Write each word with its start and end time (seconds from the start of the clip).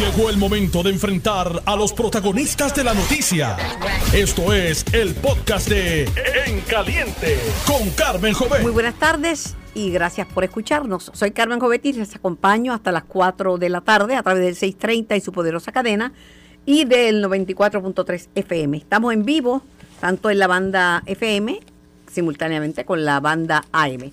Llegó 0.00 0.30
el 0.30 0.38
momento 0.38 0.82
de 0.82 0.88
enfrentar 0.88 1.62
a 1.66 1.76
los 1.76 1.92
protagonistas 1.92 2.74
de 2.74 2.84
la 2.84 2.94
noticia. 2.94 3.58
Esto 4.14 4.54
es 4.54 4.82
el 4.94 5.14
podcast 5.14 5.68
de 5.68 6.04
En 6.46 6.62
Caliente 6.62 7.38
con 7.66 7.90
Carmen 7.90 8.32
Jovet. 8.32 8.62
Muy 8.62 8.72
buenas 8.72 8.94
tardes 8.94 9.56
y 9.74 9.90
gracias 9.90 10.26
por 10.26 10.42
escucharnos. 10.42 11.10
Soy 11.12 11.32
Carmen 11.32 11.60
Jovetti 11.60 11.90
y 11.90 11.92
les 11.92 12.16
acompaño 12.16 12.72
hasta 12.72 12.92
las 12.92 13.04
4 13.04 13.58
de 13.58 13.68
la 13.68 13.82
tarde 13.82 14.16
a 14.16 14.22
través 14.22 14.42
del 14.42 14.54
630 14.56 15.16
y 15.16 15.20
su 15.20 15.32
poderosa 15.32 15.70
cadena 15.70 16.14
y 16.64 16.86
del 16.86 17.22
94.3 17.22 18.28
FM. 18.36 18.78
Estamos 18.78 19.12
en 19.12 19.26
vivo 19.26 19.62
tanto 20.00 20.30
en 20.30 20.38
la 20.38 20.46
banda 20.46 21.02
FM 21.04 21.60
simultáneamente 22.10 22.86
con 22.86 23.04
la 23.04 23.20
banda 23.20 23.66
AM. 23.70 24.10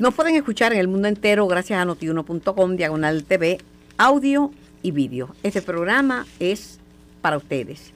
Nos 0.00 0.12
pueden 0.12 0.36
escuchar 0.36 0.74
en 0.74 0.80
el 0.80 0.88
mundo 0.88 1.08
entero 1.08 1.46
gracias 1.46 1.80
a 1.80 1.86
notiuno.com, 1.86 2.76
diagonal 2.76 3.24
TV, 3.24 3.58
audio 3.98 4.50
y 4.82 4.90
vídeo. 4.90 5.34
Este 5.42 5.62
programa 5.62 6.26
es 6.38 6.78
para 7.20 7.36
ustedes. 7.36 7.92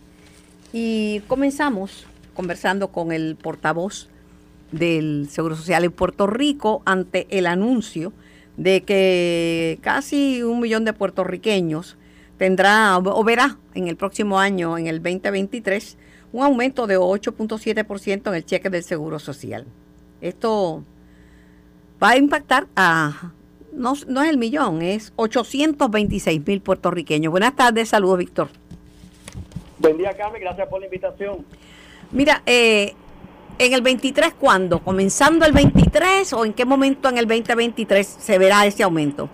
Y 0.72 1.20
comenzamos 1.28 2.06
conversando 2.34 2.88
con 2.88 3.12
el 3.12 3.36
portavoz 3.36 4.08
del 4.72 5.28
Seguro 5.30 5.56
Social 5.56 5.84
en 5.84 5.92
Puerto 5.92 6.26
Rico 6.26 6.82
ante 6.84 7.26
el 7.30 7.46
anuncio 7.46 8.12
de 8.56 8.82
que 8.82 9.78
casi 9.82 10.42
un 10.42 10.60
millón 10.60 10.84
de 10.84 10.92
puertorriqueños 10.92 11.96
tendrá 12.36 12.96
o 12.98 13.24
verá 13.24 13.58
en 13.74 13.88
el 13.88 13.96
próximo 13.96 14.38
año, 14.38 14.78
en 14.78 14.86
el 14.86 15.02
2023, 15.02 15.96
un 16.32 16.44
aumento 16.44 16.86
de 16.86 16.98
8.7% 16.98 18.28
en 18.28 18.34
el 18.34 18.44
cheque 18.44 18.70
del 18.70 18.82
Seguro 18.82 19.18
Social. 19.18 19.66
Esto 20.20 20.84
va 22.02 22.10
a 22.10 22.16
impactar 22.16 22.66
a, 22.76 23.32
no, 23.72 23.94
no 24.06 24.22
es 24.22 24.30
el 24.30 24.38
millón, 24.38 24.82
es 24.82 25.12
826 25.16 26.46
mil 26.46 26.60
puertorriqueños. 26.60 27.30
Buenas 27.30 27.54
tardes, 27.54 27.88
saludos, 27.88 28.18
Víctor. 28.18 28.48
Buen 29.78 29.96
día, 29.96 30.12
Carmen, 30.16 30.40
gracias 30.40 30.68
por 30.68 30.80
la 30.80 30.86
invitación. 30.86 31.44
Mira, 32.10 32.42
eh, 32.46 32.94
en 33.58 33.72
el 33.72 33.82
23, 33.82 34.34
¿cuándo? 34.34 34.80
¿Comenzando 34.80 35.44
el 35.44 35.52
23 35.52 36.32
o 36.32 36.44
en 36.44 36.52
qué 36.52 36.64
momento 36.64 37.08
en 37.08 37.18
el 37.18 37.26
2023 37.26 38.06
se 38.06 38.38
verá 38.38 38.66
ese 38.66 38.82
aumento? 38.82 39.28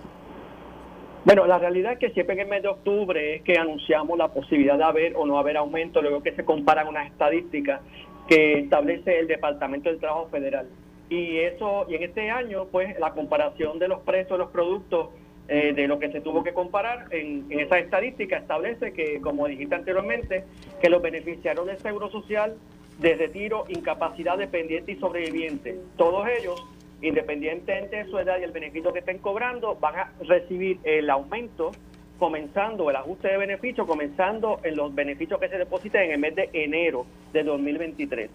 Bueno, 1.23 1.47
la 1.47 1.57
realidad 1.57 1.93
es 1.93 1.99
que 1.99 2.11
siempre 2.11 2.35
en 2.35 2.41
el 2.41 2.47
mes 2.47 2.61
de 2.61 2.67
octubre 2.67 3.35
es 3.35 3.41
que 3.41 3.57
anunciamos 3.57 4.17
la 4.17 4.27
posibilidad 4.27 4.77
de 4.77 4.83
haber 4.83 5.15
o 5.15 5.25
no 5.25 5.39
haber 5.39 5.57
aumento, 5.57 6.01
luego 6.01 6.21
que 6.21 6.33
se 6.33 6.45
comparan 6.45 6.87
unas 6.87 7.07
estadísticas 7.07 7.81
que 8.27 8.59
establece 8.59 9.19
el 9.19 9.27
Departamento 9.27 9.89
del 9.89 9.99
Trabajo 9.99 10.27
Federal. 10.29 10.67
Y 11.09 11.37
eso, 11.37 11.85
y 11.87 11.95
en 11.95 12.03
este 12.03 12.29
año, 12.29 12.65
pues 12.71 12.97
la 12.99 13.11
comparación 13.11 13.79
de 13.79 13.87
los 13.87 14.01
precios 14.01 14.31
de 14.31 14.37
los 14.37 14.49
productos 14.51 15.09
eh, 15.47 15.73
de 15.73 15.87
lo 15.87 15.99
que 15.99 16.11
se 16.11 16.21
tuvo 16.21 16.43
que 16.43 16.53
comparar 16.53 17.05
en, 17.11 17.45
en 17.51 17.59
esa 17.59 17.77
estadística 17.77 18.37
establece 18.37 18.93
que, 18.93 19.21
como 19.21 19.47
dijiste 19.47 19.75
anteriormente, 19.75 20.43
que 20.81 20.89
los 20.89 21.01
beneficiarios 21.01 21.67
del 21.67 21.77
Seguro 21.77 22.09
Social 22.09 22.55
de 22.97 23.15
retiro, 23.15 23.65
incapacidad 23.67 24.37
dependiente 24.37 24.93
y 24.93 24.95
sobreviviente, 24.95 25.77
todos 25.97 26.27
ellos, 26.39 26.65
independientemente 27.01 27.97
de 27.97 28.05
su 28.05 28.17
edad 28.17 28.39
y 28.39 28.43
el 28.43 28.51
beneficio 28.51 28.91
que 28.91 28.99
estén 28.99 29.19
cobrando, 29.19 29.75
van 29.75 29.95
a 29.95 30.13
recibir 30.21 30.79
el 30.83 31.09
aumento 31.11 31.71
comenzando 32.17 32.89
el 32.89 32.95
ajuste 32.95 33.27
de 33.27 33.37
beneficio, 33.37 33.85
comenzando 33.85 34.59
en 34.63 34.75
los 34.75 34.95
beneficios 34.95 35.39
que 35.39 35.49
se 35.49 35.57
depositen 35.57 36.03
en 36.03 36.11
el 36.11 36.19
mes 36.19 36.35
de 36.35 36.49
enero 36.53 37.05
de 37.33 37.43
2023. 37.43 38.29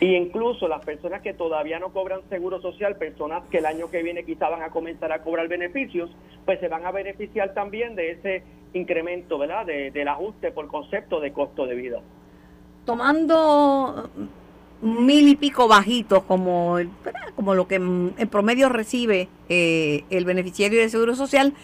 Y 0.00 0.14
incluso 0.14 0.68
las 0.68 0.84
personas 0.84 1.22
que 1.22 1.34
todavía 1.34 1.80
no 1.80 1.92
cobran 1.92 2.20
seguro 2.28 2.60
social, 2.60 2.96
personas 2.96 3.42
que 3.50 3.58
el 3.58 3.66
año 3.66 3.90
que 3.90 4.02
viene 4.02 4.24
quizá 4.24 4.48
van 4.48 4.62
a 4.62 4.70
comenzar 4.70 5.12
a 5.12 5.22
cobrar 5.22 5.48
beneficios, 5.48 6.10
pues 6.44 6.60
se 6.60 6.68
van 6.68 6.86
a 6.86 6.92
beneficiar 6.92 7.52
también 7.52 7.96
de 7.96 8.12
ese 8.12 8.42
incremento, 8.74 9.38
¿verdad? 9.38 9.66
De, 9.66 9.90
del 9.90 10.06
ajuste 10.06 10.52
por 10.52 10.68
concepto 10.68 11.20
de 11.20 11.32
costo 11.32 11.66
de 11.66 11.74
vida. 11.74 12.00
Tomando 12.84 14.08
mil 14.80 15.28
y 15.28 15.34
pico 15.34 15.66
bajitos 15.66 16.22
como, 16.22 16.78
el, 16.78 16.90
como 17.34 17.54
lo 17.54 17.66
que 17.66 17.74
en 17.74 18.28
promedio 18.30 18.68
recibe 18.68 19.28
eh, 19.48 20.04
el 20.10 20.24
beneficiario 20.24 20.80
de 20.80 20.88
seguro 20.88 21.16
social, 21.16 21.54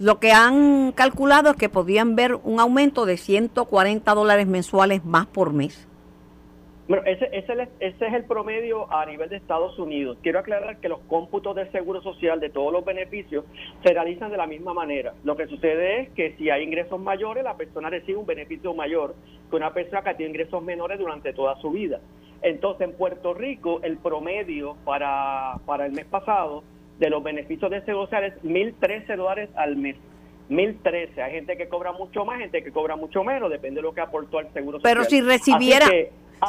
lo 0.00 0.18
que 0.18 0.32
han 0.32 0.90
calculado 0.92 1.50
es 1.50 1.56
que 1.56 1.68
podrían 1.68 2.16
ver 2.16 2.34
un 2.42 2.58
aumento 2.58 3.06
de 3.06 3.16
140 3.16 4.12
dólares 4.14 4.48
mensuales 4.48 5.04
más 5.04 5.26
por 5.26 5.52
mes. 5.52 5.86
Bueno, 6.86 7.02
ese, 7.06 7.30
ese, 7.32 7.68
ese, 7.80 8.06
es 8.06 8.12
el 8.12 8.24
promedio 8.24 8.92
a 8.92 9.06
nivel 9.06 9.30
de 9.30 9.36
Estados 9.36 9.78
Unidos. 9.78 10.18
Quiero 10.22 10.38
aclarar 10.40 10.76
que 10.80 10.90
los 10.90 11.00
cómputos 11.08 11.56
del 11.56 11.72
Seguro 11.72 12.02
Social 12.02 12.40
de 12.40 12.50
todos 12.50 12.70
los 12.74 12.84
beneficios 12.84 13.46
se 13.82 13.94
realizan 13.94 14.30
de 14.30 14.36
la 14.36 14.46
misma 14.46 14.74
manera. 14.74 15.14
Lo 15.24 15.34
que 15.34 15.46
sucede 15.46 16.02
es 16.02 16.10
que 16.10 16.36
si 16.36 16.50
hay 16.50 16.62
ingresos 16.62 17.00
mayores, 17.00 17.42
la 17.42 17.56
persona 17.56 17.88
recibe 17.88 18.18
un 18.18 18.26
beneficio 18.26 18.74
mayor 18.74 19.14
que 19.48 19.56
una 19.56 19.72
persona 19.72 20.02
que 20.02 20.14
tiene 20.14 20.30
ingresos 20.30 20.62
menores 20.62 20.98
durante 20.98 21.32
toda 21.32 21.56
su 21.62 21.70
vida. 21.70 22.00
Entonces, 22.42 22.86
en 22.86 22.92
Puerto 22.92 23.32
Rico, 23.32 23.80
el 23.82 23.96
promedio 23.96 24.76
para, 24.84 25.54
para 25.64 25.86
el 25.86 25.92
mes 25.92 26.04
pasado 26.04 26.64
de 26.98 27.08
los 27.08 27.22
beneficios 27.22 27.70
de 27.70 27.82
Seguro 27.86 28.04
Social 28.04 28.24
es 28.24 28.42
1.013 28.42 29.16
dólares 29.16 29.48
al 29.56 29.76
mes. 29.76 29.96
1013. 30.50 31.22
Hay 31.22 31.32
gente 31.32 31.56
que 31.56 31.68
cobra 31.68 31.92
mucho 31.92 32.26
más, 32.26 32.38
gente 32.40 32.62
que 32.62 32.70
cobra 32.70 32.96
mucho 32.96 33.24
menos, 33.24 33.50
depende 33.50 33.76
de 33.80 33.82
lo 33.82 33.94
que 33.94 34.02
aportó 34.02 34.38
al 34.38 34.52
seguro 34.52 34.76
social. 34.78 34.94
Pero 34.94 35.04
si 35.04 35.22
recibiera, 35.22 35.88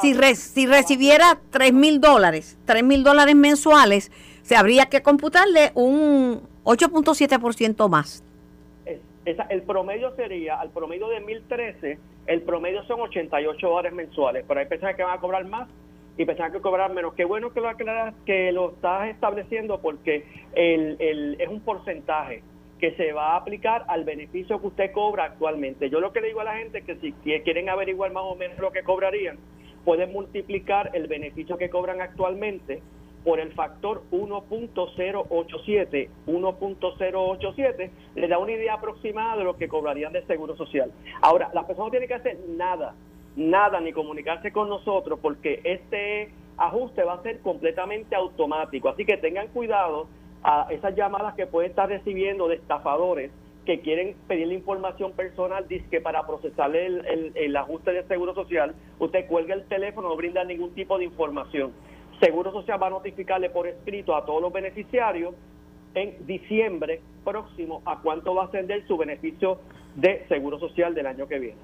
si, 0.01 0.13
re, 0.13 0.35
si 0.35 0.67
recibiera 0.67 1.39
3 1.51 1.73
mil 1.73 2.01
dólares, 2.01 2.57
3 2.65 2.83
mil 2.83 3.03
dólares 3.03 3.35
mensuales, 3.35 4.11
se 4.41 4.55
habría 4.55 4.85
que 4.87 5.01
computarle 5.01 5.71
un 5.73 6.41
8.7% 6.63 7.89
más. 7.89 8.23
Esa, 9.25 9.43
el 9.43 9.63
promedio 9.63 10.15
sería, 10.15 10.59
al 10.59 10.69
promedio 10.69 11.07
de 11.07 11.19
1013, 11.19 11.97
el 12.27 12.41
promedio 12.43 12.83
son 12.85 13.01
88 13.01 13.67
dólares 13.67 13.93
mensuales, 13.93 14.45
pero 14.47 14.59
hay 14.59 14.67
personas 14.67 14.95
que 14.95 15.03
van 15.03 15.17
a 15.17 15.19
cobrar 15.19 15.45
más 15.45 15.67
y 16.17 16.25
personas 16.25 16.51
que 16.51 16.61
cobrar 16.61 16.93
menos. 16.93 17.13
Qué 17.15 17.25
bueno 17.25 17.51
que 17.51 17.59
lo 17.59 17.69
aclaras, 17.69 18.13
que 18.25 18.51
lo 18.51 18.71
estás 18.71 19.09
estableciendo 19.09 19.79
porque 19.81 20.25
el, 20.53 20.95
el, 20.99 21.37
es 21.39 21.49
un 21.49 21.61
porcentaje 21.61 22.43
que 22.79 22.91
se 22.95 23.13
va 23.13 23.33
a 23.33 23.37
aplicar 23.37 23.85
al 23.87 24.03
beneficio 24.03 24.59
que 24.59 24.67
usted 24.67 24.91
cobra 24.91 25.25
actualmente. 25.25 25.89
Yo 25.89 25.99
lo 25.99 26.11
que 26.11 26.21
le 26.21 26.27
digo 26.27 26.41
a 26.41 26.45
la 26.45 26.57
gente 26.57 26.79
es 26.79 26.85
que 26.85 26.95
si 26.97 27.13
quieren 27.13 27.69
averiguar 27.69 28.11
más 28.11 28.23
o 28.25 28.35
menos 28.35 28.59
lo 28.59 28.71
que 28.71 28.83
cobrarían, 28.83 29.37
pueden 29.85 30.11
multiplicar 30.11 30.89
el 30.93 31.07
beneficio 31.07 31.57
que 31.57 31.69
cobran 31.69 32.01
actualmente 32.01 32.81
por 33.23 33.39
el 33.39 33.53
factor 33.53 34.03
1.087, 34.11 36.09
1.087, 36.27 37.89
le 38.15 38.27
da 38.27 38.37
una 38.37 38.51
idea 38.51 38.73
aproximada 38.75 39.37
de 39.37 39.43
lo 39.43 39.57
que 39.57 39.67
cobrarían 39.67 40.13
de 40.13 40.25
seguro 40.25 40.55
social. 40.55 40.91
Ahora, 41.21 41.49
la 41.53 41.65
persona 41.65 41.85
no 41.85 41.91
tiene 41.91 42.07
que 42.07 42.13
hacer 42.15 42.37
nada, 42.49 42.93
nada, 43.35 43.79
ni 43.79 43.93
comunicarse 43.93 44.51
con 44.51 44.69
nosotros, 44.69 45.19
porque 45.21 45.61
este 45.63 46.29
ajuste 46.57 47.03
va 47.03 47.15
a 47.15 47.23
ser 47.23 47.39
completamente 47.39 48.15
automático. 48.15 48.89
Así 48.89 49.05
que 49.05 49.17
tengan 49.17 49.47
cuidado 49.47 50.07
a 50.43 50.67
esas 50.69 50.95
llamadas 50.95 51.33
que 51.33 51.47
puede 51.47 51.67
estar 51.67 51.89
recibiendo 51.89 52.47
de 52.47 52.55
estafadores 52.55 53.31
que 53.65 53.81
quieren 53.81 54.15
pedirle 54.27 54.53
información 54.53 55.13
personal, 55.13 55.67
dice 55.67 55.85
que 55.89 55.99
para 55.99 56.25
procesarle 56.25 56.85
el, 56.85 57.05
el, 57.05 57.31
el, 57.35 57.57
ajuste 57.57 57.91
de 57.91 58.03
seguro 58.03 58.33
social, 58.35 58.75
usted 58.99 59.27
cuelga 59.27 59.55
el 59.55 59.65
teléfono, 59.65 60.09
no 60.09 60.15
brinda 60.15 60.43
ningún 60.43 60.73
tipo 60.73 60.97
de 60.97 61.05
información. 61.05 61.71
Seguro 62.19 62.51
Social 62.51 62.81
va 62.81 62.87
a 62.87 62.91
notificarle 62.91 63.49
por 63.49 63.67
escrito 63.67 64.15
a 64.15 64.25
todos 64.25 64.41
los 64.41 64.53
beneficiarios 64.53 65.35
en 65.95 66.25
diciembre 66.25 67.01
próximo 67.23 67.81
a 67.85 68.01
cuánto 68.01 68.35
va 68.35 68.43
a 68.43 68.45
ascender 68.45 68.85
su 68.87 68.97
beneficio 68.97 69.59
de 69.95 70.25
seguro 70.27 70.59
social 70.59 70.93
del 70.93 71.07
año 71.07 71.27
que 71.27 71.39
viene. 71.39 71.57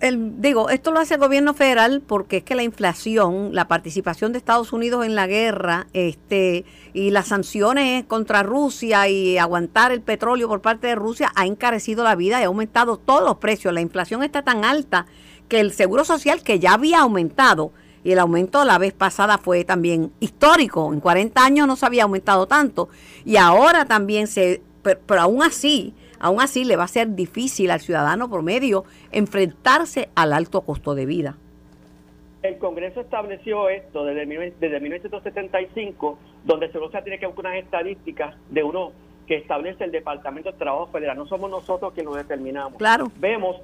El, 0.00 0.40
digo, 0.42 0.70
esto 0.70 0.90
lo 0.90 1.00
hace 1.00 1.14
el 1.14 1.20
gobierno 1.20 1.54
federal 1.54 2.02
porque 2.06 2.38
es 2.38 2.44
que 2.44 2.54
la 2.54 2.62
inflación, 2.62 3.54
la 3.54 3.68
participación 3.68 4.32
de 4.32 4.38
Estados 4.38 4.72
Unidos 4.72 5.06
en 5.06 5.14
la 5.14 5.26
guerra, 5.26 5.86
este, 5.92 6.64
y 6.92 7.10
las 7.10 7.28
sanciones 7.28 8.04
contra 8.04 8.42
Rusia 8.42 9.08
y 9.08 9.38
aguantar 9.38 9.92
el 9.92 10.02
petróleo 10.02 10.48
por 10.48 10.60
parte 10.60 10.88
de 10.88 10.94
Rusia 10.94 11.32
ha 11.36 11.46
encarecido 11.46 12.04
la 12.04 12.16
vida 12.16 12.40
y 12.40 12.44
ha 12.44 12.48
aumentado 12.48 12.98
todos 12.98 13.22
los 13.22 13.36
precios. 13.38 13.72
La 13.72 13.80
inflación 13.80 14.22
está 14.22 14.42
tan 14.42 14.64
alta 14.64 15.06
que 15.48 15.60
el 15.60 15.72
seguro 15.72 16.04
social 16.04 16.42
que 16.42 16.58
ya 16.58 16.74
había 16.74 17.00
aumentado 17.00 17.72
y 18.02 18.12
el 18.12 18.18
aumento 18.18 18.64
la 18.64 18.78
vez 18.78 18.92
pasada 18.92 19.38
fue 19.38 19.64
también 19.64 20.12
histórico. 20.20 20.92
En 20.92 21.00
40 21.00 21.42
años 21.42 21.66
no 21.66 21.76
se 21.76 21.86
había 21.86 22.02
aumentado 22.02 22.46
tanto 22.46 22.88
y 23.24 23.36
ahora 23.36 23.86
también 23.86 24.26
se, 24.26 24.60
pero, 24.82 25.00
pero 25.06 25.22
aún 25.22 25.42
así 25.42 25.94
Aún 26.24 26.40
así, 26.40 26.64
le 26.64 26.76
va 26.76 26.84
a 26.84 26.88
ser 26.88 27.14
difícil 27.14 27.70
al 27.70 27.80
ciudadano 27.80 28.30
promedio 28.30 28.84
enfrentarse 29.12 30.08
al 30.14 30.32
alto 30.32 30.62
costo 30.62 30.94
de 30.94 31.04
vida. 31.04 31.36
El 32.42 32.56
Congreso 32.56 33.02
estableció 33.02 33.68
esto 33.68 34.06
desde, 34.06 34.24
desde 34.58 34.80
1975, 34.80 36.18
donde 36.46 36.72
se 36.72 36.78
tiene 37.02 37.18
que 37.18 37.26
buscar 37.26 37.44
unas 37.44 37.62
estadísticas 37.62 38.36
de 38.48 38.64
uno 38.64 38.92
que 39.26 39.36
establece 39.36 39.84
el 39.84 39.92
Departamento 39.92 40.50
de 40.50 40.56
Trabajo 40.56 40.86
Federal. 40.86 41.18
No 41.18 41.26
somos 41.26 41.50
nosotros 41.50 41.92
quienes 41.92 42.10
lo 42.10 42.16
determinamos. 42.16 42.78
Claro. 42.78 43.12
Vemos 43.18 43.56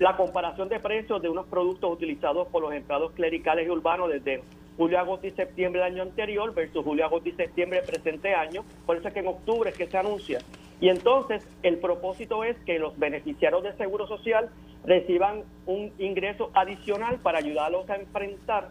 la 0.00 0.16
comparación 0.16 0.68
de 0.68 0.80
precios 0.80 1.22
de 1.22 1.28
unos 1.28 1.46
productos 1.46 1.92
utilizados 1.92 2.48
por 2.48 2.60
los 2.60 2.72
empleados 2.74 3.12
clericales 3.12 3.68
y 3.68 3.70
urbanos 3.70 4.10
desde 4.10 4.42
julio, 4.76 4.98
agosto 4.98 5.28
y 5.28 5.30
septiembre 5.30 5.80
del 5.80 5.92
año 5.92 6.02
anterior 6.02 6.52
versus 6.54 6.84
julio, 6.84 7.04
agosto 7.04 7.28
y 7.28 7.32
septiembre 7.34 7.78
del 7.78 7.86
presente 7.86 8.34
año. 8.34 8.64
Por 8.84 8.96
eso 8.96 9.06
es 9.06 9.14
que 9.14 9.20
en 9.20 9.28
octubre 9.28 9.70
es 9.70 9.76
que 9.76 9.86
se 9.86 9.96
anuncia 9.96 10.40
Y 10.84 10.90
entonces 10.90 11.42
el 11.62 11.78
propósito 11.78 12.44
es 12.44 12.58
que 12.66 12.78
los 12.78 12.98
beneficiarios 12.98 13.62
del 13.62 13.74
Seguro 13.78 14.06
Social 14.06 14.50
reciban 14.84 15.44
un 15.64 15.90
ingreso 15.96 16.50
adicional 16.52 17.16
para 17.22 17.38
ayudarlos 17.38 17.88
a 17.88 17.96
enfrentar, 17.96 18.68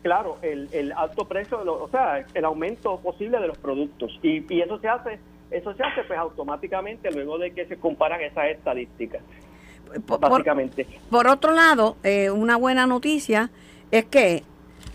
claro, 0.00 0.38
el, 0.40 0.94
alto 0.96 1.26
precio, 1.26 1.60
o 1.60 1.88
sea, 1.90 2.24
el 2.32 2.44
aumento 2.46 2.98
posible 3.00 3.38
de 3.38 3.48
los 3.48 3.58
productos. 3.58 4.18
Y, 4.22 4.50
y 4.50 4.62
eso 4.62 4.78
se 4.78 4.88
hace 4.88 5.18
eso 5.50 5.74
se 5.74 5.82
hace 5.82 6.04
pues 6.04 6.18
automáticamente 6.18 7.10
luego 7.10 7.36
de 7.36 7.50
que 7.50 7.66
se 7.66 7.76
comparan 7.76 8.22
esas 8.22 8.46
estadísticas. 8.46 9.20
básicamente. 10.06 10.86
Por, 11.10 11.26
otro 11.26 11.52
lado, 11.52 11.98
eh, 12.02 12.30
una 12.30 12.56
buena 12.56 12.86
noticia 12.86 13.50
es 13.90 14.06
que 14.06 14.42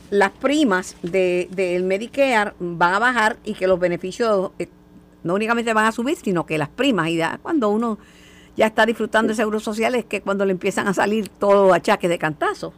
las 0.10 0.31
primas 0.31 0.98
del 1.04 1.51
de, 1.51 1.80
Medicare 1.83 2.54
van 2.57 2.95
a 2.95 3.00
bajar 3.00 3.38
y 3.44 3.54
que 3.54 3.68
los 3.68 3.80
beneficios 3.80 4.54
eh, 4.57 4.69
no 5.25 5.33
únicamente 5.33 5.74
van 5.74 5.86
a 5.86 5.92
subir, 5.92 6.16
sino 6.16 6.45
que 6.45 6.57
las 6.57 6.69
primas, 6.69 7.10
y 7.10 7.18
ya 7.18 7.39
cuando 7.42 7.69
uno 7.69 7.98
ya 8.56 8.68
está 8.68 8.86
disfrutando 8.86 9.30
de 9.30 9.36
seguros 9.36 9.63
sociales, 9.63 10.01
es 10.01 10.06
que 10.06 10.22
cuando 10.22 10.45
le 10.45 10.51
empiezan 10.51 10.88
a 10.88 10.94
salir 10.94 11.27
todo 11.27 11.74
achaques 11.74 12.10
de 12.10 12.18
cantazo. 12.18 12.74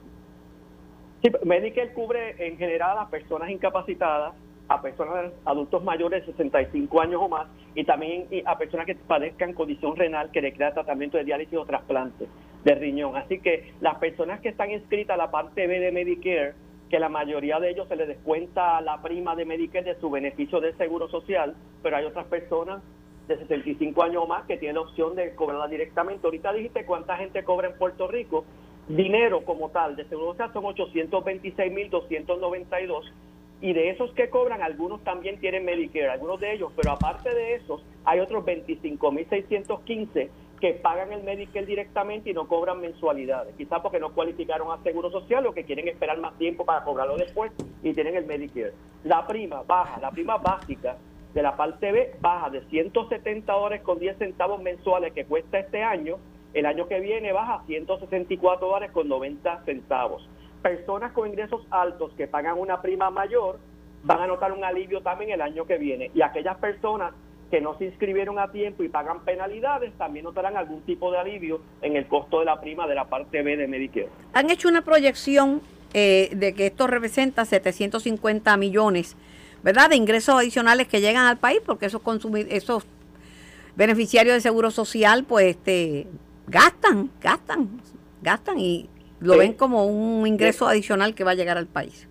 Sí, 1.22 1.30
Medicare 1.44 1.94
cubre 1.94 2.48
en 2.48 2.58
general 2.58 2.98
a 2.98 3.10
personas 3.10 3.50
incapacitadas, 3.50 4.34
a 4.70 4.82
personas 4.82 5.32
adultos 5.46 5.84
mayores 5.84 6.26
de 6.26 6.32
65 6.32 7.02
años 7.02 7.22
o 7.22 7.28
más 7.28 7.48
y 7.76 7.84
también 7.84 8.28
a 8.46 8.58
personas 8.58 8.86
que 8.86 8.96
padezcan 8.96 9.54
condición 9.54 9.96
renal 9.96 10.32
que 10.32 10.42
requiera 10.42 10.74
tratamiento 10.74 11.18
de 11.18 11.26
diálisis 11.26 11.58
o 11.58 11.66
trasplante 11.66 12.28
de 12.64 12.76
riñón. 12.76 13.16
Así 13.16 13.40
que 13.40 13.74
las 13.82 13.96
personas 13.96 14.40
que 14.40 14.50
están 14.50 14.72
inscritas 14.72 15.16
a 15.16 15.18
la 15.18 15.32
parte 15.32 15.68
B 15.68 15.80
de 15.80 15.92
Medicare, 15.92 16.54
que 16.90 17.00
la 17.00 17.10
mayoría 17.10 17.60
de 17.60 17.72
ellos 17.72 17.88
se 17.88 17.96
les 17.96 18.08
descuenta 18.08 18.80
la 18.82 19.02
prima 19.02 19.36
de 19.36 19.46
Medicare 19.46 19.94
de 19.94 20.00
su 20.00 20.10
beneficio 20.10 20.60
de 20.60 20.74
seguro 20.74 21.08
social, 21.10 21.56
pero 21.84 21.98
hay 21.98 22.06
otras 22.06 22.26
personas 22.28 22.82
de 23.28 23.38
65 23.38 24.02
años 24.04 24.24
o 24.24 24.28
más 24.28 24.46
que 24.46 24.58
tienen 24.58 24.76
la 24.76 24.82
opción 24.82 25.16
de 25.16 25.34
cobrarla 25.36 25.68
directamente. 25.68 26.26
Ahorita 26.26 26.54
dijiste 26.54 26.86
cuánta 26.86 27.18
gente 27.18 27.44
cobra 27.44 27.70
en 27.70 27.78
Puerto 27.78 28.08
Rico. 28.08 28.46
Dinero 28.88 29.44
como 29.44 29.70
tal 29.70 29.98
de 29.98 30.06
seguro 30.06 30.32
social 30.32 30.54
son 30.54 30.64
826.292 30.64 33.12
y 33.60 33.74
de 33.74 33.90
esos 33.90 34.12
que 34.12 34.30
cobran, 34.30 34.62
algunos 34.62 35.04
también 35.04 35.40
tienen 35.40 35.66
Medicare, 35.66 36.10
algunos 36.10 36.40
de 36.40 36.54
ellos, 36.54 36.72
pero 36.76 36.92
aparte 36.92 37.34
de 37.34 37.56
esos, 37.56 37.84
hay 38.06 38.20
otros 38.20 38.46
25.615 38.46 40.30
que 40.60 40.74
pagan 40.74 41.12
el 41.14 41.24
Medicare 41.24 41.66
directamente 41.66 42.30
y 42.30 42.34
no 42.34 42.48
cobran 42.48 42.80
mensualidades, 42.80 43.56
quizás 43.56 43.80
porque 43.82 44.00
no 44.00 44.14
cualificaron 44.14 44.72
a 44.72 44.82
Seguro 44.84 45.12
Social 45.12 45.46
o 45.46 45.54
que 45.54 45.64
quieren 45.64 45.88
esperar 45.88 46.18
más 46.20 46.38
tiempo 46.38 46.66
para 46.66 46.84
cobrarlo 46.84 47.18
después 47.18 47.52
y 47.84 47.94
tienen 47.94 48.16
el 48.16 48.26
Medicare. 48.26 48.74
La 49.04 49.26
prima 49.28 49.64
baja, 49.64 50.00
la 50.00 50.12
prima 50.12 50.38
básica 50.38 50.98
de 51.34 51.42
la 51.42 51.56
parte 51.56 51.92
B 51.92 52.16
baja 52.20 52.50
de 52.50 52.62
170 52.66 53.54
dólares 53.54 53.82
con 53.84 54.00
10 54.00 54.18
centavos 54.18 54.62
mensuales 54.62 55.14
que 55.14 55.26
cuesta 55.26 55.60
este 55.60 55.84
año, 55.84 56.18
el 56.54 56.66
año 56.66 56.88
que 56.88 57.00
viene 57.00 57.32
baja 57.32 57.56
a 57.56 57.66
164 57.66 58.68
dólares 58.68 58.92
con 58.92 59.08
90 59.08 59.64
centavos 59.66 60.28
personas 60.62 61.12
con 61.14 61.30
ingresos 61.30 61.66
altos 61.70 62.12
que 62.18 62.28
pagan 62.28 62.58
una 62.58 62.82
prima 62.82 63.10
mayor 63.10 63.60
van 64.04 64.22
a 64.22 64.28
notar 64.28 64.52
un 64.52 64.64
alivio 64.64 65.02
también 65.02 65.32
el 65.32 65.42
año 65.42 65.66
que 65.66 65.78
viene. 65.78 66.12
Y 66.14 66.22
aquellas 66.22 66.58
personas 66.58 67.14
que 67.50 67.62
no 67.62 67.78
se 67.78 67.86
inscribieron 67.86 68.40
a 68.40 68.52
tiempo 68.52 68.84
y 68.84 68.90
pagan 68.90 69.24
penalidades 69.24 69.94
también 69.98 70.26
notarán 70.26 70.58
algún 70.58 70.82
tipo 70.82 71.12
de 71.12 71.18
alivio 71.18 71.62
en 71.82 71.96
el 71.96 72.08
costo 72.08 72.40
de 72.40 72.46
la 72.46 72.60
prima 72.60 72.88
de 72.88 72.96
la 72.96 73.06
parte 73.06 73.42
B 73.42 73.58
de 73.58 73.68
Medicare. 73.68 74.10
Han 74.34 74.50
hecho 74.50 74.68
una 74.68 74.82
proyección 74.84 75.62
eh, 75.94 76.30
de 76.34 76.54
que 76.54 76.68
esto 76.68 76.88
representa 76.88 77.46
750 77.46 78.58
millones, 78.58 79.16
¿verdad?, 79.64 79.90
de 79.90 79.96
ingresos 79.96 80.36
adicionales 80.36 80.88
que 80.88 81.00
llegan 81.00 81.26
al 81.26 81.38
país, 81.38 81.62
porque 81.66 81.86
esos, 81.86 82.02
esos 82.50 82.86
beneficiarios 83.76 84.36
de 84.36 84.42
seguro 84.42 84.72
social, 84.72 85.24
pues, 85.24 85.56
este, 85.56 86.08
gastan, 86.48 87.10
gastan, 87.22 87.82
gastan 88.22 88.60
y 88.60 88.90
lo 89.20 89.38
ven 89.38 89.54
como 89.54 89.86
un 89.86 90.28
ingreso 90.28 90.68
adicional 90.68 91.16
que 91.16 91.24
va 91.24 91.32
a 91.32 91.36
llegar 91.36 91.58
al 91.58 91.68
país. 91.68 92.08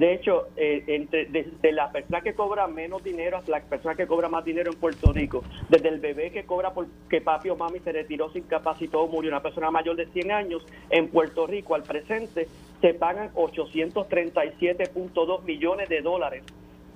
De 0.00 0.14
hecho, 0.14 0.48
eh, 0.56 0.82
entre 0.86 1.26
desde 1.26 1.72
la 1.72 1.92
persona 1.92 2.22
que 2.22 2.32
cobra 2.32 2.66
menos 2.66 3.04
dinero 3.04 3.36
hasta 3.36 3.50
la 3.50 3.60
persona 3.60 3.94
que 3.94 4.06
cobra 4.06 4.30
más 4.30 4.46
dinero 4.46 4.72
en 4.72 4.80
Puerto 4.80 5.12
Rico, 5.12 5.44
desde 5.68 5.88
el 5.88 6.00
bebé 6.00 6.30
que 6.30 6.46
cobra 6.46 6.72
porque 6.72 7.20
papi 7.20 7.50
o 7.50 7.56
mami 7.56 7.80
se 7.80 7.92
retiró, 7.92 8.32
se 8.32 8.38
incapacitó 8.38 9.02
o 9.02 9.08
murió, 9.08 9.30
una 9.30 9.42
persona 9.42 9.70
mayor 9.70 9.96
de 9.96 10.06
100 10.06 10.32
años, 10.32 10.64
en 10.88 11.08
Puerto 11.08 11.46
Rico 11.46 11.74
al 11.74 11.82
presente 11.82 12.48
se 12.80 12.94
pagan 12.94 13.30
837.2 13.34 15.42
millones 15.42 15.90
de 15.90 16.00
dólares 16.00 16.44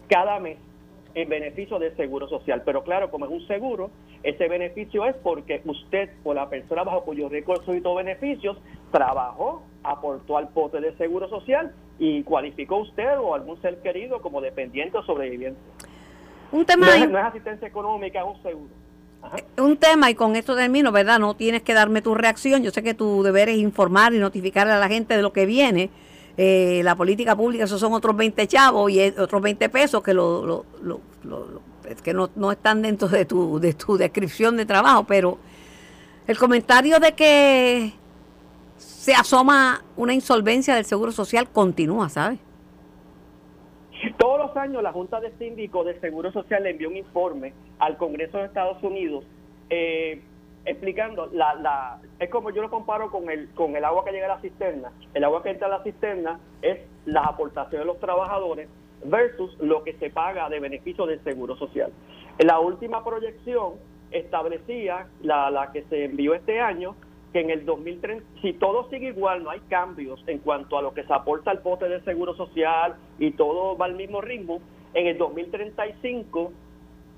cada 0.08 0.40
mes 0.40 0.56
en 1.14 1.28
beneficio 1.28 1.78
del 1.78 1.94
seguro 1.96 2.26
social. 2.26 2.62
Pero 2.64 2.84
claro, 2.84 3.10
como 3.10 3.26
es 3.26 3.30
un 3.30 3.46
seguro, 3.46 3.90
ese 4.22 4.48
beneficio 4.48 5.04
es 5.04 5.14
porque 5.16 5.60
usted 5.66 6.08
o 6.24 6.32
la 6.32 6.48
persona 6.48 6.84
bajo 6.84 7.04
cuyo 7.04 7.28
récord 7.28 7.60
y 7.68 7.80
beneficios 7.80 8.56
trabajó, 8.90 9.62
aportó 9.84 10.36
al 10.36 10.48
pote 10.48 10.80
de 10.80 10.96
seguro 10.96 11.28
social 11.28 11.72
y 11.98 12.22
cualificó 12.22 12.78
usted 12.78 13.18
o 13.18 13.34
algún 13.34 13.60
ser 13.62 13.80
querido 13.82 14.20
como 14.20 14.40
dependiente 14.40 14.98
o 14.98 15.04
sobreviviente. 15.04 15.60
Un 16.50 16.64
tema 16.64 16.86
no, 16.86 17.18
es, 17.18 17.24
asistencia 17.24 17.68
económica, 17.68 18.20
es 18.20 18.26
un 18.26 18.42
seguro. 18.42 18.70
Un 19.56 19.76
tema, 19.76 20.10
y 20.10 20.14
con 20.14 20.36
esto 20.36 20.54
termino, 20.54 20.92
¿verdad? 20.92 21.18
No 21.18 21.34
tienes 21.34 21.62
que 21.62 21.72
darme 21.72 22.02
tu 22.02 22.14
reacción. 22.14 22.62
Yo 22.62 22.70
sé 22.70 22.82
que 22.82 22.94
tu 22.94 23.22
deber 23.22 23.48
es 23.48 23.56
informar 23.56 24.12
y 24.12 24.18
notificar 24.18 24.68
a 24.68 24.78
la 24.78 24.88
gente 24.88 25.16
de 25.16 25.22
lo 25.22 25.32
que 25.32 25.46
viene 25.46 25.90
eh, 26.36 26.80
la 26.82 26.96
política 26.96 27.36
pública, 27.36 27.64
esos 27.64 27.78
son 27.78 27.92
otros 27.92 28.16
20 28.16 28.48
chavos 28.48 28.90
y 28.90 29.00
otros 29.00 29.40
20 29.40 29.68
pesos 29.68 30.02
que, 30.02 30.12
lo, 30.12 30.66
que 32.02 32.12
no, 32.12 32.28
no, 32.34 32.50
están 32.50 32.82
dentro 32.82 33.06
de 33.06 33.24
tu, 33.24 33.60
de 33.60 33.72
tu 33.74 33.96
descripción 33.96 34.56
de 34.56 34.66
trabajo, 34.66 35.04
pero 35.04 35.38
el 36.26 36.36
comentario 36.36 36.98
de 36.98 37.12
que 37.12 37.92
se 39.04 39.12
asoma 39.12 39.84
una 39.98 40.14
insolvencia 40.14 40.74
del 40.74 40.86
Seguro 40.86 41.12
Social 41.12 41.50
continúa, 41.50 42.08
¿sabes? 42.08 42.38
Todos 44.16 44.38
los 44.38 44.56
años 44.56 44.82
la 44.82 44.92
Junta 44.92 45.20
de 45.20 45.30
Síndicos 45.36 45.84
del 45.84 46.00
Seguro 46.00 46.32
Social 46.32 46.62
le 46.62 46.70
envió 46.70 46.88
un 46.88 46.96
informe 46.96 47.52
al 47.80 47.98
Congreso 47.98 48.38
de 48.38 48.46
Estados 48.46 48.82
Unidos 48.82 49.26
eh, 49.68 50.22
explicando, 50.64 51.26
la, 51.34 51.54
la, 51.56 52.00
es 52.18 52.30
como 52.30 52.48
yo 52.48 52.62
lo 52.62 52.70
comparo 52.70 53.10
con 53.10 53.28
el, 53.28 53.50
con 53.50 53.76
el 53.76 53.84
agua 53.84 54.06
que 54.06 54.12
llega 54.12 54.24
a 54.24 54.36
la 54.36 54.40
cisterna. 54.40 54.90
El 55.12 55.24
agua 55.24 55.42
que 55.42 55.50
entra 55.50 55.66
a 55.66 55.70
la 55.70 55.82
cisterna 55.82 56.40
es 56.62 56.78
la 57.04 57.24
aportación 57.24 57.82
de 57.82 57.84
los 57.84 58.00
trabajadores 58.00 58.70
versus 59.04 59.54
lo 59.60 59.84
que 59.84 59.92
se 59.98 60.08
paga 60.08 60.48
de 60.48 60.60
beneficio 60.60 61.04
del 61.04 61.22
Seguro 61.24 61.58
Social. 61.58 61.92
La 62.38 62.58
última 62.58 63.04
proyección 63.04 63.74
establecía, 64.12 65.08
la, 65.20 65.50
la 65.50 65.72
que 65.72 65.82
se 65.90 66.06
envió 66.06 66.32
este 66.32 66.58
año, 66.58 66.96
que 67.34 67.40
en 67.40 67.50
el 67.50 67.66
2030, 67.66 68.24
si 68.40 68.52
todo 68.52 68.88
sigue 68.90 69.08
igual, 69.08 69.42
no 69.42 69.50
hay 69.50 69.58
cambios 69.68 70.22
en 70.28 70.38
cuanto 70.38 70.78
a 70.78 70.82
lo 70.82 70.94
que 70.94 71.02
se 71.02 71.12
aporta 71.12 71.50
al 71.50 71.62
pote 71.62 71.88
del 71.88 72.02
Seguro 72.04 72.32
Social 72.36 72.94
y 73.18 73.32
todo 73.32 73.76
va 73.76 73.86
al 73.86 73.96
mismo 73.96 74.20
ritmo, 74.20 74.60
en 74.94 75.08
el 75.08 75.18
2035 75.18 76.52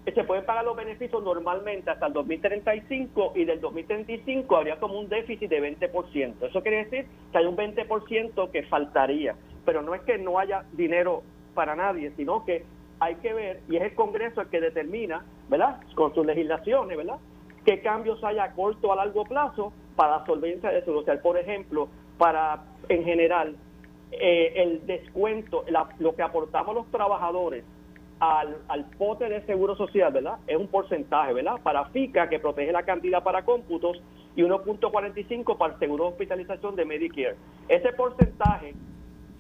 se 0.06 0.24
pueden 0.24 0.46
pagar 0.46 0.64
los 0.64 0.74
beneficios 0.74 1.22
normalmente 1.22 1.90
hasta 1.90 2.06
el 2.06 2.14
2035 2.14 3.32
y 3.34 3.44
del 3.44 3.60
2035 3.60 4.56
habría 4.56 4.80
como 4.80 4.98
un 4.98 5.10
déficit 5.10 5.50
de 5.50 5.76
20%. 5.78 6.48
Eso 6.48 6.62
quiere 6.62 6.84
decir 6.84 7.06
que 7.30 7.36
hay 7.38 7.44
un 7.44 7.56
20% 7.56 8.50
que 8.50 8.62
faltaría, 8.62 9.36
pero 9.66 9.82
no 9.82 9.94
es 9.94 10.00
que 10.02 10.16
no 10.16 10.38
haya 10.38 10.64
dinero 10.72 11.24
para 11.54 11.76
nadie, 11.76 12.12
sino 12.16 12.42
que 12.46 12.64
hay 13.00 13.16
que 13.16 13.34
ver, 13.34 13.60
y 13.68 13.76
es 13.76 13.82
el 13.82 13.94
Congreso 13.94 14.40
el 14.40 14.48
que 14.48 14.62
determina, 14.62 15.26
¿verdad? 15.50 15.78
Con 15.94 16.14
sus 16.14 16.24
legislaciones, 16.24 16.96
¿verdad? 16.96 17.18
qué 17.66 17.82
cambios 17.82 18.22
hay 18.22 18.38
a 18.38 18.52
corto 18.52 18.88
o 18.88 18.92
a 18.92 18.96
largo 18.96 19.24
plazo 19.24 19.72
para 19.96 20.18
la 20.18 20.26
solvencia 20.26 20.70
de 20.70 20.84
su 20.84 20.92
social. 20.92 21.20
Por 21.20 21.38
ejemplo, 21.38 21.88
para, 22.18 22.64
en 22.88 23.04
general, 23.04 23.56
eh, 24.12 24.52
el 24.56 24.86
descuento, 24.86 25.64
lo 25.98 26.14
que 26.14 26.22
aportamos 26.22 26.74
los 26.74 26.86
trabajadores 26.90 27.64
al, 28.20 28.56
al 28.68 28.84
pote 28.90 29.28
de 29.28 29.44
seguro 29.46 29.76
social, 29.76 30.12
¿verdad? 30.12 30.38
Es 30.46 30.56
un 30.56 30.68
porcentaje, 30.68 31.32
¿verdad? 31.32 31.60
Para 31.62 31.86
FICA, 31.86 32.28
que 32.28 32.38
protege 32.38 32.72
la 32.72 32.84
cantidad 32.84 33.22
para 33.22 33.44
cómputos, 33.44 34.00
y 34.36 34.42
1.45 34.42 35.56
para 35.56 35.72
el 35.72 35.78
seguro 35.78 36.04
de 36.04 36.10
hospitalización 36.10 36.76
de 36.76 36.84
Medicare. 36.84 37.36
Ese 37.68 37.92
porcentaje, 37.94 38.74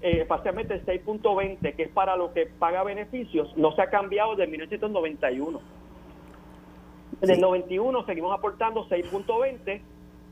eh, 0.00 0.24
parcialmente 0.26 0.74
el 0.74 0.86
6.20, 0.86 1.76
que 1.76 1.82
es 1.84 1.90
para 1.90 2.16
lo 2.16 2.32
que 2.32 2.46
paga 2.46 2.82
beneficios, 2.82 3.54
no 3.56 3.72
se 3.72 3.82
ha 3.82 3.90
cambiado 3.90 4.34
desde 4.34 4.50
1991. 4.50 5.60
Desde 7.20 7.34
el 7.34 7.40
91 7.40 8.04
seguimos 8.06 8.36
aportando 8.36 8.86
6.20 8.88 9.80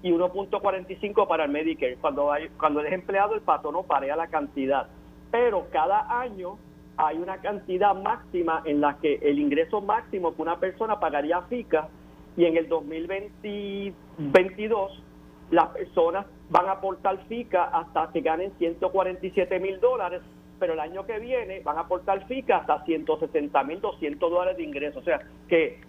y 0.05 0.13
1.45 0.13 1.27
para 1.27 1.45
el 1.45 1.51
Medicare. 1.51 1.97
Cuando, 1.97 2.31
hay, 2.31 2.51
cuando 2.61 2.81
eres 2.81 2.93
empleado, 2.93 3.35
el 3.35 3.41
patrono 3.41 3.85
parea 3.85 4.15
la 4.17 4.27
cantidad. 4.27 4.89
Pero 5.31 5.69
cada 5.73 6.21
año 6.21 6.59
hay 6.99 7.17
una 7.17 7.39
cantidad 7.39 7.95
máxima 7.95 8.61
en 8.67 8.83
la 8.83 8.99
que 8.99 9.15
el 9.23 9.39
ingreso 9.39 9.81
máximo 9.81 10.37
que 10.37 10.43
una 10.43 10.61
persona 10.61 11.01
pagaría 11.01 11.41
FICA 11.43 11.89
y 12.37 12.45
en 12.45 12.59
el 12.59 12.69
2022 12.69 15.03
las 15.51 15.69
personas 15.69 16.27
van 16.51 16.69
a 16.69 16.73
aportar 16.73 17.25
FICA 17.27 17.65
hasta 17.65 18.11
que 18.13 18.21
ganen 18.21 18.53
147 18.59 19.59
mil 19.59 19.81
dólares, 19.81 20.21
pero 20.59 20.75
el 20.75 20.81
año 20.81 21.07
que 21.07 21.19
viene 21.19 21.61
van 21.61 21.79
a 21.79 21.83
aportar 21.83 22.27
FICA 22.27 22.59
hasta 22.59 22.85
160 22.85 23.65
mil 23.65 23.81
200 23.81 24.31
dólares 24.31 24.59
de 24.59 24.65
ingreso. 24.65 24.99
O 24.99 25.03
sea 25.03 25.21
que 25.49 25.81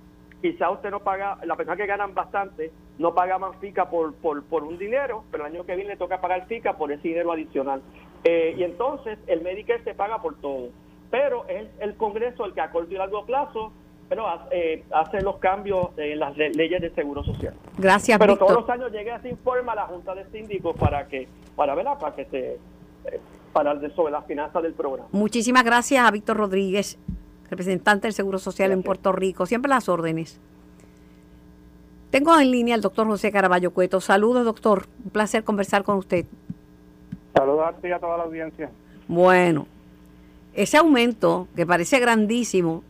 quizá 0.41 0.69
usted 0.69 0.91
no 0.91 0.99
paga, 0.99 1.37
la 1.45 1.55
persona 1.55 1.77
que 1.77 1.85
ganan 1.85 2.13
bastante, 2.13 2.71
no 2.97 3.13
paga 3.13 3.37
más 3.37 3.55
FICA 3.57 3.89
por, 3.89 4.13
por, 4.15 4.43
por 4.43 4.63
un 4.63 4.77
dinero, 4.77 5.23
pero 5.31 5.45
el 5.45 5.53
año 5.53 5.65
que 5.65 5.75
viene 5.75 5.91
le 5.91 5.97
toca 5.97 6.21
pagar 6.21 6.47
FICA 6.47 6.77
por 6.77 6.91
ese 6.91 7.07
dinero 7.07 7.31
adicional. 7.31 7.81
Eh, 8.23 8.55
y 8.57 8.63
entonces 8.63 9.19
el 9.27 9.41
Medicare 9.41 9.83
se 9.83 9.93
paga 9.93 10.21
por 10.21 10.35
todo. 10.35 10.69
Pero 11.11 11.47
es 11.47 11.67
el 11.79 11.95
Congreso 11.95 12.45
el 12.45 12.53
que 12.53 12.61
a 12.61 12.71
corto 12.71 12.93
y 12.93 12.97
largo 12.97 13.25
plazo 13.25 13.71
pero 14.07 14.25
eh, 14.51 14.83
hace 14.91 15.21
los 15.21 15.37
cambios 15.37 15.89
en 15.97 16.19
las 16.19 16.37
leyes 16.37 16.81
de 16.81 16.93
seguro 16.93 17.23
social. 17.23 17.53
Gracias, 17.77 18.19
Pero 18.19 18.37
todos 18.37 18.53
los 18.53 18.69
años 18.69 18.91
llega 18.91 19.15
ese 19.15 19.29
informe 19.29 19.71
a 19.71 19.75
la 19.75 19.87
Junta 19.87 20.13
de 20.13 20.25
Síndicos 20.29 20.75
para 20.75 21.07
que, 21.07 21.27
para 21.55 21.73
verla, 21.75 21.97
para 21.97 22.15
que 22.15 22.25
se, 22.25 22.59
eh, 23.05 23.19
para 23.51 23.75
sobre 23.91 24.11
las 24.11 24.25
finanzas 24.25 24.61
del 24.61 24.73
programa. 24.73 25.07
Muchísimas 25.11 25.63
gracias 25.63 26.05
a 26.05 26.11
Víctor 26.11 26.37
Rodríguez, 26.37 26.99
representante 27.49 28.07
del 28.07 28.13
Seguro 28.13 28.39
Social 28.39 28.71
en 28.71 28.83
Puerto 28.83 29.11
Rico. 29.11 29.45
Siempre 29.45 29.69
las 29.69 29.89
órdenes. 29.89 30.39
Tengo 32.09 32.37
en 32.39 32.51
línea 32.51 32.75
al 32.75 32.81
doctor 32.81 33.07
José 33.07 33.31
Caraballo 33.31 33.71
Cueto. 33.71 33.99
Saludos, 34.01 34.45
doctor. 34.45 34.87
Un 35.03 35.11
placer 35.11 35.43
conversar 35.43 35.83
con 35.83 35.97
usted. 35.97 36.25
Saludos 37.33 37.65
a 37.67 37.73
ti 37.73 37.87
y 37.89 37.91
a 37.91 37.99
toda 37.99 38.17
la 38.17 38.23
audiencia. 38.23 38.69
Bueno, 39.07 39.67
ese 40.53 40.77
aumento 40.77 41.47
que 41.55 41.65
parece 41.65 41.99
grandísimo 41.99 42.83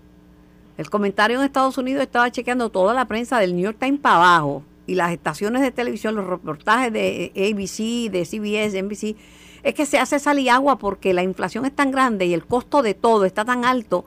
el 0.78 0.90
comentario 0.90 1.38
en 1.38 1.46
Estados 1.46 1.78
Unidos 1.78 2.04
estaba 2.04 2.30
chequeando 2.32 2.70
toda 2.70 2.94
la 2.94 3.06
prensa 3.06 3.40
del 3.40 3.56
New 3.56 3.64
York 3.64 3.78
Times 3.80 4.02
para 4.02 4.16
abajo 4.18 4.64
y 4.86 4.96
las 4.96 5.12
estaciones 5.12 5.62
de 5.62 5.72
televisión, 5.72 6.16
los 6.16 6.28
reportajes 6.28 6.92
de 6.92 7.32
ABC, 7.34 8.12
de 8.12 8.26
CBS, 8.26 8.84
NBC, 8.84 9.16
es 9.64 9.74
que 9.74 9.86
se 9.86 9.98
hace 9.98 10.20
sal 10.20 10.38
y 10.38 10.50
agua 10.50 10.78
porque 10.78 11.14
la 11.14 11.24
inflación 11.24 11.66
es 11.66 11.74
tan 11.74 11.92
grande 11.92 12.26
y 12.26 12.34
el 12.34 12.46
costo 12.46 12.82
de 12.82 12.94
todo 12.94 13.26
está 13.26 13.46
tan 13.46 13.66
alto 13.66 14.06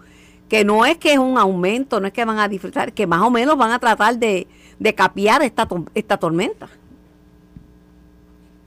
que 0.49 0.65
no 0.65 0.85
es 0.85 0.99
que 0.99 1.13
es 1.13 1.19
un 1.19 1.39
aumento, 1.39 2.01
no 2.01 2.07
es 2.07 2.13
que 2.13 2.25
van 2.25 2.39
a 2.39 2.49
disfrutar, 2.49 2.93
que 2.93 3.07
más 3.07 3.23
o 3.23 3.31
menos 3.31 3.57
van 3.57 3.71
a 3.71 3.79
tratar 3.79 4.17
de, 4.17 4.47
de 4.79 4.89
esta, 4.89 5.69
esta 5.95 6.17
tormenta. 6.17 6.69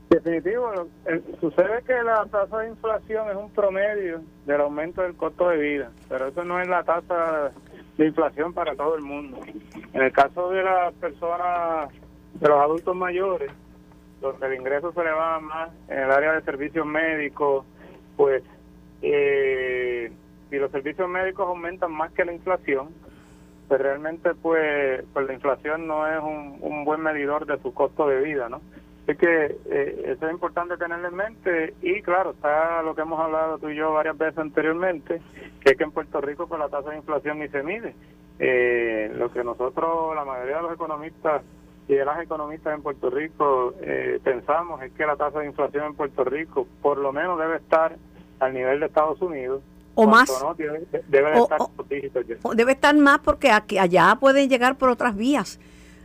Definitivo, 0.10 0.70
sucede 1.40 1.82
que 1.88 1.94
la 2.04 2.26
tasa 2.26 2.58
de 2.60 2.70
inflación 2.70 3.30
es 3.30 3.36
un 3.38 3.50
promedio 3.52 4.22
del 4.46 4.60
aumento 4.60 5.02
del 5.02 5.16
costo 5.16 5.48
de 5.48 5.58
vida, 5.58 5.92
pero 6.10 6.28
eso 6.28 6.44
no 6.44 6.60
es 6.60 6.68
la 6.68 6.84
tasa 6.84 7.52
de 7.98 8.08
inflación 8.08 8.54
para 8.54 8.76
todo 8.76 8.96
el 8.96 9.04
mundo. 9.04 9.40
En 9.94 10.02
el 10.02 10.12
caso 10.12 10.50
de 10.50 10.64
las 10.64 10.94
personas, 10.96 11.90
de 12.34 12.48
los 12.48 12.60
adultos 12.60 12.94
mayores, 12.94 13.52
donde 14.20 14.48
el 14.48 14.56
ingreso 14.56 14.92
se 14.92 15.02
le 15.02 15.12
va 15.12 15.40
más 15.40 15.70
en 15.88 16.00
el 16.00 16.12
área 16.12 16.34
de 16.34 16.42
servicios 16.42 16.86
médicos, 16.86 17.66
pues 18.18 18.44
eh, 19.02 20.12
si 20.52 20.58
los 20.58 20.70
servicios 20.70 21.10
médicos 21.10 21.48
aumentan 21.48 21.92
más 21.94 22.12
que 22.12 22.26
la 22.26 22.34
inflación, 22.34 22.90
pues 23.70 23.82
realmente 23.82 24.36
pues, 24.36 25.04
pues 25.14 25.26
la 25.26 25.34
inflación 25.34 25.88
no 25.88 26.06
es 26.06 26.22
un, 26.22 26.84
buen 26.84 27.02
medidor 27.02 27.46
de 27.46 27.58
su 27.62 27.74
costo 27.74 28.06
de 28.06 28.20
vida, 28.20 28.50
¿no? 28.50 28.60
Así 29.08 29.18
que 29.18 29.58
eh, 29.70 30.04
eso 30.08 30.28
es 30.28 30.34
importante 30.34 30.76
tenerlo 30.76 31.08
en 31.08 31.16
mente 31.16 31.74
y 31.82 32.02
claro, 32.02 32.32
está 32.32 32.84
lo 32.84 32.94
que 32.94 33.02
hemos 33.02 33.20
hablado 33.20 33.60
tú 33.60 33.70
y 33.70 33.76
yo 33.78 33.94
varias 33.94 34.18
veces 34.18 34.38
anteriormente, 34.40 35.22
que 35.62 35.72
es 35.72 35.78
que 35.78 35.86
en 35.86 35.92
Puerto 35.92 36.20
Rico 36.20 36.48
con 36.48 36.60
la 36.60 36.68
tasa 36.68 36.90
de 36.90 36.98
inflación 36.98 37.40
ni 37.40 37.48
se 37.48 37.64
mide. 37.64 37.96
Eh, 38.40 39.10
lo 39.16 39.32
que 39.32 39.44
nosotros, 39.44 40.16
la 40.16 40.26
mayoría 40.26 40.58
de 40.58 40.64
los 40.64 40.74
economistas 40.74 41.42
y 41.88 41.96
de 41.96 42.04
las 42.04 42.22
economistas 42.22 42.76
en 42.76 42.84
Puerto 42.84 43.10
Rico 43.10 43.74
eh, 43.82 44.20
pensamos 44.22 44.82
es 44.82 44.92
que 44.92 45.06
la 45.06 45.16
tasa 45.16 45.40
de 45.40 45.46
inflación 45.46 45.86
en 45.86 45.96
Puerto 45.96 46.26
Rico 46.26 46.68
por 46.82 46.98
lo 46.98 47.14
menos 47.14 47.40
debe 47.40 47.56
estar 47.56 47.96
al 48.40 48.54
nivel 48.54 48.82
de 48.82 48.88
Estados 48.88 49.22
Unidos. 49.22 49.64
O 49.94 50.08
más. 50.08 50.30
debe, 50.58 50.88
debe 51.10 51.38
estar 51.38 51.60
debe 52.56 52.72
estar 52.72 52.96
más 52.96 53.20
porque 53.20 53.52
aquí, 53.52 53.78
allá 53.78 54.18
pueden 54.20 54.50
llegar 54.50 54.78
por 54.78 54.90
otras 54.90 55.16
vías 55.16 55.60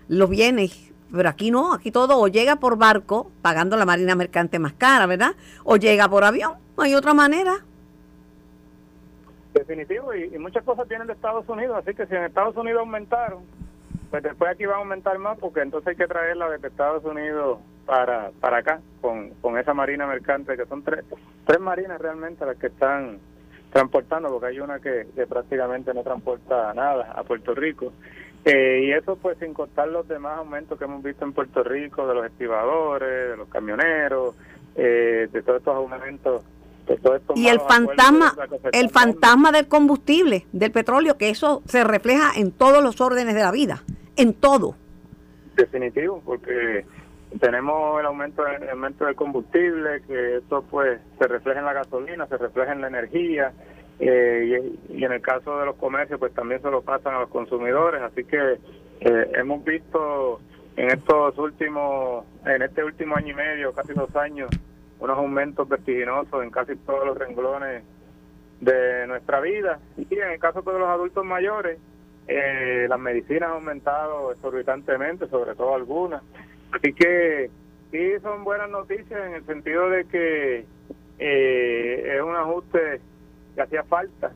los 0.08 0.28
bienes 0.28 0.86
pero 1.12 1.28
aquí 1.28 1.50
no, 1.50 1.72
aquí 1.72 1.90
todo 1.90 2.18
o 2.18 2.28
llega 2.28 2.56
por 2.56 2.76
barco, 2.76 3.30
pagando 3.42 3.76
la 3.76 3.86
marina 3.86 4.14
mercante 4.14 4.58
más 4.58 4.72
cara, 4.72 5.06
¿verdad? 5.06 5.32
O 5.64 5.76
llega 5.76 6.08
por 6.08 6.24
avión, 6.24 6.54
no 6.76 6.82
hay 6.82 6.94
otra 6.94 7.14
manera. 7.14 7.64
Definitivo, 9.54 10.14
y, 10.14 10.38
muchas 10.38 10.64
cosas 10.64 10.86
vienen 10.88 11.06
de 11.06 11.14
Estados 11.14 11.48
Unidos, 11.48 11.78
así 11.78 11.94
que 11.94 12.06
si 12.06 12.14
en 12.14 12.24
Estados 12.24 12.56
Unidos 12.56 12.80
aumentaron, 12.80 13.44
pues 14.10 14.22
después 14.22 14.50
aquí 14.50 14.66
va 14.66 14.74
a 14.74 14.78
aumentar 14.78 15.18
más, 15.18 15.38
porque 15.38 15.60
entonces 15.60 15.88
hay 15.88 15.96
que 15.96 16.06
traerla 16.06 16.50
desde 16.50 16.68
Estados 16.68 17.04
Unidos 17.04 17.58
para, 17.86 18.30
para 18.40 18.58
acá, 18.58 18.80
con, 19.00 19.30
con 19.40 19.56
esa 19.58 19.72
marina 19.72 20.06
mercante, 20.06 20.56
que 20.56 20.66
son 20.66 20.82
tres, 20.82 21.04
tres 21.46 21.60
marinas 21.60 22.00
realmente 22.00 22.44
las 22.44 22.58
que 22.58 22.66
están 22.66 23.18
transportando, 23.76 24.30
porque 24.30 24.46
hay 24.46 24.60
una 24.60 24.78
que, 24.80 25.06
que 25.14 25.26
prácticamente 25.26 25.92
no 25.92 26.02
transporta 26.02 26.72
nada 26.72 27.12
a 27.14 27.22
Puerto 27.24 27.54
Rico. 27.54 27.92
Eh, 28.42 28.84
y 28.84 28.92
eso 28.92 29.16
pues 29.16 29.36
sin 29.38 29.52
contar 29.52 29.88
los 29.88 30.08
demás 30.08 30.38
aumentos 30.38 30.78
que 30.78 30.84
hemos 30.84 31.02
visto 31.02 31.26
en 31.26 31.34
Puerto 31.34 31.62
Rico, 31.62 32.06
de 32.06 32.14
los 32.14 32.24
estibadores, 32.24 33.30
de 33.30 33.36
los 33.36 33.48
camioneros, 33.48 34.34
eh, 34.76 35.28
de 35.30 35.42
todos 35.42 35.58
estos 35.58 35.76
aumentos. 35.76 36.42
De 36.86 36.96
todos 36.96 37.20
estos 37.20 37.36
y 37.36 37.48
el 37.48 37.60
fantasma, 37.60 38.34
el 38.72 38.90
fantasma 38.90 39.50
del 39.50 39.66
combustible, 39.66 40.46
del 40.52 40.70
petróleo, 40.70 41.18
que 41.18 41.28
eso 41.28 41.62
se 41.66 41.82
refleja 41.82 42.30
en 42.36 42.52
todos 42.52 42.82
los 42.82 43.00
órdenes 43.00 43.34
de 43.34 43.42
la 43.42 43.50
vida, 43.50 43.82
en 44.16 44.32
todo. 44.32 44.76
Definitivo, 45.56 46.22
porque 46.24 46.86
tenemos 47.40 48.00
el 48.00 48.06
aumento, 48.06 48.46
el 48.46 48.68
aumento 48.70 49.04
del 49.04 49.14
combustible, 49.14 50.02
que 50.06 50.36
eso 50.36 50.64
pues 50.70 51.00
se 51.18 51.26
refleja 51.26 51.60
en 51.60 51.66
la 51.66 51.72
gasolina, 51.72 52.26
se 52.26 52.36
refleja 52.38 52.72
en 52.72 52.80
la 52.80 52.88
energía, 52.88 53.52
eh, 53.98 54.76
y, 54.90 55.04
en 55.04 55.12
el 55.12 55.22
caso 55.22 55.58
de 55.58 55.66
los 55.66 55.76
comercios 55.76 56.20
pues 56.20 56.34
también 56.34 56.60
se 56.60 56.70
lo 56.70 56.82
pasan 56.82 57.14
a 57.14 57.20
los 57.20 57.30
consumidores. 57.30 58.02
Así 58.02 58.24
que 58.24 58.58
eh, 59.00 59.30
hemos 59.34 59.64
visto 59.64 60.40
en 60.76 60.90
estos 60.90 61.36
últimos 61.38 62.24
en 62.44 62.62
este 62.62 62.84
último 62.84 63.16
año 63.16 63.32
y 63.32 63.34
medio 63.34 63.72
casi 63.72 63.94
dos 63.94 64.14
años 64.16 64.50
unos 65.00 65.18
aumentos 65.18 65.68
vertiginosos 65.68 66.42
en 66.42 66.50
casi 66.50 66.76
todos 66.76 67.06
los 67.06 67.18
renglones 67.18 67.82
de 68.60 69.06
nuestra 69.06 69.40
vida. 69.40 69.78
Y 69.96 70.06
en 70.14 70.30
el 70.30 70.38
caso 70.38 70.62
de 70.62 70.78
los 70.78 70.88
adultos 70.88 71.24
mayores 71.24 71.78
eh, 72.28 72.86
las 72.88 72.98
medicinas 72.98 73.50
han 73.50 73.56
aumentado 73.56 74.32
exorbitantemente 74.32 75.28
sobre 75.28 75.54
todo 75.54 75.74
algunas 75.74 76.22
así 76.76 76.92
que 76.92 77.50
sí 77.90 78.12
son 78.22 78.44
buenas 78.44 78.70
noticias 78.70 79.26
en 79.26 79.34
el 79.34 79.46
sentido 79.46 79.90
de 79.90 80.04
que 80.04 80.64
es 81.18 82.22
un 82.22 82.36
ajuste 82.36 83.00
que 83.54 83.62
hacía 83.62 83.82
falta 83.84 84.32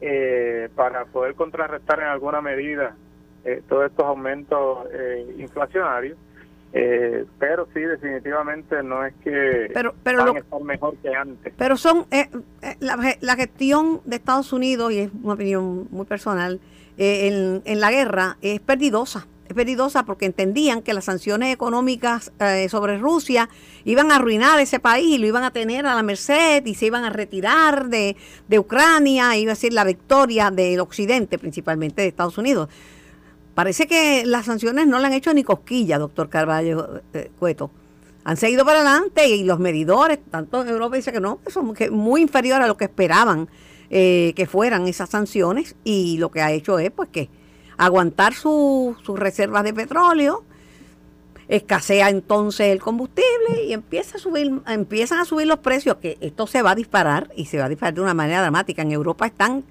eh, 0.00 0.68
para 0.74 1.04
poder 1.04 1.34
contrarrestar 1.34 2.00
en 2.00 2.06
alguna 2.06 2.40
medida 2.40 2.96
eh, 3.44 3.62
todos 3.68 3.86
estos 3.90 4.04
aumentos 4.04 4.86
eh, 4.92 5.34
inflacionarios. 5.38 6.16
pero 7.38 7.68
sí, 7.74 7.80
definitivamente 7.80 8.82
no 8.82 9.04
es 9.04 9.14
que 9.22 9.70
pero, 9.74 9.94
pero 10.02 10.24
van 10.24 10.36
a 10.36 10.40
estar 10.40 10.60
mejor 10.62 10.96
que 10.96 11.14
antes. 11.14 11.52
Pero 11.56 11.76
son 11.76 12.06
la, 12.80 13.16
la, 13.20 13.36
gestión 13.36 14.00
de 14.04 14.16
Estados 14.16 14.52
Unidos, 14.52 14.92
y 14.92 14.98
es 15.00 15.10
una 15.22 15.34
opinión 15.34 15.86
muy 15.90 16.06
personal, 16.06 16.60
en, 16.96 17.62
en 17.64 17.80
la 17.80 17.90
guerra 17.90 18.38
es 18.42 18.60
perdidosa 18.60 19.26
es 19.56 20.02
porque 20.04 20.26
entendían 20.26 20.82
que 20.82 20.94
las 20.94 21.04
sanciones 21.04 21.52
económicas 21.52 22.32
eh, 22.40 22.68
sobre 22.68 22.98
Rusia 22.98 23.48
iban 23.84 24.10
a 24.10 24.16
arruinar 24.16 24.60
ese 24.60 24.80
país 24.80 25.18
lo 25.18 25.26
iban 25.26 25.44
a 25.44 25.52
tener 25.52 25.86
a 25.86 25.94
la 25.94 26.02
merced 26.02 26.64
y 26.66 26.74
se 26.74 26.86
iban 26.86 27.04
a 27.04 27.10
retirar 27.10 27.88
de, 27.88 28.16
Ucrania, 28.58 29.36
iba 29.36 29.52
a 29.52 29.56
ser 29.56 29.72
la 29.72 29.84
victoria 29.84 30.50
del 30.50 30.80
occidente, 30.80 31.38
principalmente 31.38 32.02
de 32.02 32.08
Estados 32.08 32.38
Unidos. 32.38 32.68
Parece 33.54 33.86
que 33.86 34.24
las 34.24 34.46
sanciones 34.46 34.86
no 34.86 34.98
le 34.98 35.06
han 35.06 35.12
hecho 35.12 35.32
ni 35.34 35.44
cosquilla, 35.44 35.98
doctor 35.98 36.28
Carvalho 36.28 37.02
eh, 37.12 37.30
Cueto. 37.38 37.70
Han 38.24 38.36
seguido 38.36 38.64
para 38.64 38.80
adelante 38.80 39.28
y 39.28 39.44
los 39.44 39.58
medidores, 39.58 40.18
tanto 40.30 40.62
en 40.62 40.68
Europa 40.68 40.96
dicen 40.96 41.14
que 41.14 41.20
no, 41.20 41.40
son 41.48 41.74
muy 41.90 42.22
inferiores 42.22 42.64
a 42.64 42.68
lo 42.68 42.76
que 42.76 42.84
esperaban 42.84 43.48
eh, 43.90 44.32
que 44.36 44.46
fueran 44.46 44.88
esas 44.88 45.10
sanciones 45.10 45.76
y 45.84 46.16
lo 46.18 46.30
que 46.30 46.40
ha 46.40 46.50
hecho 46.50 46.78
es 46.78 46.90
pues 46.90 47.10
que 47.10 47.28
aguantar 47.84 48.34
sus 48.34 48.96
reservas 49.18 49.64
de 49.64 49.74
petróleo, 49.74 50.44
escasea 51.48 52.08
entonces 52.08 52.68
el 52.68 52.80
combustible 52.80 53.64
y 53.66 53.72
empieza 53.72 54.16
a 54.16 54.20
subir, 54.20 54.50
empiezan 54.68 55.18
a 55.18 55.24
subir 55.24 55.46
los 55.46 55.58
precios, 55.58 55.96
que 55.96 56.16
esto 56.20 56.46
se 56.46 56.62
va 56.62 56.70
a 56.70 56.74
disparar 56.74 57.28
y 57.36 57.46
se 57.46 57.58
va 57.58 57.66
a 57.66 57.68
disparar 57.68 57.94
de 57.94 58.00
una 58.00 58.14
manera 58.14 58.40
dramática. 58.40 58.82
En 58.82 58.92
Europa 58.92 59.26
están 59.26 59.64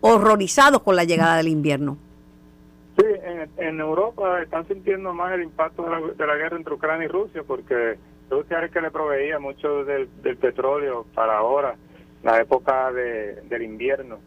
horrorizados 0.00 0.82
con 0.82 0.96
la 0.96 1.04
llegada 1.04 1.36
del 1.36 1.48
invierno. 1.48 1.96
Sí, 2.96 3.04
en, 3.58 3.78
Europa 3.78 4.42
están 4.42 4.66
sintiendo 4.66 5.14
más 5.14 5.32
el 5.32 5.42
impacto 5.42 5.84
de 5.84 6.26
la, 6.26 6.34
guerra 6.34 6.56
entre 6.56 6.74
Ucrania 6.74 7.04
y 7.04 7.08
Rusia, 7.08 7.44
porque 7.46 7.96
Rusia 8.28 8.58
es 8.58 8.64
el 8.64 8.70
que 8.70 8.80
le 8.80 8.90
proveía 8.90 9.38
mucho 9.38 9.84
del, 9.84 10.08
petróleo 10.40 11.06
para 11.14 11.38
ahora, 11.38 11.76
la 12.24 12.40
época 12.40 12.90
del 12.92 13.62
invierno 13.62 14.18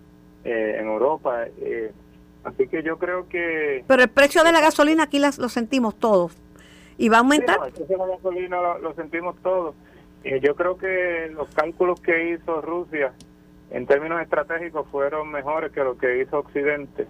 eh, 0.46 0.78
en 0.80 0.88
Europa. 0.88 1.46
Eh, 1.60 1.92
Así 2.44 2.68
que 2.68 2.82
yo 2.84 2.98
creo 2.98 3.30
que... 3.30 3.84
Pero 3.88 4.04
el 4.04 4.10
precio 4.10 4.44
de 4.44 4.52
la 4.52 4.62
gasolina 4.62 5.04
aquí 5.04 5.20
lo 5.20 5.50
sentimos 5.50 5.96
todos. 5.96 6.36
¿Y 6.98 7.10
va 7.10 7.18
a 7.18 7.20
aumentar? 7.22 7.58
el 7.66 7.74
precio 7.74 7.98
de 7.98 7.98
la 7.98 8.16
gasolina 8.16 8.58
lo, 8.80 8.94
sentimos 8.94 9.36
todos. 9.42 9.76
y 10.24 10.40
yo 10.40 10.56
creo 10.56 10.78
que 10.78 11.32
los 11.34 11.50
cálculos 11.54 12.00
que 12.02 12.32
hizo 12.32 12.62
Rusia 12.62 13.14
en 13.72 13.88
términos 13.88 14.22
estratégicos 14.22 14.88
fueron 14.92 15.32
mejores 15.32 15.72
que 15.72 15.84
lo 15.84 15.98
que 15.98 16.22
hizo 16.22 16.40
Occidente. 16.40 17.08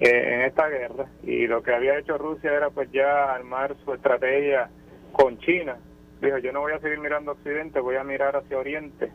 en 0.00 0.42
esta 0.42 0.68
guerra 0.68 1.06
y 1.22 1.46
lo 1.46 1.62
que 1.62 1.72
había 1.72 1.98
hecho 1.98 2.18
Rusia 2.18 2.52
era 2.52 2.70
pues 2.70 2.90
ya 2.92 3.32
armar 3.32 3.74
su 3.84 3.94
estrategia 3.94 4.68
con 5.12 5.38
China. 5.38 5.76
Dijo, 6.20 6.38
yo 6.38 6.52
no 6.52 6.60
voy 6.60 6.72
a 6.72 6.80
seguir 6.80 6.98
mirando 6.98 7.30
a 7.30 7.34
Occidente, 7.34 7.80
voy 7.80 7.96
a 7.96 8.04
mirar 8.04 8.36
hacia 8.36 8.58
Oriente. 8.58 9.10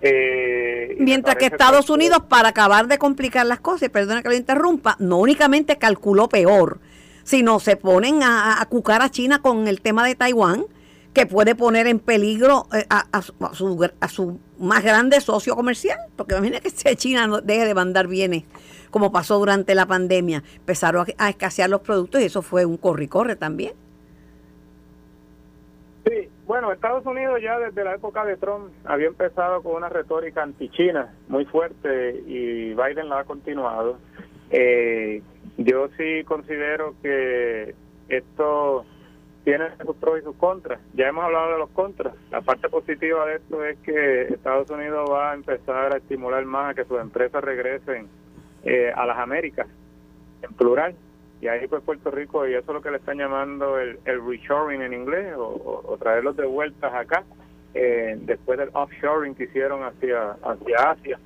Eh, 0.00 0.96
Mientras 0.98 1.36
que 1.36 1.46
Estados 1.46 1.90
Unidos, 1.90 2.22
para 2.28 2.50
acabar 2.50 2.86
de 2.86 2.98
complicar 2.98 3.46
las 3.46 3.60
cosas, 3.60 3.88
perdona 3.88 4.22
que 4.22 4.28
lo 4.28 4.34
interrumpa, 4.34 4.96
no 4.98 5.18
únicamente 5.18 5.76
calculó 5.76 6.28
peor, 6.28 6.78
sino 7.24 7.60
se 7.60 7.76
ponen 7.76 8.22
a, 8.22 8.64
cucar 8.68 9.02
a 9.02 9.10
China 9.10 9.40
con 9.40 9.68
el 9.68 9.80
tema 9.80 10.06
de 10.06 10.14
Taiwán, 10.14 10.64
que 11.12 11.26
puede 11.26 11.54
poner 11.54 11.86
en 11.86 11.98
peligro 11.98 12.68
eh, 12.72 12.86
a, 12.88 13.22
su, 13.22 13.34
a, 14.00 14.08
su, 14.08 14.40
más 14.58 14.84
grande 14.84 15.20
socio 15.20 15.56
comercial, 15.56 15.98
porque 16.16 16.36
imagínate 16.36 16.70
que 16.70 16.96
China 16.96 17.26
no 17.26 17.40
deje 17.40 17.64
de 17.64 17.74
mandar 17.74 18.06
bienes, 18.06 18.44
como 18.90 19.10
pasó 19.10 19.38
durante 19.38 19.74
la 19.74 19.86
pandemia, 19.86 20.44
empezaron 20.56 21.06
a, 21.18 21.28
escasear 21.28 21.70
los 21.70 21.80
productos 21.80 22.20
y 22.20 22.24
eso 22.24 22.42
fue 22.42 22.64
un 22.64 22.76
corre-corre 22.76 23.36
también. 23.36 23.72
Sí, 26.06 26.28
bueno, 26.48 26.72
Estados 26.72 27.04
Unidos 27.04 27.40
ya 27.42 27.58
desde 27.58 27.84
la 27.84 27.94
época 27.94 28.24
de 28.24 28.38
Trump 28.38 28.72
había 28.86 29.08
empezado 29.08 29.62
con 29.62 29.76
una 29.76 29.90
retórica 29.90 30.42
anti-China 30.42 31.14
muy 31.28 31.44
fuerte 31.44 32.22
y 32.26 32.72
Biden 32.72 33.10
la 33.10 33.20
ha 33.20 33.24
continuado. 33.24 33.98
Eh, 34.50 35.20
yo 35.58 35.88
sí 35.98 36.24
considero 36.24 36.94
que 37.02 37.74
esto 38.08 38.86
tiene 39.44 39.66
sus 39.84 39.94
pros 39.96 40.20
y 40.20 40.22
sus 40.22 40.36
contras. 40.36 40.80
Ya 40.94 41.08
hemos 41.08 41.22
hablado 41.22 41.52
de 41.52 41.58
los 41.58 41.68
contras. 41.68 42.14
La 42.30 42.40
parte 42.40 42.70
positiva 42.70 43.26
de 43.26 43.36
esto 43.36 43.62
es 43.62 43.78
que 43.80 44.22
Estados 44.22 44.70
Unidos 44.70 45.06
va 45.12 45.32
a 45.32 45.34
empezar 45.34 45.92
a 45.92 45.98
estimular 45.98 46.42
más 46.46 46.70
a 46.70 46.74
que 46.74 46.86
sus 46.86 46.98
empresas 46.98 47.44
regresen 47.44 48.08
eh, 48.64 48.90
a 48.96 49.04
las 49.04 49.18
Américas, 49.18 49.66
en 50.40 50.54
plural 50.54 50.94
y 51.40 51.48
ahí 51.48 51.68
pues 51.68 51.82
Puerto 51.82 52.10
Rico, 52.10 52.46
y 52.46 52.54
eso 52.54 52.70
es 52.70 52.74
lo 52.74 52.82
que 52.82 52.90
le 52.90 52.96
están 52.96 53.18
llamando 53.18 53.78
el, 53.78 53.98
el 54.04 54.24
reshoring 54.26 54.82
en 54.82 54.92
inglés, 54.92 55.34
o, 55.36 55.96
traerlos 56.00 56.36
de 56.36 56.46
vueltas 56.46 56.92
acá, 56.92 57.24
eh, 57.74 58.16
después 58.22 58.58
del 58.58 58.70
offshoring 58.72 59.34
que 59.34 59.44
hicieron 59.44 59.84
hacia, 59.84 60.32
hacia 60.42 60.90
Asia. 60.90 61.18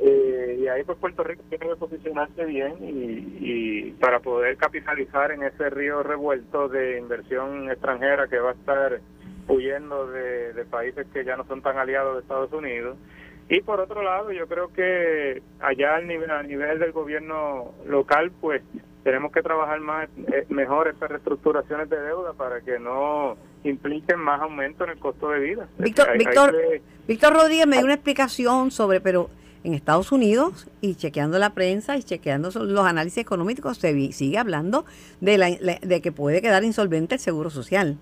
Eh, 0.00 0.58
y 0.60 0.68
ahí 0.68 0.84
pues 0.84 0.96
Puerto 0.98 1.24
Rico 1.24 1.42
tiene 1.48 1.68
que 1.68 1.76
posicionarse 1.76 2.44
bien 2.44 2.76
y, 2.80 3.90
para 4.00 4.20
poder 4.20 4.56
capitalizar 4.56 5.32
en 5.32 5.42
ese 5.42 5.70
río 5.70 6.04
revuelto 6.04 6.68
de 6.68 6.98
inversión 6.98 7.68
extranjera 7.68 8.28
que 8.28 8.38
va 8.38 8.50
a 8.50 8.54
estar 8.54 9.00
huyendo 9.48 10.06
de, 10.06 10.64
países 10.70 11.06
que 11.12 11.24
ya 11.24 11.36
no 11.36 11.44
son 11.46 11.62
tan 11.62 11.78
aliados 11.78 12.14
de 12.14 12.20
Estados 12.20 12.52
Unidos. 12.52 12.96
Y 13.48 13.60
por 13.62 13.80
otro 13.80 14.02
lado, 14.02 14.30
yo 14.30 14.46
creo 14.46 14.72
que 14.72 15.42
allá 15.58 15.96
a 15.96 16.00
nivel, 16.00 16.30
a 16.30 16.42
nivel 16.42 16.78
del 16.78 16.92
gobierno 16.92 17.72
local, 17.86 18.30
pues 18.40 18.62
tenemos 19.04 19.32
que 19.32 19.42
trabajar 19.42 19.80
más 19.80 20.08
eh, 20.32 20.46
mejor 20.48 20.88
estas 20.88 21.10
reestructuraciones 21.10 21.88
de 21.88 22.00
deuda 22.00 22.32
para 22.34 22.60
que 22.60 22.78
no 22.78 23.36
impliquen 23.64 24.18
más 24.18 24.40
aumento 24.40 24.84
en 24.84 24.90
el 24.90 24.98
costo 24.98 25.30
de 25.30 25.40
vida. 25.40 25.68
Víctor, 25.78 26.16
Víctor, 26.16 26.54
Víctor 27.06 27.32
Rodríguez 27.32 27.66
me 27.66 27.76
dio 27.76 27.84
una 27.84 27.94
explicación 27.94 28.70
sobre, 28.70 29.00
pero 29.00 29.30
en 29.64 29.74
Estados 29.74 30.12
Unidos 30.12 30.68
y 30.80 30.94
chequeando 30.94 31.38
la 31.38 31.50
prensa 31.50 31.96
y 31.96 32.02
chequeando 32.02 32.50
los 32.50 32.86
análisis 32.86 33.18
económicos 33.18 33.78
se 33.78 34.12
sigue 34.12 34.38
hablando 34.38 34.84
de, 35.20 35.38
la, 35.38 35.50
de 35.50 36.00
que 36.00 36.12
puede 36.12 36.40
quedar 36.40 36.64
insolvente 36.64 37.16
el 37.16 37.20
seguro 37.20 37.50
social. 37.50 37.98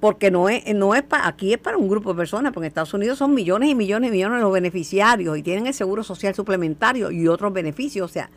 Porque 0.00 0.30
no 0.30 0.48
es, 0.48 0.74
no 0.74 0.94
es 0.94 1.02
para, 1.02 1.26
aquí 1.26 1.54
es 1.54 1.58
para 1.58 1.78
un 1.78 1.88
grupo 1.88 2.12
de 2.12 2.18
personas, 2.18 2.52
porque 2.52 2.66
en 2.66 2.68
Estados 2.68 2.92
Unidos 2.92 3.18
son 3.18 3.34
millones 3.34 3.70
y 3.70 3.74
millones 3.74 4.08
y 4.08 4.12
millones 4.12 4.42
los 4.42 4.52
beneficiarios 4.52 5.38
y 5.38 5.42
tienen 5.42 5.66
el 5.66 5.74
seguro 5.74 6.02
social 6.04 6.34
suplementario 6.34 7.10
y 7.10 7.26
otros 7.28 7.52
beneficios. 7.52 8.10
O 8.10 8.12
sea, 8.12 8.30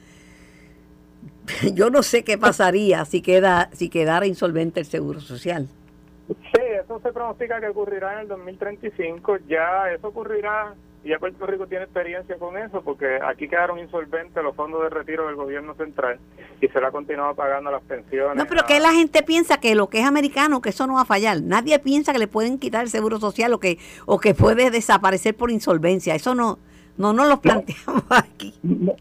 yo 1.74 1.90
no 1.90 2.04
sé 2.04 2.24
qué 2.24 2.38
pasaría 2.38 3.06
si 3.06 3.22
queda 3.22 3.70
si 3.74 3.90
quedara 3.90 4.26
insolvente 4.26 4.80
el 4.80 4.86
seguro 4.86 5.20
social. 5.20 5.68
Sí, 6.28 6.62
eso 6.84 7.00
se 7.00 7.12
pronostica 7.12 7.60
que 7.60 7.68
ocurrirá 7.68 8.14
en 8.14 8.20
el 8.20 8.28
2035. 8.28 9.38
Ya 9.48 9.92
eso 9.92 10.08
ocurrirá 10.10 10.76
y 11.04 11.10
ya 11.10 11.20
Puerto 11.20 11.46
Rico 11.46 11.66
tiene 11.66 11.86
experiencia 11.86 12.38
con 12.38 12.58
eso 12.58 12.82
porque 12.82 13.20
aquí 13.26 13.48
quedaron 13.48 13.80
insolventes 13.80 14.44
los 14.44 14.56
fondos 14.56 14.84
de 14.84 14.90
retiro 14.90 15.28
del 15.28 15.36
gobierno 15.36 15.74
central 15.76 16.20
y 16.60 16.68
se 16.68 16.80
le 16.80 16.88
ha 16.88 16.92
continuado 16.92 17.36
pagando 17.36 17.72
las 17.72 17.82
pensiones. 17.84 18.36
No, 18.36 18.46
pero 18.46 18.66
que 18.66 18.80
la 18.80 18.92
gente 18.92 19.24
piensa 19.24 19.60
que 19.60 19.76
lo 19.76 19.88
que 19.88 20.00
es 20.00 20.06
americano, 20.06 20.62
que 20.62 20.70
eso 20.70 20.88
no 20.88 20.96
va 20.96 21.02
a 21.02 21.06
fallar. 21.06 21.42
Nadie 21.42 21.80
piensa 21.80 22.12
que 22.12 22.20
le 22.20 22.28
pueden 22.28 22.60
quitar 22.60 22.84
el 22.84 22.90
seguro 22.90 23.20
social 23.20 23.54
o 23.54 23.60
que 23.60 23.80
o 24.06 24.20
que 24.20 24.34
puede 24.36 24.72
desaparecer 24.72 25.36
por 25.36 25.52
insolvencia. 25.52 26.16
Eso 26.16 26.36
no 26.36 26.60
no 26.98 27.14
nos 27.14 27.30
lo 27.30 27.40
planteamos 27.40 28.04
aquí. 28.10 28.54
No, 28.62 28.94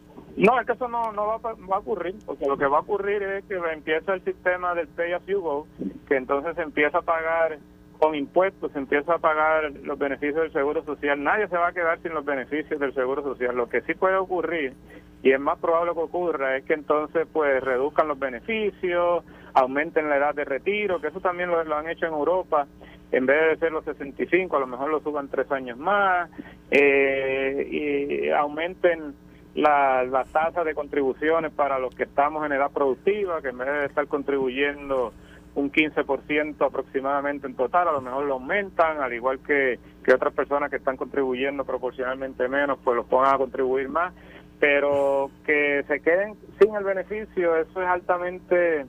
es 0.59 0.65
que 0.65 0.73
eso 0.73 0.87
no, 0.87 1.11
no 1.11 1.27
va, 1.27 1.35
a, 1.35 1.79
ocurrir, 1.79 2.15
porque 2.25 2.45
lo 2.45 2.57
que 2.57 2.65
va 2.65 2.77
a 2.77 2.81
ocurrir 2.81 3.21
es 3.23 3.45
que 3.45 3.55
empieza 3.55 4.13
el 4.13 4.23
sistema 4.23 4.73
del 4.73 4.87
Pay 4.87 5.13
As 5.13 5.25
You 5.25 5.41
Go, 5.41 5.67
que 6.07 6.15
entonces 6.15 6.55
se 6.55 6.61
empieza 6.61 6.99
a 6.99 7.01
pagar 7.01 7.59
con 7.99 8.15
impuestos, 8.15 8.71
se 8.71 8.79
empieza 8.79 9.15
a 9.15 9.17
pagar 9.19 9.71
los 9.83 9.99
beneficios 9.99 10.43
del 10.43 10.53
Seguro 10.53 10.83
Social. 10.85 11.21
Nadie 11.21 11.49
se 11.49 11.57
va 11.57 11.67
a 11.67 11.73
quedar 11.73 12.01
sin 12.01 12.13
los 12.13 12.23
beneficios 12.23 12.79
del 12.79 12.93
Seguro 12.93 13.21
Social. 13.21 13.55
Lo 13.55 13.67
que 13.67 13.81
sí 13.81 13.93
puede 13.93 14.15
ocurrir, 14.15 14.73
y 15.21 15.31
es 15.31 15.39
más 15.39 15.59
probable 15.59 15.91
que 15.93 15.99
ocurra, 15.99 16.55
es 16.55 16.63
que 16.63 16.73
entonces 16.73 17.27
pues 17.33 17.61
reduzcan 17.61 18.07
los 18.07 18.17
beneficios, 18.17 19.25
aumenten 19.53 20.09
la 20.09 20.15
edad 20.15 20.33
de 20.33 20.45
retiro, 20.45 21.01
que 21.01 21.07
eso 21.07 21.19
también 21.19 21.49
lo, 21.49 21.61
lo 21.65 21.75
han 21.75 21.89
hecho 21.89 22.05
en 22.05 22.13
Europa, 22.13 22.65
en 23.11 23.25
vez 23.25 23.49
de 23.49 23.57
ser 23.57 23.71
los 23.73 23.83
65, 23.83 24.55
a 24.55 24.59
lo 24.59 24.67
mejor 24.67 24.89
lo 24.89 25.01
suban 25.01 25.27
tres 25.27 25.51
años 25.51 25.77
más, 25.77 26.29
eh, 26.71 27.67
y 27.69 28.29
aumenten 28.29 29.13
la, 29.55 30.03
la 30.03 30.23
tasa 30.25 30.63
de 30.63 30.73
contribuciones 30.73 31.51
para 31.51 31.79
los 31.79 31.93
que 31.95 32.03
estamos 32.03 32.45
en 32.45 32.53
edad 32.53 32.71
productiva, 32.71 33.41
que 33.41 33.49
en 33.49 33.57
vez 33.57 33.67
de 33.67 33.85
estar 33.85 34.07
contribuyendo 34.07 35.13
un 35.55 35.71
15% 35.71 36.65
aproximadamente 36.65 37.47
en 37.47 37.55
total, 37.55 37.87
a 37.87 37.91
lo 37.91 38.01
mejor 38.01 38.25
lo 38.25 38.35
aumentan, 38.35 39.01
al 39.01 39.13
igual 39.13 39.39
que, 39.39 39.79
que 40.03 40.13
otras 40.13 40.33
personas 40.33 40.69
que 40.69 40.77
están 40.77 40.95
contribuyendo 40.95 41.65
proporcionalmente 41.65 42.47
menos, 42.47 42.79
pues 42.83 42.95
los 42.95 43.05
pongan 43.07 43.35
a 43.35 43.37
contribuir 43.37 43.89
más, 43.89 44.13
pero 44.59 45.31
que 45.45 45.83
se 45.87 45.99
queden 46.01 46.35
sin 46.59 46.75
el 46.75 46.83
beneficio, 46.83 47.55
eso 47.55 47.81
es 47.81 47.87
altamente 47.87 48.85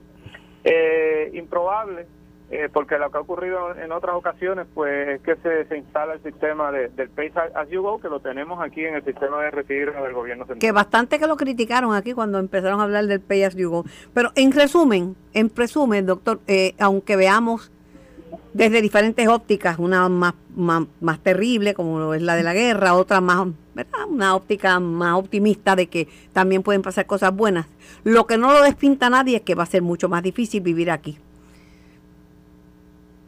eh, 0.63 1.31
improbable 1.33 2.05
eh, 2.51 2.67
porque 2.71 2.97
lo 2.97 3.09
que 3.09 3.17
ha 3.17 3.21
ocurrido 3.21 3.73
en 3.77 3.93
otras 3.93 4.13
ocasiones 4.13 4.67
pues 4.73 5.07
es 5.07 5.21
que 5.21 5.37
se, 5.67 5.77
instala 5.77 6.15
el 6.15 6.21
sistema 6.21 6.69
de, 6.69 6.89
del 6.89 7.09
Pay 7.09 7.31
As 7.55 7.69
You 7.69 7.81
Go, 7.81 8.01
que 8.01 8.09
lo 8.09 8.19
tenemos 8.19 8.61
aquí 8.61 8.83
en 8.83 8.95
el 8.95 9.05
sistema 9.05 9.41
de 9.41 9.51
retiro 9.51 9.93
del 10.03 10.11
gobierno 10.11 10.43
central. 10.43 10.59
Que 10.59 10.73
bastante 10.73 11.17
que 11.17 11.27
lo 11.27 11.37
criticaron 11.37 11.95
aquí 11.95 12.11
cuando 12.11 12.39
empezaron 12.39 12.81
a 12.81 12.83
hablar 12.83 13.05
del 13.05 13.21
Pay 13.21 13.43
As 13.43 13.55
You 13.55 13.69
Go. 13.69 13.85
Pero 14.13 14.31
en 14.35 14.51
resumen, 14.51 15.15
en 15.33 15.49
resumen, 15.55 16.05
doctor, 16.05 16.41
eh, 16.47 16.75
aunque 16.77 17.15
veamos 17.15 17.71
desde 18.53 18.81
diferentes 18.81 19.29
ópticas, 19.29 19.79
una 19.79 20.09
más, 20.09 20.33
más, 20.53 20.83
más, 20.99 21.19
terrible 21.19 21.73
como 21.73 22.13
es 22.13 22.21
la 22.21 22.35
de 22.35 22.43
la 22.43 22.53
guerra, 22.53 22.95
otra 22.95 23.21
más, 23.21 23.47
¿verdad? 23.73 24.07
Una 24.09 24.35
óptica 24.35 24.77
más 24.81 25.15
optimista 25.15 25.77
de 25.77 25.87
que 25.87 26.09
también 26.33 26.63
pueden 26.63 26.81
pasar 26.81 27.05
cosas 27.05 27.33
buenas. 27.33 27.67
Lo 28.03 28.27
que 28.27 28.37
no 28.37 28.51
lo 28.51 28.61
despinta 28.61 29.09
nadie 29.09 29.37
es 29.37 29.41
que 29.43 29.55
va 29.55 29.63
a 29.63 29.67
ser 29.67 29.81
mucho 29.81 30.09
más 30.09 30.21
difícil 30.21 30.61
vivir 30.61 30.91
aquí. 30.91 31.17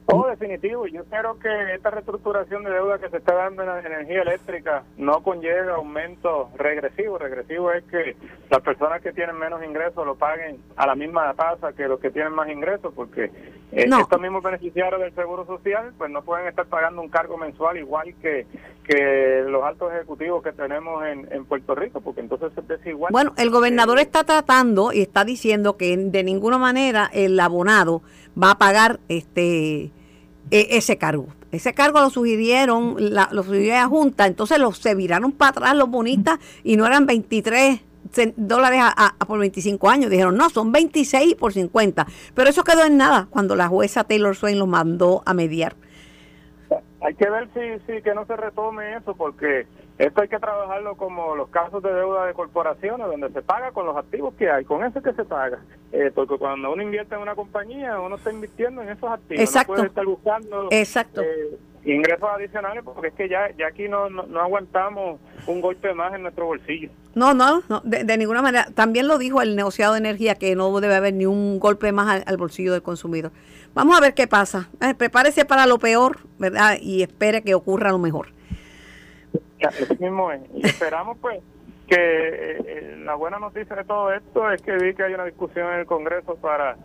Oh, 0.05 0.27
definitivo. 0.27 0.85
Yo 0.87 1.01
espero 1.01 1.39
que 1.39 1.73
esta 1.73 1.89
reestructuración 1.89 2.63
de 2.63 2.71
deuda 2.71 2.99
que 2.99 3.09
se 3.09 3.17
está 3.17 3.35
dando 3.35 3.63
en 3.63 3.69
la 3.69 3.79
energía 3.79 4.21
eléctrica 4.23 4.83
no 4.97 5.23
conlleve 5.23 5.71
aumento 5.71 6.49
regresivo. 6.57 7.17
Regresivo 7.17 7.71
es 7.71 7.83
que 7.85 8.17
las 8.49 8.61
personas 8.61 9.01
que 9.01 9.13
tienen 9.13 9.37
menos 9.37 9.63
ingresos 9.63 10.05
lo 10.05 10.15
paguen 10.15 10.59
a 10.75 10.85
la 10.87 10.95
misma 10.95 11.33
tasa 11.35 11.71
que 11.73 11.87
los 11.87 11.99
que 11.99 12.11
tienen 12.11 12.33
más 12.33 12.49
ingresos, 12.49 12.93
porque 12.93 13.31
eh, 13.71 13.85
estos 13.87 14.19
mismos 14.19 14.43
beneficiarios 14.43 14.99
del 14.99 15.15
Seguro 15.15 15.45
Social 15.45 15.93
pues 15.97 16.11
no 16.11 16.21
pueden 16.21 16.47
estar 16.47 16.65
pagando 16.65 17.01
un 17.01 17.09
cargo 17.09 17.37
mensual 17.37 17.77
igual 17.77 18.13
que, 18.21 18.45
que 18.83 19.43
los 19.47 19.63
altos 19.63 19.93
ejecutivos 19.93 20.43
que 20.43 20.51
tenemos 20.51 21.05
en, 21.05 21.31
en 21.31 21.45
Puerto 21.45 21.75
Rico, 21.75 22.01
porque 22.01 22.21
entonces 22.21 22.51
es 22.57 22.67
desigual. 22.67 23.11
Bueno, 23.13 23.33
el 23.37 23.49
gobernador 23.49 23.99
eh, 23.99 24.01
está 24.01 24.25
tratando 24.25 24.91
y 24.91 25.01
está 25.01 25.23
diciendo 25.23 25.77
que 25.77 25.95
de 25.95 26.23
ninguna 26.23 26.57
manera 26.57 27.09
el 27.13 27.39
abonado 27.39 28.01
va 28.41 28.51
a 28.51 28.57
pagar 28.57 28.99
este 29.07 29.91
e, 30.53 30.77
ese 30.77 30.99
cargo. 30.99 31.27
Ese 31.51 31.73
cargo 31.73 31.99
lo 31.99 32.11
sugirieron, 32.11 32.95
la, 32.99 33.27
lo 33.31 33.41
sugirió 33.41 33.73
la 33.73 33.87
Junta, 33.87 34.27
entonces 34.27 34.59
los, 34.59 34.77
se 34.77 34.93
viraron 34.93 35.31
para 35.31 35.49
atrás 35.49 35.75
los 35.75 35.89
bonistas 35.89 36.39
y 36.63 36.77
no 36.77 36.85
eran 36.85 37.07
23 37.07 37.81
dólares 38.35 38.79
a, 38.83 39.15
por 39.25 39.39
25 39.39 39.89
años. 39.89 40.11
Dijeron, 40.11 40.37
no, 40.37 40.51
son 40.51 40.71
26 40.71 41.33
por 41.35 41.53
50. 41.53 42.05
Pero 42.35 42.49
eso 42.49 42.63
quedó 42.63 42.85
en 42.85 42.97
nada 42.97 43.27
cuando 43.31 43.55
la 43.55 43.67
jueza 43.67 44.03
Taylor 44.03 44.35
Swain 44.35 44.59
lo 44.59 44.67
mandó 44.67 45.23
a 45.25 45.33
mediar. 45.33 45.75
Hay 47.01 47.15
que 47.15 47.29
ver 47.29 47.49
si, 47.53 47.85
si 47.87 48.01
que 48.03 48.13
no 48.13 48.25
se 48.27 48.35
retome 48.37 48.95
eso, 48.95 49.15
porque 49.15 49.65
esto 49.97 50.21
hay 50.21 50.27
que 50.27 50.39
trabajarlo 50.39 50.95
como 50.95 51.35
los 51.35 51.49
casos 51.49 51.83
de 51.83 51.93
deuda 51.93 52.25
de 52.25 52.33
corporaciones, 52.33 53.07
donde 53.07 53.29
se 53.29 53.41
paga 53.41 53.71
con 53.71 53.85
los 53.85 53.95
activos 53.95 54.33
que 54.35 54.49
hay, 54.49 54.65
con 54.65 54.83
eso 54.83 55.01
que 55.01 55.13
se 55.13 55.23
paga. 55.23 55.59
Eh, 55.91 56.11
porque 56.13 56.37
cuando 56.37 56.71
uno 56.71 56.81
invierte 56.81 57.13
en 57.13 57.21
una 57.21 57.35
compañía, 57.35 57.99
uno 57.99 58.15
está 58.15 58.31
invirtiendo 58.31 58.81
en 58.81 58.89
esos 58.89 59.09
activos. 59.09 59.41
Exacto. 59.41 59.73
No 59.73 59.77
puede 59.77 59.87
estar 59.89 60.05
buscando 60.05 60.67
Exacto. 60.71 61.21
Eh, 61.21 61.57
ingresos 61.85 62.27
adicionales, 62.35 62.83
porque 62.83 63.09
es 63.09 63.13
que 63.13 63.29
ya, 63.29 63.51
ya 63.57 63.67
aquí 63.67 63.87
no, 63.87 64.09
no, 64.09 64.39
aguantamos 64.39 65.19
un 65.45 65.61
golpe 65.61 65.93
más 65.93 66.13
en 66.15 66.23
nuestro 66.23 66.47
bolsillo. 66.47 66.89
No, 67.13 67.35
no, 67.35 67.61
no 67.69 67.81
de, 67.83 68.17
ninguna 68.17 68.41
manera. 68.41 68.67
También 68.73 69.07
lo 69.07 69.19
dijo 69.19 69.41
el 69.41 69.55
negociado 69.55 69.93
de 69.93 69.99
energía 69.99 70.35
que 70.35 70.55
no 70.55 70.79
debe 70.79 70.95
haber 70.95 71.13
ni 71.13 71.27
un 71.27 71.59
golpe 71.59 71.91
más 71.91 72.23
al, 72.25 72.37
bolsillo 72.37 72.71
del 72.71 72.81
consumidor. 72.81 73.31
Vamos 73.75 73.97
a 73.97 74.01
ver 74.01 74.13
qué 74.13 74.27
pasa. 74.27 74.69
Eh, 74.81 74.95
prepárese 74.95 75.45
para 75.45 75.67
lo 75.67 75.77
peor, 75.77 76.19
¿verdad? 76.39 76.77
Y 76.81 77.03
espere 77.03 77.43
que 77.43 77.53
ocurra 77.53 77.91
lo 77.91 77.99
mejor. 77.99 78.29
Eso 79.69 79.95
mismo 79.99 80.31
es. 80.31 80.41
Y 80.53 80.65
esperamos, 80.65 81.17
pues, 81.19 81.39
que 81.87 81.95
eh, 81.95 82.57
eh, 82.65 83.01
la 83.03 83.15
buena 83.15 83.39
noticia 83.39 83.75
de 83.75 83.83
todo 83.83 84.11
esto 84.13 84.49
es 84.51 84.61
que 84.61 84.73
vi 84.77 84.93
que 84.93 85.03
hay 85.03 85.13
una 85.13 85.25
discusión 85.25 85.73
en 85.73 85.79
el 85.79 85.85
Congreso 85.85 86.35
para 86.35 86.77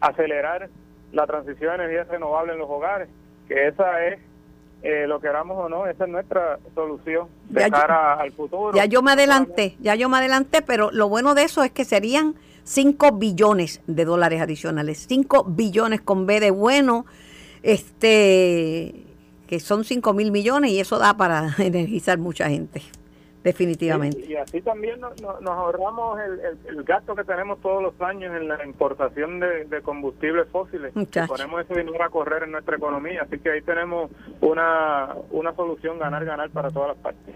acelerar 0.00 0.68
la 1.12 1.26
transición 1.26 1.70
a 1.70 1.74
energía 1.76 2.04
renovable 2.04 2.54
en 2.54 2.58
los 2.58 2.68
hogares, 2.68 3.08
que 3.46 3.68
esa 3.68 4.04
es 4.04 4.18
eh, 4.84 5.06
lo 5.06 5.18
queramos 5.18 5.56
o 5.56 5.68
no, 5.70 5.86
esa 5.86 6.04
es 6.04 6.10
nuestra 6.10 6.58
solución 6.74 7.28
de 7.48 7.70
cara 7.70 8.20
al 8.20 8.32
futuro. 8.32 8.76
Ya 8.76 8.84
yo 8.84 9.00
me 9.00 9.12
adelanté, 9.12 9.76
ya 9.80 9.94
yo 9.94 10.10
me 10.10 10.18
adelanté, 10.18 10.60
pero 10.60 10.90
lo 10.90 11.08
bueno 11.08 11.34
de 11.34 11.44
eso 11.44 11.64
es 11.64 11.70
que 11.70 11.86
serían 11.86 12.34
5 12.64 13.12
billones 13.12 13.80
de 13.86 14.04
dólares 14.04 14.42
adicionales, 14.42 15.06
5 15.08 15.44
billones 15.44 16.02
con 16.02 16.26
B 16.26 16.38
de 16.38 16.50
bueno, 16.50 17.06
este 17.62 19.06
que 19.54 19.60
son 19.60 19.84
5 19.84 20.12
mil 20.14 20.32
millones 20.32 20.72
y 20.72 20.80
eso 20.80 20.98
da 20.98 21.16
para 21.16 21.54
energizar 21.58 22.18
mucha 22.18 22.48
gente 22.48 22.82
definitivamente. 23.44 24.24
Y, 24.26 24.36
así 24.36 24.62
también 24.62 24.98
nos, 25.00 25.22
ahorramos 25.46 26.18
el, 26.66 26.82
gasto 26.82 27.14
que 27.14 27.24
tenemos 27.24 27.60
todos 27.60 27.82
los 27.82 28.00
años 28.00 28.34
en 28.34 28.48
la 28.48 28.64
importación 28.64 29.38
de, 29.38 29.82
combustibles 29.82 30.48
fósiles. 30.50 30.94
Ponemos 31.28 31.60
ese 31.62 31.78
dinero 31.78 32.02
a 32.02 32.08
correr 32.08 32.44
en 32.44 32.52
nuestra 32.52 32.76
economía, 32.76 33.22
así 33.22 33.38
que 33.38 33.50
ahí 33.50 33.60
tenemos 33.60 34.10
una, 34.40 35.14
una 35.30 35.54
solución 35.54 35.98
ganar-ganar 35.98 36.48
para 36.50 36.70
todas 36.70 36.88
las 36.88 36.96
partes. 36.96 37.34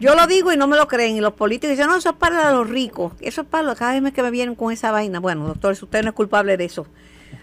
Yo 0.00 0.14
lo 0.14 0.26
digo 0.26 0.50
y 0.52 0.56
no 0.56 0.66
me 0.66 0.78
lo 0.78 0.88
creen, 0.88 1.16
y 1.16 1.20
los 1.20 1.34
políticos 1.34 1.76
dicen, 1.76 1.86
no, 1.86 1.96
eso 1.96 2.10
es 2.10 2.16
para 2.16 2.50
los 2.50 2.68
ricos, 2.68 3.12
eso 3.20 3.42
es 3.42 3.46
para 3.46 3.62
los, 3.62 3.78
cada 3.78 4.00
vez 4.00 4.12
que 4.14 4.22
me 4.22 4.30
vienen 4.30 4.54
con 4.54 4.72
esa 4.72 4.90
vaina. 4.90 5.20
Bueno, 5.20 5.46
doctor, 5.46 5.72
usted 5.72 6.02
no 6.02 6.08
es 6.08 6.14
culpable 6.14 6.56
de 6.56 6.64
eso. 6.64 6.86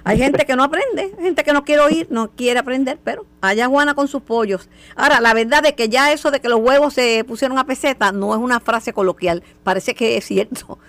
Hay 0.03 0.17
gente 0.17 0.45
que 0.45 0.55
no 0.55 0.63
aprende, 0.63 1.13
gente 1.19 1.43
que 1.43 1.53
no 1.53 1.63
quiere 1.63 1.81
oír, 1.81 2.07
no 2.09 2.31
quiere 2.31 2.59
aprender, 2.59 2.99
pero 3.03 3.25
allá 3.41 3.67
Juana 3.67 3.93
con 3.93 4.07
sus 4.07 4.21
pollos. 4.21 4.69
Ahora, 4.95 5.19
la 5.19 5.33
verdad 5.33 5.65
es 5.65 5.73
que 5.73 5.89
ya 5.89 6.11
eso 6.11 6.31
de 6.31 6.39
que 6.39 6.49
los 6.49 6.59
huevos 6.59 6.93
se 6.93 7.23
pusieron 7.25 7.57
a 7.57 7.65
peseta 7.65 8.11
no 8.11 8.33
es 8.33 8.39
una 8.39 8.59
frase 8.59 8.93
coloquial, 8.93 9.43
parece 9.63 9.93
que 9.93 10.17
es 10.17 10.25
cierto. 10.25 10.79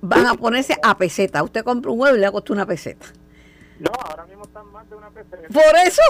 Van 0.00 0.26
a 0.26 0.34
ponerse 0.34 0.76
a 0.82 0.96
peseta. 0.96 1.42
Usted 1.42 1.64
compra 1.64 1.90
un 1.90 2.00
huevo 2.00 2.16
y 2.16 2.20
le 2.20 2.26
ha 2.26 2.32
costado 2.32 2.54
una 2.54 2.66
peseta. 2.66 3.06
No, 3.80 3.90
ahora 4.08 4.26
mismo 4.26 4.44
están 4.44 4.70
más 4.70 4.88
de 4.88 4.96
una 4.96 5.10
peseta. 5.10 5.48
Por 5.48 5.76
eso. 5.84 6.02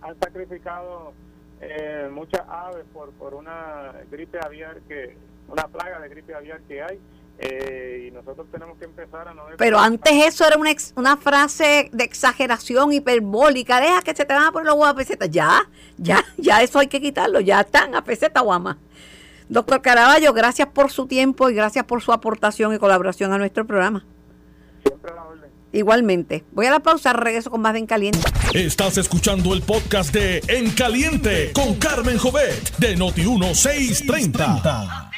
Han 0.00 0.18
sacrificado 0.18 1.12
eh, 1.60 2.08
muchas 2.10 2.42
aves 2.48 2.84
por, 2.92 3.12
por 3.12 3.34
una 3.34 3.92
gripe 4.10 4.38
aviar 4.42 4.80
que, 4.88 5.16
una 5.48 5.68
plaga 5.68 6.00
de 6.00 6.08
gripe 6.08 6.34
aviar 6.34 6.60
que 6.62 6.82
hay 6.82 6.98
eh, 7.38 8.06
y 8.08 8.10
nosotros 8.12 8.46
tenemos 8.52 8.78
que 8.78 8.84
empezar 8.84 9.28
a 9.28 9.34
no... 9.34 9.42
Pero 9.58 9.78
antes 9.78 10.12
eso 10.12 10.46
era 10.46 10.56
una, 10.56 10.70
una 10.96 11.16
frase 11.16 11.90
de 11.92 12.04
exageración 12.04 12.92
hiperbólica, 12.92 13.80
deja 13.80 14.02
que 14.02 14.14
se 14.14 14.24
te 14.24 14.32
van 14.32 14.44
a 14.44 14.52
poner 14.52 14.66
los 14.66 14.74
huevos 14.74 14.90
a 14.90 14.94
peseta. 14.94 15.26
Ya, 15.26 15.68
ya, 15.98 16.24
ya 16.36 16.62
eso 16.62 16.78
hay 16.78 16.86
que 16.86 17.00
quitarlo, 17.00 17.40
ya 17.40 17.60
están 17.60 17.94
a 17.94 18.04
peseta 18.04 18.40
guama. 18.40 18.78
Doctor 19.48 19.82
Caraballo, 19.82 20.32
gracias 20.32 20.68
por 20.68 20.90
su 20.90 21.06
tiempo 21.06 21.50
y 21.50 21.54
gracias 21.54 21.84
por 21.84 22.00
su 22.00 22.12
aportación 22.12 22.74
y 22.74 22.78
colaboración 22.78 23.32
a 23.32 23.38
nuestro 23.38 23.66
programa. 23.66 24.04
Siempre 24.82 25.12
la 25.14 25.24
orden. 25.24 25.50
Igualmente. 25.72 26.44
Voy 26.52 26.66
a 26.66 26.70
la 26.70 26.80
pausa, 26.80 27.12
regreso 27.12 27.50
con 27.50 27.60
más 27.60 27.72
de 27.72 27.80
En 27.80 27.86
Caliente. 27.86 28.20
Estás 28.54 28.98
escuchando 28.98 29.52
el 29.52 29.62
podcast 29.62 30.12
de 30.14 30.42
En 30.48 30.70
Caliente 30.70 31.52
con 31.52 31.74
Carmen 31.74 32.18
Jovet 32.18 32.76
de 32.76 32.96
Noti 32.96 33.22
1630. 33.22 35.11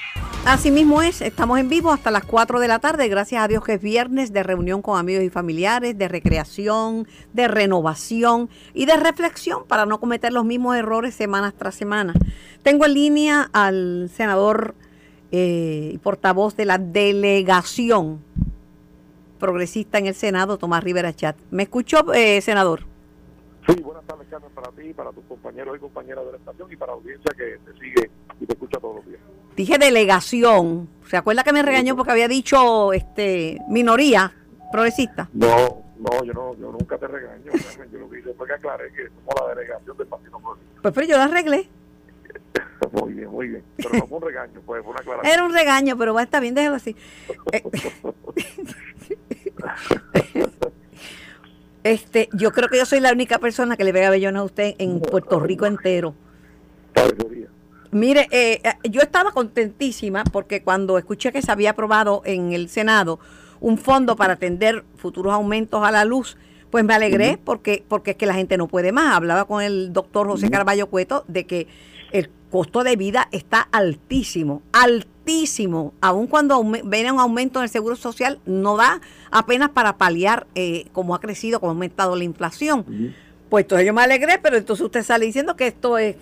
Así 0.46 0.70
mismo 0.70 1.00
es, 1.00 1.22
estamos 1.22 1.58
en 1.58 1.70
vivo 1.70 1.90
hasta 1.90 2.10
las 2.10 2.22
4 2.26 2.60
de 2.60 2.68
la 2.68 2.78
tarde, 2.78 3.08
gracias 3.08 3.42
a 3.42 3.48
Dios 3.48 3.64
que 3.64 3.72
es 3.72 3.80
viernes 3.80 4.30
de 4.30 4.42
reunión 4.42 4.82
con 4.82 4.98
amigos 4.98 5.24
y 5.24 5.30
familiares, 5.30 5.96
de 5.96 6.06
recreación, 6.06 7.08
de 7.32 7.48
renovación 7.48 8.50
y 8.74 8.84
de 8.84 8.94
reflexión 8.94 9.64
para 9.66 9.86
no 9.86 9.98
cometer 9.98 10.34
los 10.34 10.44
mismos 10.44 10.76
errores 10.76 11.14
semana 11.14 11.50
tras 11.50 11.74
semana. 11.76 12.12
Tengo 12.62 12.84
en 12.84 12.92
línea 12.92 13.48
al 13.54 14.10
senador 14.14 14.74
eh, 15.32 15.92
y 15.94 15.98
portavoz 15.98 16.54
de 16.56 16.66
la 16.66 16.76
delegación 16.76 18.22
progresista 19.40 19.96
en 19.96 20.06
el 20.06 20.14
Senado, 20.14 20.58
Tomás 20.58 20.84
Rivera 20.84 21.14
Chat. 21.14 21.36
¿Me 21.50 21.62
escuchó, 21.62 22.12
eh, 22.12 22.42
senador? 22.42 22.82
Sí, 23.66 23.80
buenas 23.80 24.04
tardes, 24.04 24.28
Carmen, 24.28 24.50
para 24.54 24.70
ti, 24.72 24.92
para 24.92 25.10
tus 25.10 25.24
compañeros 25.24 25.74
y 25.74 25.80
compañeras 25.80 26.26
de 26.26 26.32
la 26.32 26.36
estación 26.36 26.70
y 26.70 26.76
para 26.76 26.92
la 26.92 26.98
audiencia 26.98 27.32
que 27.34 27.58
te 27.64 27.78
sigue 27.80 28.10
y 28.42 28.44
te 28.44 28.52
escucha 28.52 28.78
todos 28.78 28.96
los 28.96 29.06
días. 29.06 29.20
Dije 29.56 29.78
delegación. 29.78 30.88
¿Se 31.08 31.16
acuerda 31.16 31.44
que 31.44 31.52
me 31.52 31.62
regañó 31.62 31.96
porque 31.96 32.12
había 32.12 32.28
dicho 32.28 32.92
este 32.92 33.58
minoría 33.68 34.32
progresista? 34.72 35.28
No, 35.32 35.84
no, 35.98 36.24
yo 36.24 36.32
no, 36.32 36.56
yo 36.56 36.72
nunca 36.72 36.98
te 36.98 37.06
regaño. 37.06 37.52
yo 37.92 37.98
lo 37.98 38.10
que 38.10 38.18
hice 38.18 38.34
fue 38.34 38.46
que 38.46 38.54
aclaré 38.54 38.92
que 38.92 39.08
somos 39.08 39.34
la 39.40 39.54
delegación 39.54 39.96
del 39.96 40.06
Partido 40.06 40.40
Progresista. 40.40 40.82
Pues 40.82 40.94
pero 40.94 41.06
yo 41.06 41.16
la 41.18 41.24
arreglé. 41.24 41.68
muy 42.92 43.12
bien, 43.12 43.30
muy 43.30 43.48
bien. 43.48 43.62
Pero 43.76 43.90
no 43.90 44.06
fue 44.06 44.18
un 44.18 44.24
regaño, 44.24 44.60
pues 44.66 44.82
fue 44.82 44.90
una 44.90 45.00
aclaración. 45.00 45.32
Era 45.32 45.44
un 45.44 45.52
regaño, 45.52 45.96
pero 45.96 46.14
va, 46.14 46.22
está 46.22 46.40
bien, 46.40 46.54
déjalo 46.54 46.76
así. 46.76 46.96
Eh, 47.52 47.62
este, 51.84 52.28
yo 52.32 52.50
creo 52.50 52.68
que 52.68 52.78
yo 52.78 52.86
soy 52.86 53.00
la 53.00 53.12
única 53.12 53.38
persona 53.38 53.76
que 53.76 53.84
le 53.84 53.92
pega 53.92 54.10
bellona 54.10 54.40
a 54.40 54.44
usted 54.44 54.74
en 54.78 55.00
Puerto 55.00 55.38
Rico 55.38 55.66
entero. 55.66 56.14
Parecería. 56.92 57.48
Mire, 57.94 58.26
eh, 58.32 58.60
eh, 58.64 58.72
yo 58.90 59.02
estaba 59.02 59.30
contentísima 59.30 60.24
porque 60.24 60.64
cuando 60.64 60.98
escuché 60.98 61.30
que 61.30 61.42
se 61.42 61.52
había 61.52 61.70
aprobado 61.70 62.22
en 62.24 62.52
el 62.52 62.68
Senado 62.68 63.20
un 63.60 63.78
fondo 63.78 64.16
para 64.16 64.32
atender 64.32 64.84
futuros 64.96 65.32
aumentos 65.32 65.80
a 65.84 65.92
la 65.92 66.04
luz, 66.04 66.36
pues 66.70 66.82
me 66.82 66.92
alegré 66.92 67.38
porque, 67.42 67.84
porque 67.86 68.10
es 68.10 68.16
que 68.16 68.26
la 68.26 68.34
gente 68.34 68.58
no 68.58 68.66
puede 68.66 68.90
más. 68.90 69.14
Hablaba 69.14 69.44
con 69.44 69.62
el 69.62 69.92
doctor 69.92 70.26
José 70.26 70.50
Carballo 70.50 70.88
Cueto 70.88 71.24
de 71.28 71.46
que 71.46 71.68
el 72.10 72.30
costo 72.50 72.82
de 72.82 72.96
vida 72.96 73.28
está 73.30 73.60
altísimo, 73.60 74.62
altísimo. 74.72 75.94
Aun 76.00 76.26
cuando 76.26 76.64
viene 76.64 77.12
un 77.12 77.20
aumento 77.20 77.60
en 77.60 77.62
el 77.62 77.70
seguro 77.70 77.94
social, 77.94 78.40
no 78.44 78.76
da 78.76 79.00
apenas 79.30 79.68
para 79.68 79.98
paliar 79.98 80.48
eh, 80.56 80.86
cómo 80.90 81.14
ha 81.14 81.20
crecido, 81.20 81.60
cómo 81.60 81.70
ha 81.70 81.74
aumentado 81.74 82.16
la 82.16 82.24
inflación. 82.24 83.14
Pues 83.48 83.66
entonces 83.66 83.86
yo 83.86 83.94
me 83.94 84.02
alegré, 84.02 84.40
pero 84.42 84.56
entonces 84.56 84.84
usted 84.84 85.04
sale 85.04 85.26
diciendo 85.26 85.54
que 85.54 85.68
esto 85.68 85.96
es 85.96 86.16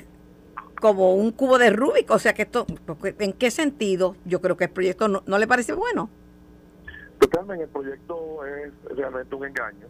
como 0.82 1.14
un 1.14 1.30
cubo 1.30 1.58
de 1.58 1.70
Rubik. 1.70 2.10
O 2.10 2.18
sea 2.18 2.34
que 2.34 2.42
esto, 2.42 2.66
¿en 3.20 3.32
qué 3.34 3.52
sentido? 3.52 4.16
Yo 4.24 4.40
creo 4.40 4.56
que 4.56 4.64
el 4.64 4.70
proyecto 4.70 5.06
no, 5.06 5.38
le 5.38 5.46
parece 5.46 5.72
bueno. 5.72 6.10
Totalmente, 7.20 7.64
el 7.64 7.70
proyecto 7.70 8.44
es 8.44 8.72
realmente 8.96 9.32
un 9.32 9.46
engaño. 9.46 9.86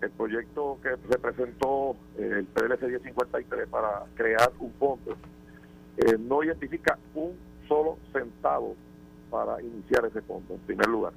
El 0.00 0.10
proyecto 0.12 0.78
que 0.82 0.96
se 1.08 1.18
presentó, 1.18 1.94
eh, 2.16 2.38
el 2.38 2.46
PLC 2.46 2.88
1053, 2.88 3.68
para 3.68 4.04
crear 4.14 4.50
un 4.58 4.72
fondo, 4.72 5.14
eh, 5.98 6.16
no 6.18 6.42
identifica 6.42 6.98
un 7.14 7.36
solo 7.68 7.98
centavo 8.12 8.74
para 9.30 9.60
iniciar 9.60 10.06
ese 10.06 10.22
fondo, 10.22 10.54
en 10.54 10.60
primer 10.60 10.86
lugar. 10.88 11.12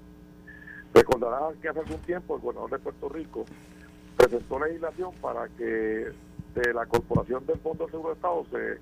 Recordarán 0.93 1.55
que 1.61 1.69
hace 1.69 1.79
algún 1.79 1.99
tiempo 1.99 2.35
el 2.35 2.41
gobernador 2.41 2.71
de 2.71 2.79
Puerto 2.79 3.07
Rico 3.07 3.45
presentó 4.17 4.59
legislación 4.59 5.13
para 5.21 5.47
que 5.57 6.11
de 6.55 6.73
la 6.73 6.85
Corporación 6.85 7.45
del 7.45 7.59
Fondo 7.59 7.85
de 7.85 7.91
Seguro 7.91 8.09
de 8.09 8.15
Estado 8.15 8.45
se 8.49 8.79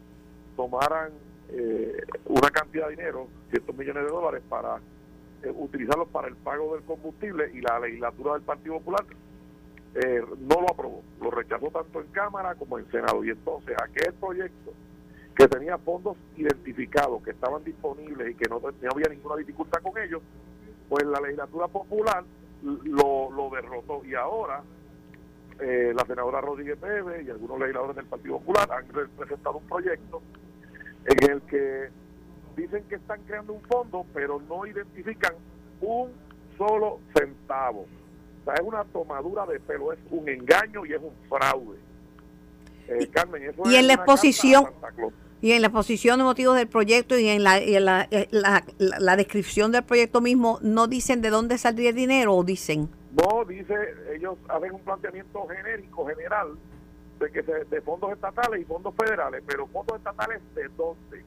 tomaran 0.55 1.11
eh, 1.49 2.05
una 2.25 2.49
cantidad 2.49 2.87
de 2.87 2.95
dinero, 2.95 3.27
cientos 3.49 3.75
millones 3.75 4.03
de 4.03 4.09
dólares, 4.09 4.43
para 4.47 4.77
eh, 5.43 5.51
utilizarlos 5.53 6.07
para 6.09 6.27
el 6.27 6.35
pago 6.35 6.75
del 6.75 6.83
combustible 6.83 7.51
y 7.53 7.61
la 7.61 7.79
legislatura 7.79 8.33
del 8.33 8.43
Partido 8.43 8.75
Popular 8.75 9.05
eh, 9.95 10.23
no 10.39 10.61
lo 10.61 10.71
aprobó, 10.71 11.03
lo 11.21 11.31
rechazó 11.31 11.69
tanto 11.69 12.01
en 12.01 12.07
Cámara 12.07 12.55
como 12.55 12.79
en 12.79 12.89
Senado. 12.91 13.23
Y 13.23 13.31
entonces 13.31 13.75
aquel 13.81 14.13
proyecto 14.13 14.71
que 15.35 15.47
tenía 15.47 15.77
fondos 15.79 16.15
identificados, 16.37 17.23
que 17.23 17.31
estaban 17.31 17.63
disponibles 17.63 18.31
y 18.31 18.35
que 18.35 18.47
no, 18.47 18.59
no 18.59 18.89
había 18.91 19.09
ninguna 19.09 19.35
dificultad 19.35 19.81
con 19.81 19.97
ellos, 20.01 20.21
pues 20.89 21.03
la 21.05 21.19
legislatura 21.19 21.67
popular 21.67 22.23
lo, 22.61 23.31
lo 23.31 23.49
derrotó. 23.49 24.05
Y 24.05 24.13
ahora 24.13 24.61
eh, 25.59 25.93
la 25.95 26.05
senadora 26.05 26.41
Rodríguez 26.41 26.79
Bebe 26.79 27.23
y 27.23 27.29
algunos 27.29 27.59
legisladores 27.59 27.95
del 27.95 28.05
Partido 28.05 28.39
Popular 28.39 28.69
han 28.71 28.85
presentado 29.17 29.57
un 29.57 29.67
proyecto 29.67 30.21
en 31.05 31.31
el 31.31 31.41
que 31.43 31.89
dicen 32.55 32.83
que 32.89 32.95
están 32.95 33.21
creando 33.23 33.53
un 33.53 33.61
fondo, 33.63 34.05
pero 34.13 34.41
no 34.47 34.65
identifican 34.65 35.33
un 35.81 36.11
solo 36.57 36.99
centavo. 37.15 37.81
O 38.41 38.45
sea, 38.45 38.55
es 38.55 38.61
una 38.61 38.83
tomadura 38.85 39.45
de 39.45 39.59
pelo, 39.59 39.93
es 39.93 39.99
un 40.11 40.27
engaño 40.27 40.85
y 40.85 40.93
es 40.93 41.01
un 41.01 41.13
fraude. 41.29 41.77
Eh, 42.87 43.07
Carmen, 43.11 43.43
eso 43.43 43.63
y 43.65 43.75
en 43.75 43.87
la 43.87 43.93
exposición 43.93 44.65
y 45.41 45.51
en 45.53 45.61
la 45.61 45.67
exposición 45.67 46.17
de 46.17 46.25
motivos 46.25 46.55
del 46.55 46.67
proyecto 46.67 47.17
y 47.17 47.27
en, 47.29 47.43
la, 47.43 47.59
la, 47.59 48.07
la, 48.31 48.65
la, 48.77 49.15
descripción 49.15 49.71
del 49.71 49.83
proyecto 49.83 50.19
mismo 50.19 50.59
no 50.61 50.87
dicen 50.87 51.21
de 51.21 51.29
dónde 51.29 51.57
saldría 51.57 51.89
el 51.89 51.95
dinero 51.95 52.35
o 52.35 52.43
dicen 52.43 52.89
no, 53.15 53.45
dice, 53.45 53.75
ellos 54.15 54.37
hacen 54.49 54.73
un 54.73 54.81
planteamiento 54.81 55.47
genérico, 55.47 56.07
general, 56.07 56.57
de 57.19 57.31
que 57.31 57.43
se, 57.43 57.65
de 57.65 57.81
fondos 57.81 58.11
estatales 58.11 58.61
y 58.61 58.65
fondos 58.65 58.95
federales, 58.95 59.43
pero 59.45 59.67
fondos 59.67 59.97
estatales 59.97 60.41
de 60.55 60.67
dónde? 60.69 61.23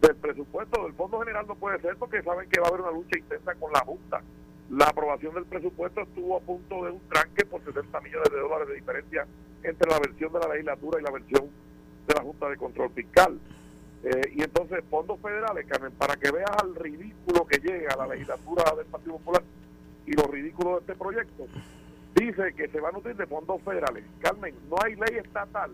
Del 0.00 0.14
presupuesto 0.14 0.84
del 0.84 0.92
Fondo 0.92 1.18
General 1.18 1.44
no 1.48 1.56
puede 1.56 1.80
ser 1.80 1.96
porque 1.96 2.22
saben 2.22 2.48
que 2.48 2.60
va 2.60 2.66
a 2.66 2.68
haber 2.68 2.82
una 2.82 2.92
lucha 2.92 3.18
intensa 3.18 3.54
con 3.56 3.72
la 3.72 3.80
Junta. 3.80 4.22
La 4.70 4.84
aprobación 4.84 5.34
del 5.34 5.46
presupuesto 5.46 6.02
estuvo 6.02 6.36
a 6.36 6.40
punto 6.40 6.84
de 6.84 6.92
un 6.92 7.00
tranque 7.08 7.44
por 7.46 7.64
70 7.64 8.00
millones 8.02 8.30
de 8.30 8.38
dólares 8.38 8.68
de 8.68 8.74
diferencia 8.74 9.26
entre 9.64 9.90
la 9.90 9.98
versión 9.98 10.32
de 10.32 10.38
la 10.38 10.48
legislatura 10.48 11.00
y 11.00 11.02
la 11.02 11.10
versión 11.10 11.50
de 12.06 12.14
la 12.14 12.20
Junta 12.20 12.48
de 12.48 12.56
Control 12.56 12.90
Fiscal. 12.90 13.40
Eh, 14.04 14.32
y 14.36 14.42
entonces 14.42 14.84
fondos 14.88 15.18
federales, 15.20 15.66
Carmen, 15.66 15.90
para 15.92 16.14
que 16.14 16.30
veas 16.30 16.52
al 16.62 16.76
ridículo 16.76 17.44
que 17.46 17.58
llega 17.58 17.94
a 17.94 17.96
la 17.96 18.14
legislatura 18.14 18.62
del 18.76 18.86
Partido 18.86 19.14
Popular 19.14 19.42
y 20.08 20.12
lo 20.12 20.26
ridículo 20.26 20.74
de 20.74 20.78
este 20.80 20.94
proyecto, 20.94 21.46
dice 22.14 22.54
que 22.54 22.68
se 22.68 22.80
van 22.80 22.94
a 22.94 22.98
utilizar 22.98 23.26
de 23.26 23.34
fondos 23.34 23.60
federales. 23.62 24.04
Carmen, 24.20 24.54
no 24.70 24.76
hay 24.82 24.94
ley 24.94 25.18
estatal 25.22 25.70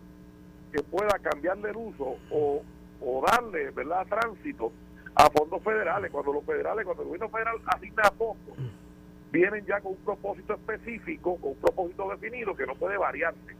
que 0.73 0.83
pueda 0.83 1.17
cambiarle 1.21 1.71
el 1.71 1.77
uso 1.77 2.17
o, 2.31 2.63
o 3.01 3.25
darle 3.31 3.71
verdad 3.71 4.05
tránsito 4.09 4.73
a 5.15 5.31
fondos 5.31 5.63
federales. 5.63 6.11
Cuando 6.11 6.33
los 6.33 6.45
federales, 6.45 6.85
cuando 6.85 7.03
el 7.05 7.09
gobierno 7.11 7.29
federal 7.29 7.57
asigna 7.67 8.11
fondos, 8.19 8.57
vienen 9.31 9.65
ya 9.67 9.81
con 9.81 9.93
un 9.93 9.99
propósito 9.99 10.55
específico, 10.55 11.37
con 11.37 11.53
un 11.53 11.59
propósito 11.59 12.11
definido 12.11 12.57
que 12.57 12.67
no 12.67 12.75
puede 12.75 12.97
variarse. 12.97 13.55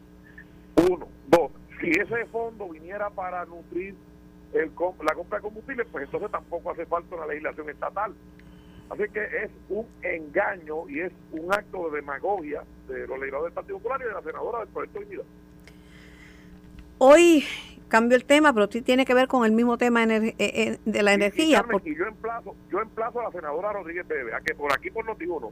Uno. 0.89 1.07
Dos. 1.27 1.51
Si 1.79 1.89
ese 1.89 2.25
fondo 2.25 2.67
viniera 2.67 3.09
para 3.09 3.45
nutrir 3.45 3.95
la 4.53 5.13
compra 5.13 5.37
de 5.37 5.41
combustible, 5.41 5.85
pues 5.85 6.03
entonces 6.03 6.31
tampoco 6.31 6.71
hace 6.71 6.85
falta 6.85 7.15
una 7.15 7.27
legislación 7.27 7.69
estatal. 7.69 8.13
Así 8.89 9.03
que 9.11 9.23
es 9.23 9.51
un 9.69 9.87
engaño 10.03 10.87
y 10.89 11.01
es 11.01 11.11
un 11.31 11.51
acto 11.51 11.89
de 11.89 11.97
demagogia 11.97 12.63
de 12.87 13.07
los 13.07 13.19
legisladores 13.19 13.45
del 13.45 13.53
Partido 13.53 13.77
Popular 13.77 14.01
y 14.01 14.05
de 14.05 14.13
la 14.13 14.21
senadora 14.21 14.59
del 14.59 14.67
Proyecto 14.67 14.99
de 14.99 15.05
Unidad. 15.05 15.25
Hoy 16.97 17.43
cambio 17.87 18.15
el 18.15 18.25
tema, 18.25 18.53
pero 18.53 18.67
sí 18.71 18.81
tiene 18.81 19.05
que 19.05 19.13
ver 19.13 19.27
con 19.27 19.45
el 19.45 19.51
mismo 19.51 19.77
tema 19.77 20.03
eh, 20.03 20.35
eh, 20.37 20.77
de 20.85 21.03
la 21.03 21.13
energía. 21.13 21.65
Y, 21.83 21.95
yo 21.95 22.05
emplazo, 22.05 22.55
yo 22.71 22.81
emplazo 22.81 23.19
a 23.19 23.23
la 23.23 23.31
senadora 23.31 23.73
Rodríguez 23.73 24.07
Bebe 24.07 24.33
a 24.33 24.41
que 24.41 24.53
por 24.53 24.71
aquí 24.71 24.91
por 24.91 25.05
Noti1 25.05 25.51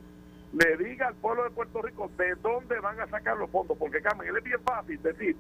le 0.53 0.77
diga 0.77 1.07
al 1.07 1.15
pueblo 1.15 1.43
de 1.43 1.49
Puerto 1.49 1.81
Rico 1.81 2.11
de 2.17 2.35
dónde 2.35 2.79
van 2.79 2.99
a 2.99 3.07
sacar 3.07 3.37
los 3.37 3.49
fondos, 3.49 3.77
porque 3.77 4.01
Carmen, 4.01 4.27
es 4.35 4.43
bien 4.43 4.59
fácil 4.63 5.01
decir, 5.01 5.35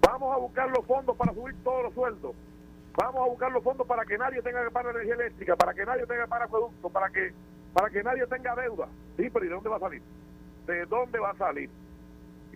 vamos 0.00 0.34
a 0.34 0.38
buscar 0.38 0.70
los 0.70 0.84
fondos 0.86 1.16
para 1.16 1.34
subir 1.34 1.54
todos 1.64 1.84
los 1.84 1.94
sueldos, 1.94 2.34
vamos 2.96 3.22
a 3.22 3.28
buscar 3.28 3.52
los 3.52 3.62
fondos 3.62 3.86
para 3.86 4.04
que 4.04 4.18
nadie 4.18 4.42
tenga 4.42 4.64
que 4.64 4.70
pagar 4.70 4.94
energía 4.94 5.14
eléctrica, 5.14 5.56
para 5.56 5.74
que 5.74 5.84
nadie 5.84 6.06
tenga 6.06 6.24
que 6.24 6.28
pagar 6.28 6.48
productos, 6.48 6.92
para 6.92 7.10
que 7.10 7.32
para 7.72 7.90
que 7.90 8.02
nadie 8.04 8.24
tenga 8.28 8.54
deuda. 8.54 8.88
Sí, 9.16 9.28
pero 9.30 9.44
¿y 9.44 9.48
de 9.48 9.54
dónde 9.54 9.68
va 9.68 9.76
a 9.76 9.80
salir? 9.80 10.02
¿De 10.66 10.86
dónde 10.86 11.18
va 11.18 11.30
a 11.30 11.36
salir? 11.36 11.68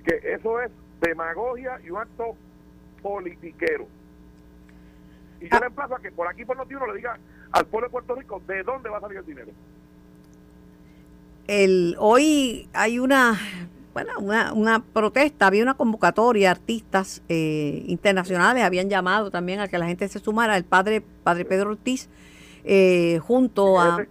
Que 0.05 0.33
eso 0.33 0.61
es 0.61 0.71
demagogia 1.01 1.81
y 1.85 1.91
un 1.91 1.99
acto 1.99 2.37
politiquero. 3.03 3.89
Y 5.41 5.49
yo 5.49 5.57
ah. 5.57 5.61
le 5.61 5.67
emplazo 5.67 5.97
a 5.97 6.01
que 6.01 6.13
por 6.13 6.29
aquí 6.29 6.45
por 6.45 6.57
Notiuno 6.57 6.87
le 6.87 6.95
diga 6.95 7.19
al 7.51 7.67
pueblo 7.67 7.89
de 7.89 7.93
Puerto 7.93 8.15
Rico 8.15 8.41
de 8.47 8.63
dónde 8.63 8.89
va 8.89 8.99
a 8.99 9.01
salir 9.01 9.19
el 9.19 9.27
dinero. 9.27 9.51
El, 11.49 11.97
hoy 11.99 12.69
hay 12.75 12.99
una 12.99 13.39
bueno, 13.93 14.13
una, 14.19 14.53
una 14.53 14.81
protesta, 14.81 15.47
había 15.47 15.63
una 15.63 15.75
convocatoria, 15.75 16.51
artistas 16.51 17.23
eh, 17.29 17.85
internacionales 17.87 18.65
habían 18.65 18.89
llamado 18.89 19.31
también 19.31 19.61
a 19.61 19.69
que 19.69 19.79
la 19.79 19.87
gente 19.87 20.09
se 20.09 20.19
sumara, 20.19 20.57
el 20.57 20.65
padre, 20.65 21.03
padre 21.23 21.45
Pedro 21.45 21.71
Ortiz, 21.71 22.09
eh, 22.65 23.21
junto 23.23 23.81
a 23.81 24.07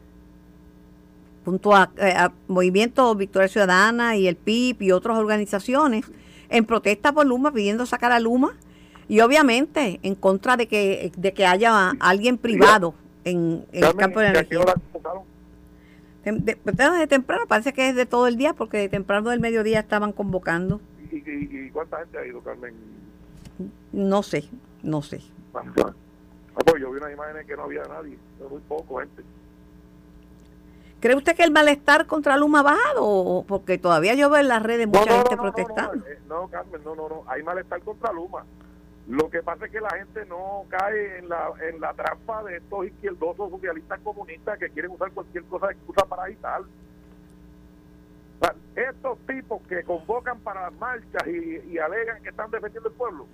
junto 1.45 1.71
eh, 1.71 2.11
a, 2.11 2.33
Movimiento 2.49 3.15
Victoria 3.15 3.47
Ciudadana 3.47 4.17
y 4.17 4.27
el 4.27 4.35
PIB 4.35 4.81
y 4.81 4.91
otras 4.91 5.17
organizaciones, 5.17 6.05
en 6.49 6.65
protesta 6.65 7.13
por 7.13 7.25
Luma, 7.25 7.53
pidiendo 7.53 7.85
sacar 7.85 8.11
a 8.11 8.19
Luma, 8.19 8.57
y 9.07 9.21
obviamente 9.21 10.01
en 10.03 10.15
contra 10.15 10.57
de 10.57 10.67
que, 10.67 11.11
de 11.15 11.33
que 11.33 11.45
haya 11.45 11.91
alguien 12.01 12.37
privado 12.37 12.93
en, 13.23 13.65
el 13.71 13.95
campo 13.95 14.19
de 14.19 14.27
energía. 14.27 14.59
De, 16.31 16.57
de, 16.73 17.07
temprano, 17.07 17.45
parece 17.47 17.73
que 17.73 17.89
es 17.89 17.95
de 17.95 18.05
todo 18.05 18.27
el 18.27 18.35
día, 18.35 18.53
porque 18.53 18.77
de 18.77 18.89
temprano 18.89 19.29
del 19.29 19.39
mediodía 19.39 19.79
estaban 19.79 20.11
convocando. 20.11 20.81
¿Y, 21.11 21.69
cuánta 21.69 21.99
gente 21.99 22.17
ha 22.17 22.25
ido, 22.25 22.41
Carmen? 22.41 22.73
No 23.93 24.23
sé, 24.23 24.49
no 24.83 25.01
sé. 25.01 25.21
Ah, 25.53 25.63
pues 26.65 26.81
yo 26.81 26.91
vi 26.91 26.97
unas 26.97 27.13
imágenes 27.13 27.45
que 27.45 27.55
no 27.55 27.63
había 27.63 27.83
nadie, 27.83 28.17
muy 28.49 28.61
poco 28.67 28.99
gente. 28.99 29.23
¿Cree 30.99 31.15
usted 31.15 31.35
que 31.35 31.43
el 31.43 31.51
malestar 31.51 32.07
contra 32.07 32.37
Luma 32.37 32.59
ha 32.59 32.63
bajado? 32.63 33.45
Porque 33.47 33.77
todavía 33.77 34.15
yo 34.15 34.29
veo 34.29 34.41
en 34.41 34.47
las 34.47 34.63
redes 34.63 34.87
mucha 34.87 35.13
gente 35.13 35.37
protestando. 35.37 36.05
Eh, 36.07 36.19
no, 36.27 36.47
Carmen, 36.47 36.81
no, 36.83 36.95
no, 36.95 37.07
no. 37.07 37.23
Hay 37.27 37.43
malestar 37.43 37.81
contra 37.81 38.11
Luma. 38.11 38.43
Lo 39.07 39.29
que 39.29 39.41
pasa 39.41 39.65
es 39.65 39.71
que 39.71 39.79
la 39.79 39.89
gente 39.91 40.25
no 40.25 40.65
cae 40.67 41.19
en 41.19 41.29
la, 41.29 41.53
en 41.61 41.79
la 41.79 41.93
trampa 41.93 42.43
de 42.43 42.57
estos 42.57 42.87
izquierdosos 42.87 43.49
socialistas 43.49 44.01
comunistas 44.01 44.59
que 44.59 44.69
quieren 44.69 44.91
usar 44.91 45.11
cualquier 45.11 45.45
cosa 45.45 45.67
de 45.67 45.73
excusa 45.73 46.05
para 46.05 46.23
agitar. 46.25 46.61
estos 48.75 49.17
tipos 49.19 49.61
que 49.67 49.83
convocan 49.83 50.39
para 50.41 50.69
marchas 50.71 51.25
y, 51.25 51.77
alegan 51.79 52.21
que 52.21 52.29
están 52.29 52.51
defendiendo 52.51 52.89
el 52.89 52.95
pueblo, 52.95 53.27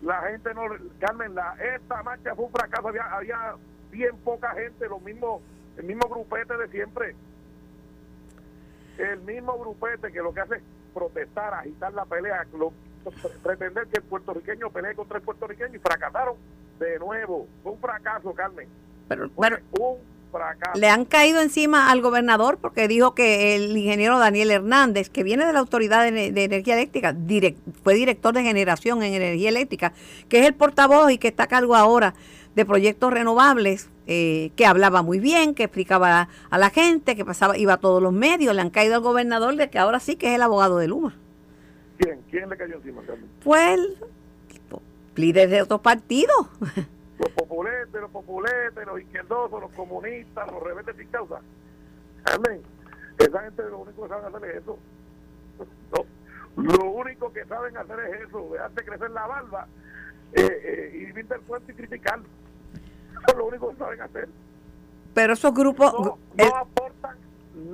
la 0.00 0.22
gente 0.22 0.54
no. 0.54 0.62
Carmen, 0.98 1.34
esta 1.74 2.02
marcha 2.02 2.34
fue 2.34 2.46
un 2.46 2.50
fracaso, 2.50 2.88
había, 2.88 3.54
bien 3.90 4.16
poca 4.24 4.52
gente, 4.54 4.88
los 4.88 5.02
mismos, 5.02 5.42
el 5.76 5.84
mismo 5.84 6.08
grupete 6.08 6.56
de 6.56 6.68
siempre. 6.68 7.14
El 8.96 9.20
mismo 9.20 9.58
grupete 9.58 10.10
que 10.10 10.22
lo 10.22 10.32
que 10.32 10.40
hace 10.40 10.56
es 10.56 10.62
protestar, 10.94 11.52
agitar 11.52 11.92
la 11.92 12.06
pelea, 12.06 12.46
pretender 13.42 13.86
que 13.86 13.98
el 13.98 14.04
puertorriqueño 14.04 14.70
pelee 14.70 14.94
contra 14.94 15.18
el 15.18 15.24
puertorriqueño 15.24 15.74
y 15.74 15.78
fracasaron 15.78 16.36
de 16.78 16.98
nuevo. 16.98 17.46
Fue 17.62 17.72
un 17.72 17.78
fracaso, 17.78 18.32
Carmen. 18.32 18.68
Pero, 19.08 19.30
un 19.34 19.96
fracaso. 20.30 20.78
Le 20.78 20.88
han 20.88 21.04
caído 21.04 21.40
encima 21.40 21.90
al 21.90 22.00
gobernador 22.00 22.58
porque 22.58 22.88
dijo 22.88 23.14
que 23.14 23.56
el 23.56 23.76
ingeniero 23.76 24.18
Daniel 24.18 24.50
Hernández, 24.50 25.08
que 25.10 25.22
viene 25.22 25.46
de 25.46 25.52
la 25.52 25.60
Autoridad 25.60 26.10
de, 26.10 26.44
Energía 26.44 26.74
Eléctrica, 26.74 27.16
fue 27.82 27.94
director 27.94 28.34
de 28.34 28.42
generación 28.42 29.02
en 29.02 29.14
energía 29.14 29.48
eléctrica, 29.48 29.92
que 30.28 30.40
es 30.40 30.46
el 30.46 30.54
portavoz 30.54 31.10
y 31.10 31.18
que 31.18 31.28
está 31.28 31.44
a 31.44 31.48
cargo 31.48 31.74
ahora 31.74 32.14
de 32.54 32.66
proyectos 32.66 33.12
renovables, 33.12 33.88
eh, 34.06 34.50
que 34.56 34.66
hablaba 34.66 35.02
muy 35.02 35.20
bien, 35.20 35.54
que 35.54 35.64
explicaba 35.64 36.28
a 36.50 36.58
la 36.58 36.70
gente, 36.70 37.14
que 37.14 37.24
pasaba, 37.24 37.56
iba 37.56 37.74
a 37.74 37.76
todos 37.76 38.02
los 38.02 38.12
medios, 38.12 38.54
le 38.54 38.60
han 38.60 38.70
caído 38.70 38.96
al 38.96 39.00
gobernador 39.00 39.54
de 39.54 39.70
que 39.70 39.78
ahora 39.78 40.00
sí 40.00 40.16
que 40.16 40.28
es 40.28 40.34
el 40.34 40.42
abogado 40.42 40.78
de 40.78 40.88
Luma. 40.88 41.14
¿Quién? 41.98 42.22
¿Quién 42.30 42.48
le 42.48 42.56
cayó 42.56 42.76
encima, 42.76 43.02
Carmen? 43.02 43.28
Pues 43.42 43.78
el 43.78 43.98
líder 45.16 45.48
de 45.50 45.62
otros 45.62 45.80
partidos. 45.80 46.48
Los 47.18 47.30
populetes, 47.30 48.00
los 48.00 48.10
populetes, 48.10 48.86
los 48.86 49.00
izquierdosos, 49.00 49.60
los 49.60 49.72
comunistas, 49.72 50.50
los 50.52 50.62
rebeldes 50.62 50.96
sin 50.96 51.08
causa. 51.08 51.40
Carmen, 52.22 52.62
esa 53.18 53.40
gente 53.42 53.62
lo 53.64 53.78
único 53.78 54.02
que 54.02 54.08
saben 54.08 54.34
hacer 54.34 54.50
es 54.50 54.62
eso. 54.62 54.78
Lo 56.56 56.90
único 56.90 57.32
que 57.32 57.44
saben 57.44 57.76
hacer 57.76 57.98
es 58.00 58.28
eso, 58.28 58.48
dejarse 58.52 58.84
crecer 58.84 59.10
la 59.10 59.26
barba 59.26 59.66
eh, 60.32 60.42
eh, 60.42 60.90
y 60.94 61.04
vivir 61.06 61.26
del 61.26 61.40
puente 61.40 61.72
y 61.72 61.74
criticar. 61.74 62.20
Eso 62.20 63.26
es 63.26 63.36
lo 63.36 63.46
único 63.46 63.70
que 63.70 63.76
saben 63.76 64.00
hacer. 64.00 64.28
Pero 65.14 65.32
esos 65.32 65.52
grupos... 65.52 65.92
No, 65.92 66.18
aportan 66.56 67.16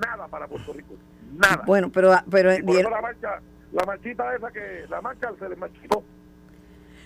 nada 0.03 0.27
para 0.29 0.49
Puerto 0.49 0.73
Rico. 0.73 0.95
Nada. 1.35 1.63
Bueno, 1.67 1.91
pero... 1.93 2.15
pero 2.31 2.55
y 2.55 2.63
por 2.63 2.77
eso 2.77 2.91
la 2.91 3.01
marcha 3.03 3.41
la 3.75 3.85
marchita 3.85 4.35
esa 4.35 4.51
que 4.53 4.87
la 4.89 5.01
marcha 5.01 5.33
se 5.39 5.49
le 5.49 5.57
marchitó. 5.57 6.03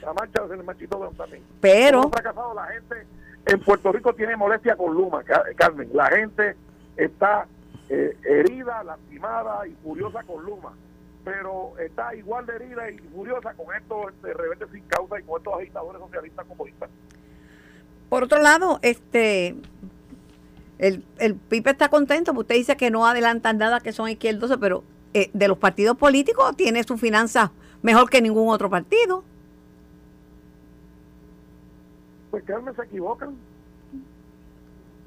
La 0.03 0.13
marcha 0.13 0.47
se 0.47 0.57
le 0.57 0.63
marchitó 0.63 1.13
también 1.17 1.43
pero 1.61 2.09
fracasado 2.09 2.55
la 2.55 2.67
gente 2.67 3.07
en 3.47 3.61
Puerto 3.61 3.91
Rico 3.91 4.15
tiene 4.15 4.37
molestia 4.37 4.77
con 4.77 4.95
Luma 4.95 5.25
Carmen. 5.57 5.89
La 5.95 6.07
gente 6.07 6.55
está 6.97 7.47
eh, 7.89 8.17
herida 8.23 8.85
lastimada 8.85 9.67
y 9.67 9.73
furiosa 9.83 10.23
con 10.25 10.45
Luma. 10.45 10.75
Pero 11.25 11.73
está 11.79 12.15
igual 12.15 12.47
de 12.47 12.57
herida 12.57 12.91
y 12.91 12.99
furiosa 12.99 13.55
con 13.55 13.75
estos 13.75 14.13
este, 14.13 14.35
rebeldes 14.35 14.69
sin 14.71 14.83
causa 14.85 15.19
y 15.19 15.23
con 15.23 15.39
estos 15.39 15.55
agitadores 15.55 16.01
socialistas 16.01 16.47
comunistas. 16.47 16.91
Por 18.11 18.25
otro 18.25 18.41
lado 18.41 18.79
este 18.83 19.57
el, 20.79 21.05
el 21.19 21.35
PIB 21.35 21.69
está 21.69 21.89
contento, 21.89 22.33
porque 22.33 22.41
usted 22.41 22.55
dice 22.57 22.77
que 22.77 22.91
no 22.91 23.07
adelantan 23.07 23.59
nada, 23.59 23.81
que 23.81 23.93
son 23.93 24.09
izquierdos, 24.09 24.57
pero 24.61 24.85
eh, 25.23 25.31
de 25.33 25.49
los 25.49 25.59
partidos 25.59 25.97
políticos 25.97 26.57
tiene 26.57 26.83
su 26.85 26.97
finanzas 26.99 27.51
mejor 27.83 28.11
que 28.11 28.21
ningún 28.21 28.49
otro 28.49 28.69
partido. 28.71 29.25
Pues 32.31 32.45
Carmen, 32.45 32.75
se 32.75 32.83
equivocan. 32.83 33.37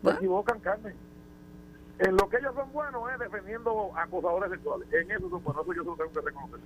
Se 0.03 0.09
equivocan, 0.09 0.59
Carmen. 0.59 0.95
En 1.99 2.15
lo 2.15 2.27
que 2.29 2.37
ellos 2.37 2.55
son 2.55 2.71
buenos 2.73 3.03
es 3.13 3.19
defendiendo 3.19 3.91
acosadores 3.95 4.49
sexuales. 4.49 4.87
En 4.91 5.11
eso 5.11 5.29
son 5.29 5.43
buenos, 5.43 5.63
eso 5.63 5.73
yo 5.73 5.83
tengo 5.83 6.11
que 6.11 6.21
reconocer. 6.21 6.59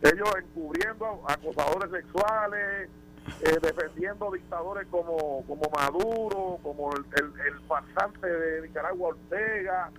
Ellos 0.00 0.28
encubriendo 0.38 1.22
acosadores 1.26 1.90
sexuales, 1.90 2.88
eh, 3.42 3.58
defendiendo 3.60 4.30
dictadores 4.32 4.86
como, 4.90 5.44
como 5.46 5.68
Maduro, 5.76 6.58
como 6.62 6.94
el, 6.94 7.04
el, 7.16 7.40
el 7.46 7.60
farsante 7.66 8.26
de 8.26 8.62
Nicaragua 8.62 9.08
Ortega, 9.08 9.90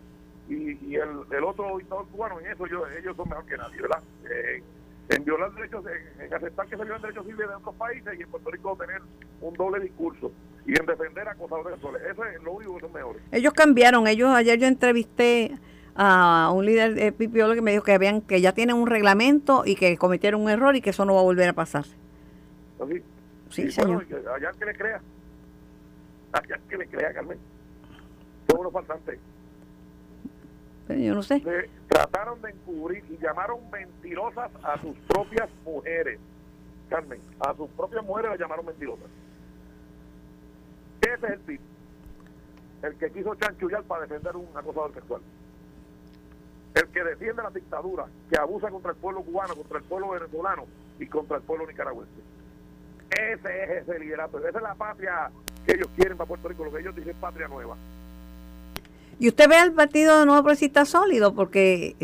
y, 0.50 0.78
y 0.82 0.96
el, 0.96 1.10
el, 1.32 1.44
otro 1.44 1.78
dictador 1.78 2.08
cubano 2.08 2.40
en 2.40 2.48
eso 2.48 2.66
ellos 2.66 3.16
son 3.16 3.30
mejor 3.30 3.46
que 3.46 3.58
nadie, 3.58 3.82
¿verdad? 3.82 4.02
Eh, 4.30 4.64
en 5.10 5.24
violar 5.24 5.54
derechos, 5.54 5.84
en, 6.20 6.34
aceptar 6.34 6.68
que 6.68 6.78
se 6.78 6.84
violan 6.84 7.02
derechos 7.02 7.26
civiles 7.26 7.48
de 7.48 7.56
otros 7.56 7.76
países 7.76 8.20
y 8.20 8.22
en 8.24 8.30
Puerto 8.30 8.52
Rico 8.52 8.78
tener 8.80 9.02
un 9.42 9.54
doble 9.56 9.80
discurso 9.80 10.32
y 10.66 10.80
en 10.80 10.86
defender 10.86 11.28
a 11.28 11.32
acosadores 11.32 11.74
sexuales. 11.74 12.02
Eso 12.12 12.26
es 12.26 12.44
lo 12.44 12.52
único 12.54 12.76
que 12.76 12.82
son 12.82 12.94
mejores. 12.94 13.22
Ellos 13.32 13.54
cambiaron, 13.54 14.08
ellos 14.08 14.30
ayer 14.30 14.60
yo 14.60 14.68
entrevisté 14.68 15.58
a 15.96 16.52
un 16.54 16.66
líder 16.66 16.94
de 16.94 17.12
Pipiolo 17.12 17.56
que 17.56 17.62
me 17.62 17.72
dijo 17.72 17.84
que 17.84 17.94
habían 17.94 18.22
que 18.22 18.40
ya 18.42 18.54
tienen 18.54 18.76
un 18.76 18.88
reglamento 18.88 19.64
y 19.66 19.76
que 19.76 19.98
cometieron 19.98 20.42
un 20.42 20.50
error 20.50 20.76
y 20.76 20.82
que 20.82 20.92
eso 20.92 21.06
no 21.06 21.16
va 21.16 21.22
a 21.22 21.24
volver 21.24 21.50
a 21.50 21.54
pasar. 21.54 21.86
¿Así? 22.80 23.04
Sí, 23.50 23.72
señor. 23.72 24.06
Bueno, 24.08 24.32
allá 24.32 24.52
que 24.58 24.66
le 24.66 24.76
crea. 24.76 25.02
Allá 26.32 26.60
que 26.70 26.78
le 26.78 26.86
crea, 26.86 27.12
Carmen. 27.12 27.40
Todos 28.46 28.66
los 28.66 28.72
faltantes. 28.72 29.20
Trataron 31.88 32.42
de 32.42 32.50
encubrir 32.52 33.04
y 33.10 33.18
llamaron 33.18 33.60
mentirosas 33.72 34.52
a 34.64 34.80
sus 34.80 34.96
propias 35.08 35.50
mujeres. 35.64 36.20
Carmen, 36.90 37.20
a 37.40 37.54
sus 37.54 37.70
propias 37.72 38.04
mujeres 38.04 38.32
las 38.32 38.40
llamaron 38.40 38.66
mentirosas. 38.66 39.08
Ese 41.02 41.14
es 41.14 41.32
el 41.32 41.40
tipo. 41.42 41.64
El 42.82 42.96
que 42.96 43.12
quiso 43.12 43.36
chanchullar 43.36 43.84
para 43.84 44.04
defender 44.04 44.36
un 44.36 44.48
acosador 44.56 44.94
sexual. 44.94 45.22
El 46.74 46.88
que 46.88 47.04
defiende 47.04 47.44
la 47.44 47.50
dictadura, 47.50 48.06
que 48.30 48.40
abusa 48.40 48.70
contra 48.70 48.92
el 48.92 48.98
pueblo 48.98 49.22
cubano, 49.22 49.56
contra 49.56 49.80
el 49.80 49.84
pueblo 49.84 50.10
venezolano 50.12 50.66
y 51.00 51.06
contra 51.08 51.38
el 51.38 51.44
pueblo 51.44 51.68
nicaragüense. 51.68 52.22
Ese 53.12 53.64
es 53.64 53.70
ese 53.84 54.00
liderato. 54.00 54.40
Esa 54.40 54.58
es 54.58 54.64
la 54.64 54.76
patria 54.76 55.30
que 55.66 55.74
ellos 55.74 55.90
quieren 55.96 56.18
para 56.18 56.28
Puerto 56.28 56.48
Rico, 56.48 56.66
lo 56.66 56.72
que 56.72 56.80
ellos 56.80 56.96
dicen 56.96 57.16
patria 57.20 57.48
nueva. 57.48 57.76
Y 59.20 59.28
usted 59.28 59.50
ve 59.50 59.58
al 59.58 59.74
Partido 59.74 60.26
Nuevo 60.26 60.42
Progresista 60.44 60.86
sólido 60.86 61.34
porque 61.36 61.96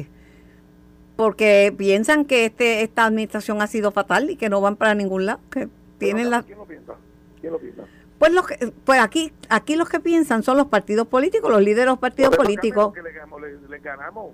porque 1.15 1.73
piensan 1.77 2.25
que 2.25 2.45
este 2.45 2.83
esta 2.83 3.05
administración 3.05 3.61
ha 3.61 3.67
sido 3.67 3.91
fatal 3.91 4.29
y 4.29 4.35
que 4.35 4.49
no 4.49 4.59
van 4.59 4.75
para 4.75 4.93
ningún 4.95 5.25
lado, 5.25 5.39
que 5.49 5.69
tienen 5.97 6.29
la 6.29 6.43
¿Quién 6.43 6.57
lo 6.57 6.65
piensa? 6.65 6.93
¿Quién 7.39 7.53
lo 7.53 7.59
piensa? 7.59 7.83
Pues 8.19 8.33
los 8.33 8.45
que, 8.47 8.73
pues 8.83 8.99
aquí 8.99 9.31
aquí 9.49 9.77
los 9.77 9.87
que 9.87 10.01
piensan 10.01 10.43
son 10.43 10.57
los 10.57 10.67
partidos 10.67 11.07
políticos, 11.07 11.49
los 11.49 11.61
líderes 11.61 11.83
de 11.83 11.91
los 11.91 11.99
partidos 11.99 12.35
políticos. 12.35 12.93
Que 12.93 13.01
le, 13.01 13.13
ganamos, 13.13 13.41
le, 13.41 13.67
le 13.69 13.79
ganamos, 13.79 14.31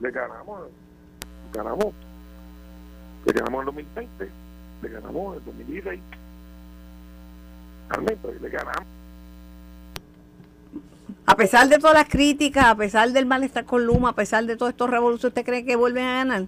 le 0.00 0.10
ganamos, 0.10 0.60
le 1.52 1.58
ganamos, 1.58 1.94
le 3.26 3.32
ganamos 3.32 3.54
en 3.54 3.60
el 3.60 3.66
2020, 3.66 4.28
le 4.82 4.88
ganamos 4.88 5.32
en 5.32 5.38
el 5.38 5.44
2016. 5.44 6.00
Carmen, 7.88 8.18
pues, 8.22 8.40
le 8.40 8.48
ganamos. 8.48 9.01
A 11.26 11.36
pesar 11.36 11.68
de 11.68 11.78
todas 11.78 11.94
las 11.94 12.08
críticas, 12.08 12.66
a 12.66 12.76
pesar 12.76 13.10
del 13.12 13.26
malestar 13.26 13.64
con 13.64 13.84
Luma, 13.84 14.10
a 14.10 14.14
pesar 14.14 14.44
de 14.44 14.56
todos 14.56 14.70
estos 14.70 14.90
revoluciones, 14.90 15.30
¿usted 15.30 15.44
cree 15.44 15.64
que 15.64 15.76
vuelven 15.76 16.04
a 16.04 16.14
ganar? 16.16 16.46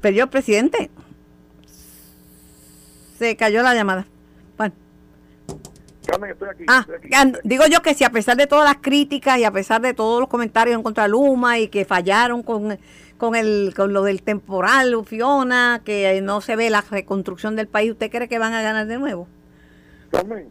Perdió 0.00 0.24
el 0.24 0.30
presidente. 0.30 0.90
Se 3.18 3.36
cayó 3.36 3.62
la 3.62 3.74
llamada. 3.74 4.06
Bueno. 4.58 4.74
Carmen, 6.04 6.30
estoy 6.32 6.48
aquí. 6.48 6.64
Ah, 6.66 6.80
estoy 6.80 7.14
aquí. 7.14 7.38
digo 7.44 7.64
yo 7.66 7.80
que 7.82 7.94
si 7.94 8.02
a 8.02 8.10
pesar 8.10 8.36
de 8.36 8.48
todas 8.48 8.64
las 8.64 8.82
críticas 8.82 9.38
y 9.38 9.44
a 9.44 9.52
pesar 9.52 9.80
de 9.80 9.94
todos 9.94 10.18
los 10.20 10.28
comentarios 10.28 10.76
en 10.76 10.82
contra 10.82 11.04
de 11.04 11.10
Luma 11.10 11.60
y 11.60 11.68
que 11.68 11.84
fallaron 11.84 12.42
con, 12.42 12.78
con, 13.16 13.36
el, 13.36 13.72
con 13.76 13.92
lo 13.92 14.02
del 14.02 14.22
temporal, 14.22 14.92
Fiona, 15.06 15.82
que 15.84 16.20
no 16.20 16.40
se 16.40 16.56
ve 16.56 16.68
la 16.68 16.80
reconstrucción 16.80 17.54
del 17.54 17.68
país, 17.68 17.92
¿usted 17.92 18.10
cree 18.10 18.28
que 18.28 18.40
van 18.40 18.54
a 18.54 18.62
ganar 18.62 18.88
de 18.88 18.98
nuevo? 18.98 19.28
Carmen, 20.12 20.50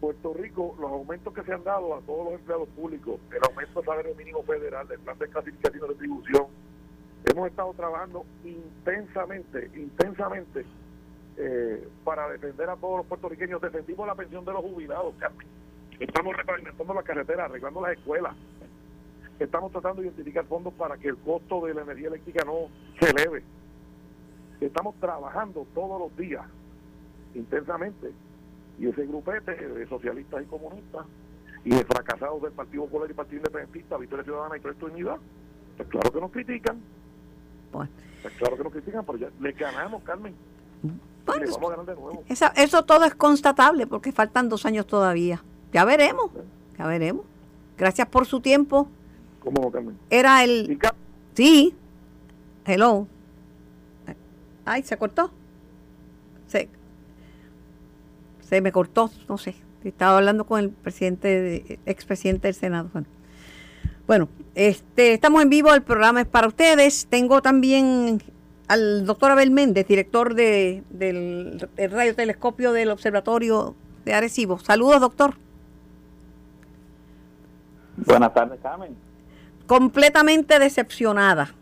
Puerto 0.00 0.34
Rico, 0.34 0.74
los 0.80 0.90
aumentos 0.90 1.32
que 1.32 1.44
se 1.44 1.52
han 1.52 1.62
dado 1.62 1.94
a 1.94 2.00
todos 2.00 2.24
los 2.24 2.40
empleados 2.40 2.68
públicos, 2.70 3.20
el 3.30 3.38
aumento 3.48 3.80
del 3.80 3.86
salario 3.86 4.14
mínimo 4.16 4.42
federal, 4.42 4.86
el 4.90 4.98
plan 4.98 5.16
de 5.16 5.28
clasificación 5.28 5.84
y 5.84 5.88
retribución, 5.88 6.46
hemos 7.24 7.48
estado 7.48 7.72
trabajando 7.74 8.26
intensamente, 8.44 9.70
intensamente 9.76 10.66
eh, 11.36 11.88
para 12.02 12.28
defender 12.28 12.68
a 12.68 12.76
todos 12.76 12.98
los 12.98 13.06
puertorriqueños. 13.06 13.62
Defendimos 13.62 14.08
la 14.08 14.16
pensión 14.16 14.44
de 14.44 14.52
los 14.52 14.62
jubilados, 14.62 15.14
Carmen. 15.18 15.46
Estamos 16.00 16.36
repavimentando 16.36 16.94
las 16.94 17.04
carreteras, 17.04 17.48
arreglando 17.48 17.80
las 17.80 17.92
escuelas. 17.92 18.34
Estamos 19.38 19.70
tratando 19.70 20.02
de 20.02 20.08
identificar 20.08 20.44
fondos 20.46 20.74
para 20.74 20.96
que 20.96 21.08
el 21.08 21.16
costo 21.18 21.64
de 21.64 21.74
la 21.74 21.82
energía 21.82 22.08
eléctrica 22.08 22.44
no 22.44 22.68
se 22.98 23.08
eleve. 23.10 23.44
Estamos 24.60 24.96
trabajando 24.96 25.64
todos 25.74 26.00
los 26.00 26.16
días 26.16 26.44
intensamente. 27.38 28.12
Y 28.78 28.88
ese 28.88 29.06
grupete 29.06 29.52
de 29.54 29.86
socialistas 29.88 30.42
y 30.42 30.46
comunistas 30.46 31.06
y 31.64 31.70
de 31.70 31.84
fracasados 31.84 32.42
del 32.42 32.52
Partido 32.52 32.84
Popular 32.84 33.10
y 33.10 33.14
Partido 33.14 33.38
Independentista, 33.38 33.96
Victoria 33.96 34.24
Ciudadana 34.24 34.56
y 34.56 34.60
Proyecto 34.60 34.86
de 34.86 34.92
Unidad, 34.92 35.16
pues 35.76 35.88
claro 35.88 36.12
que 36.12 36.20
nos 36.20 36.30
critican. 36.30 36.80
Bueno. 37.72 37.90
Pues 38.22 38.34
claro 38.34 38.56
que 38.56 38.64
nos 38.64 38.72
critican, 38.72 39.04
pero 39.04 39.18
ya 39.18 39.28
le 39.40 39.52
ganamos, 39.52 40.02
Carmen. 40.02 40.34
Y 40.82 40.88
Bueno, 41.24 41.44
le 41.44 41.50
vamos 41.50 41.66
a 41.72 41.76
ganar 41.76 41.86
de 41.86 42.00
nuevo. 42.00 42.24
Esa- 42.28 42.52
eso 42.56 42.84
todo 42.84 43.04
es 43.04 43.14
constatable 43.14 43.86
porque 43.86 44.12
faltan 44.12 44.48
dos 44.48 44.64
años 44.66 44.86
todavía. 44.86 45.42
Ya 45.72 45.84
veremos, 45.84 46.30
ya 46.78 46.86
veremos. 46.86 47.24
Gracias 47.76 48.08
por 48.08 48.26
su 48.26 48.40
tiempo. 48.40 48.88
¿Cómo 49.40 49.62
no, 49.62 49.70
Carmen? 49.70 49.98
Era 50.10 50.44
el... 50.44 50.78
Sí. 51.34 51.74
Hello. 52.64 53.06
Ay, 54.64 54.82
se 54.82 54.96
cortó. 54.96 55.30
Se, 56.46 56.68
se 58.48 58.60
me 58.60 58.72
cortó, 58.72 59.10
no 59.28 59.38
sé. 59.38 59.54
Estaba 59.84 60.18
hablando 60.18 60.44
con 60.44 60.60
el 60.60 60.70
presidente, 60.70 61.28
de- 61.40 61.78
expresidente 61.86 62.48
del 62.48 62.54
Senado. 62.54 62.88
Bueno. 62.92 63.06
Bueno, 64.06 64.28
este, 64.54 65.14
estamos 65.14 65.42
en 65.42 65.50
vivo, 65.50 65.74
el 65.74 65.82
programa 65.82 66.20
es 66.20 66.26
para 66.28 66.46
ustedes. 66.46 67.06
Tengo 67.10 67.42
también 67.42 68.22
al 68.68 69.04
doctor 69.04 69.32
Abel 69.32 69.50
Méndez, 69.50 69.86
director 69.88 70.34
de, 70.34 70.84
del, 70.90 71.68
del 71.76 71.90
radiotelescopio 71.90 72.72
del 72.72 72.90
Observatorio 72.90 73.74
de 74.04 74.14
Arecibo. 74.14 74.58
Saludos, 74.60 75.00
doctor. 75.00 75.34
Buenas 77.96 78.32
tardes, 78.34 78.60
Carmen. 78.62 78.94
completamente 79.66 80.58
decepcionada. 80.58 81.54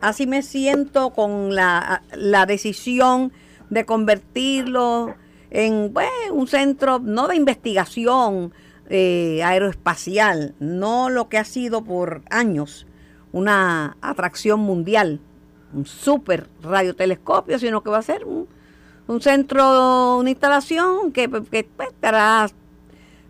Así 0.00 0.26
me 0.26 0.42
siento 0.42 1.10
con 1.10 1.54
la, 1.54 2.02
la 2.14 2.46
decisión 2.46 3.32
de 3.70 3.86
convertirlo 3.86 5.14
en 5.54 5.92
bueno, 5.92 6.10
un 6.32 6.48
centro, 6.48 6.98
no 6.98 7.28
de 7.28 7.36
investigación 7.36 8.52
eh, 8.90 9.40
aeroespacial, 9.44 10.56
no 10.58 11.08
lo 11.08 11.28
que 11.28 11.38
ha 11.38 11.44
sido 11.44 11.84
por 11.84 12.22
años 12.28 12.86
una 13.30 13.96
atracción 14.00 14.60
mundial, 14.60 15.20
un 15.72 15.86
super 15.86 16.48
radiotelescopio, 16.60 17.60
sino 17.60 17.82
que 17.84 17.90
va 17.90 17.98
a 17.98 18.02
ser 18.02 18.24
un, 18.24 18.48
un 19.06 19.20
centro, 19.20 20.18
una 20.18 20.30
instalación 20.30 21.12
que, 21.12 21.30
que 21.50 21.68
pues, 21.76 21.88
estará 21.88 22.48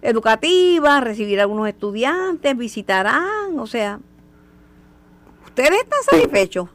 educativa, 0.00 1.00
recibir 1.00 1.40
a 1.40 1.42
algunos 1.42 1.68
estudiantes, 1.68 2.56
visitarán, 2.56 3.58
o 3.58 3.66
sea, 3.66 4.00
¿ustedes 5.44 5.82
están 5.82 6.02
satisfechos? 6.10 6.70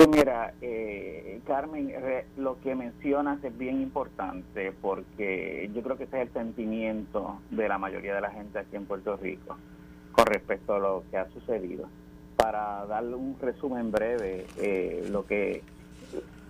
Sí, 0.00 0.06
mira, 0.08 0.54
eh, 0.62 1.42
Carmen, 1.46 1.92
lo 2.38 2.58
que 2.62 2.74
mencionas 2.74 3.44
es 3.44 3.58
bien 3.58 3.82
importante 3.82 4.72
porque 4.80 5.70
yo 5.74 5.82
creo 5.82 5.98
que 5.98 6.04
ese 6.04 6.22
es 6.22 6.28
el 6.28 6.32
sentimiento 6.32 7.38
de 7.50 7.68
la 7.68 7.76
mayoría 7.76 8.14
de 8.14 8.22
la 8.22 8.30
gente 8.30 8.60
aquí 8.60 8.76
en 8.76 8.86
Puerto 8.86 9.18
Rico 9.18 9.58
con 10.12 10.24
respecto 10.24 10.76
a 10.76 10.78
lo 10.78 11.04
que 11.10 11.18
ha 11.18 11.28
sucedido. 11.28 11.86
Para 12.34 12.86
darle 12.86 13.14
un 13.14 13.36
resumen 13.38 13.90
breve, 13.90 14.46
eh, 14.56 15.06
lo 15.10 15.26
que 15.26 15.56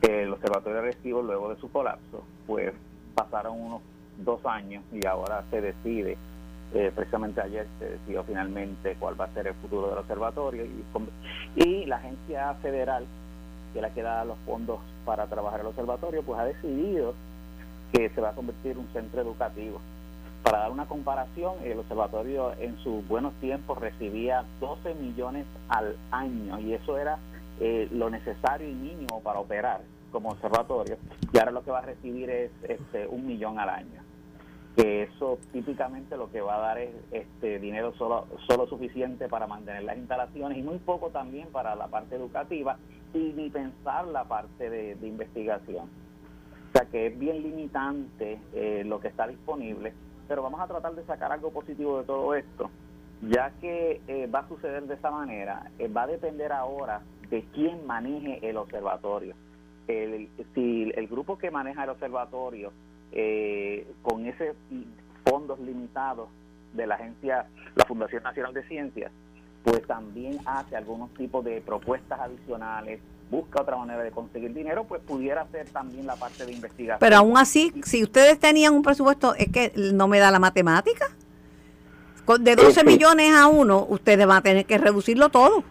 eh, 0.03 0.23
el 0.23 0.33
Observatorio 0.33 0.83
Recibo 0.83 1.21
luego 1.21 1.53
de 1.53 1.61
su 1.61 1.73
colapso, 1.73 2.23
pues 2.47 2.73
pasaron 3.17 3.61
unos 3.61 3.83
dos 4.19 4.47
años 4.47 4.85
y 4.93 5.05
ahora 5.07 5.43
se 5.51 5.61
decide, 5.61 6.17
eh, 6.73 6.93
precisamente 6.95 7.41
ayer 7.41 7.67
se 7.81 7.91
decidió 7.91 8.23
finalmente 8.23 8.95
cuál 9.01 9.21
va 9.21 9.25
a 9.25 9.35
ser 9.35 9.49
el 9.49 9.55
futuro 9.55 9.89
del 9.89 9.99
observatorio 9.99 10.67
y 11.57 11.85
la 11.87 11.97
agencia 11.97 12.55
federal 12.63 13.07
que 13.73 13.81
la 13.81 13.91
que 13.91 14.03
da 14.03 14.25
los 14.25 14.39
fondos 14.47 14.81
para 15.05 15.27
trabajar 15.27 15.61
el 15.61 15.67
observatorio, 15.67 16.23
pues 16.23 16.39
ha 16.41 16.45
decidido 16.45 17.15
que 17.93 18.09
se 18.11 18.21
va 18.21 18.31
a 18.31 18.35
convertir 18.35 18.73
en 18.73 18.79
un 18.79 18.89
centro 18.93 19.21
educativo. 19.21 19.81
Para 20.43 20.59
dar 20.61 20.71
una 20.71 20.87
comparación, 20.87 21.57
el 21.65 21.79
observatorio 21.79 22.53
en 22.59 22.79
sus 22.79 23.07
buenos 23.07 23.35
tiempos 23.41 23.79
recibía 23.79 24.45
12 24.61 24.95
millones 24.95 25.47
al 25.69 25.97
año 26.11 26.59
y 26.61 26.73
eso 26.73 26.99
era 26.99 27.19
eh, 27.61 27.89
lo 27.93 28.09
necesario 28.09 28.69
y 28.69 28.73
mínimo 28.73 29.21
para 29.23 29.39
operar 29.39 29.83
como 30.11 30.31
observatorio 30.31 30.97
y 31.33 31.39
ahora 31.39 31.53
lo 31.53 31.63
que 31.63 31.71
va 31.71 31.79
a 31.79 31.83
recibir 31.83 32.31
es 32.31 32.51
este, 32.67 33.07
un 33.07 33.27
millón 33.27 33.59
al 33.59 33.69
año 33.69 34.03
que 34.77 35.03
eso 35.03 35.39
típicamente 35.53 36.17
lo 36.17 36.31
que 36.31 36.41
va 36.41 36.57
a 36.57 36.61
dar 36.61 36.79
es 36.79 36.91
este 37.11 37.59
dinero 37.59 37.93
solo 37.95 38.67
suficiente 38.69 39.29
para 39.29 39.47
mantener 39.47 39.83
las 39.83 39.99
instalaciones 39.99 40.59
y 40.59 40.63
muy 40.63 40.79
poco 40.79 41.11
también 41.11 41.49
para 41.49 41.75
la 41.75 41.89
parte 41.89 42.17
educativa 42.17 42.79
y 43.13 43.33
ni 43.37 43.51
pensar 43.51 44.07
la 44.07 44.25
parte 44.25 44.71
de, 44.71 44.97
investigación. 45.07 45.89
O 46.69 46.73
sea 46.73 46.87
que 46.87 47.07
es 47.07 47.19
bien 47.19 47.43
limitante 47.43 48.41
eh, 48.55 48.85
lo 48.87 49.01
que 49.01 49.09
está 49.09 49.27
disponible, 49.27 49.93
pero 50.29 50.43
vamos 50.43 50.61
a 50.61 50.67
tratar 50.67 50.95
de 50.95 51.05
sacar 51.05 51.33
algo 51.33 51.51
positivo 51.51 51.99
de 51.99 52.05
todo 52.05 52.35
esto. 52.35 52.71
ya 53.23 53.51
que 53.61 54.01
eh, 54.09 54.27
va 54.29 54.41
a 54.41 54.49
suceder 54.49 54.85
de 54.85 54.95
esa 54.95 55.11
manera, 55.11 55.71
eh, 55.79 55.89
va 55.89 56.05
a 56.05 56.07
depender 56.07 56.53
ahora 56.53 57.03
de 57.29 57.45
quién 57.53 57.87
maneje 57.87 58.49
el 58.49 58.57
observatorio. 58.57 59.35
El, 59.89 60.29
si 60.55 60.91
el 60.95 61.09
grupo 61.09 61.37
que 61.37 61.51
maneja 61.51 61.85
el 61.85 61.91
observatorio 61.91 62.73
con 64.03 64.25
ese 64.25 64.55
fondos 65.25 65.59
limitados 65.59 66.29
de 66.73 66.87
la 66.87 66.95
agencia, 66.95 67.47
la 67.75 67.85
Fundación 67.85 68.23
Nacional 68.23 68.55
de 68.55 68.63
Ciencias, 68.69 69.13
pues 69.65 69.87
también 69.87 70.39
hace 70.47 70.77
algunos 70.77 71.13
tipos 71.15 71.45
de 71.45 71.61
propuestas 71.61 72.19
adicionales, 72.21 73.01
busca 73.31 73.63
otra 73.63 73.77
manera 73.77 74.03
de 74.03 74.11
conseguir 74.11 74.53
dinero, 74.55 74.85
pues 74.85 75.03
pudiera 75.03 75.47
ser 75.49 75.69
también 75.69 76.07
la 76.07 76.17
parte 76.17 76.47
de 76.47 76.53
investigación. 76.53 76.99
Pero 77.01 77.17
aún 77.17 77.37
así, 77.37 77.73
si 77.85 78.03
ustedes 78.03 78.39
tenían 78.39 78.75
un 78.75 78.83
presupuesto, 78.83 79.35
es 79.35 79.51
que 79.53 79.73
no 79.77 80.09
me 80.09 80.19
da 80.19 80.31
la 80.31 80.39
matemática. 80.39 81.07
De 82.41 82.55
12 82.55 82.85
millones 82.85 83.35
a 83.35 83.49
uno, 83.49 83.85
ustedes 83.89 84.25
van 84.25 84.39
a 84.39 84.43
tener 84.43 84.65
que 84.65 84.79
reducirlo 84.79 85.31
todo. 85.31 85.65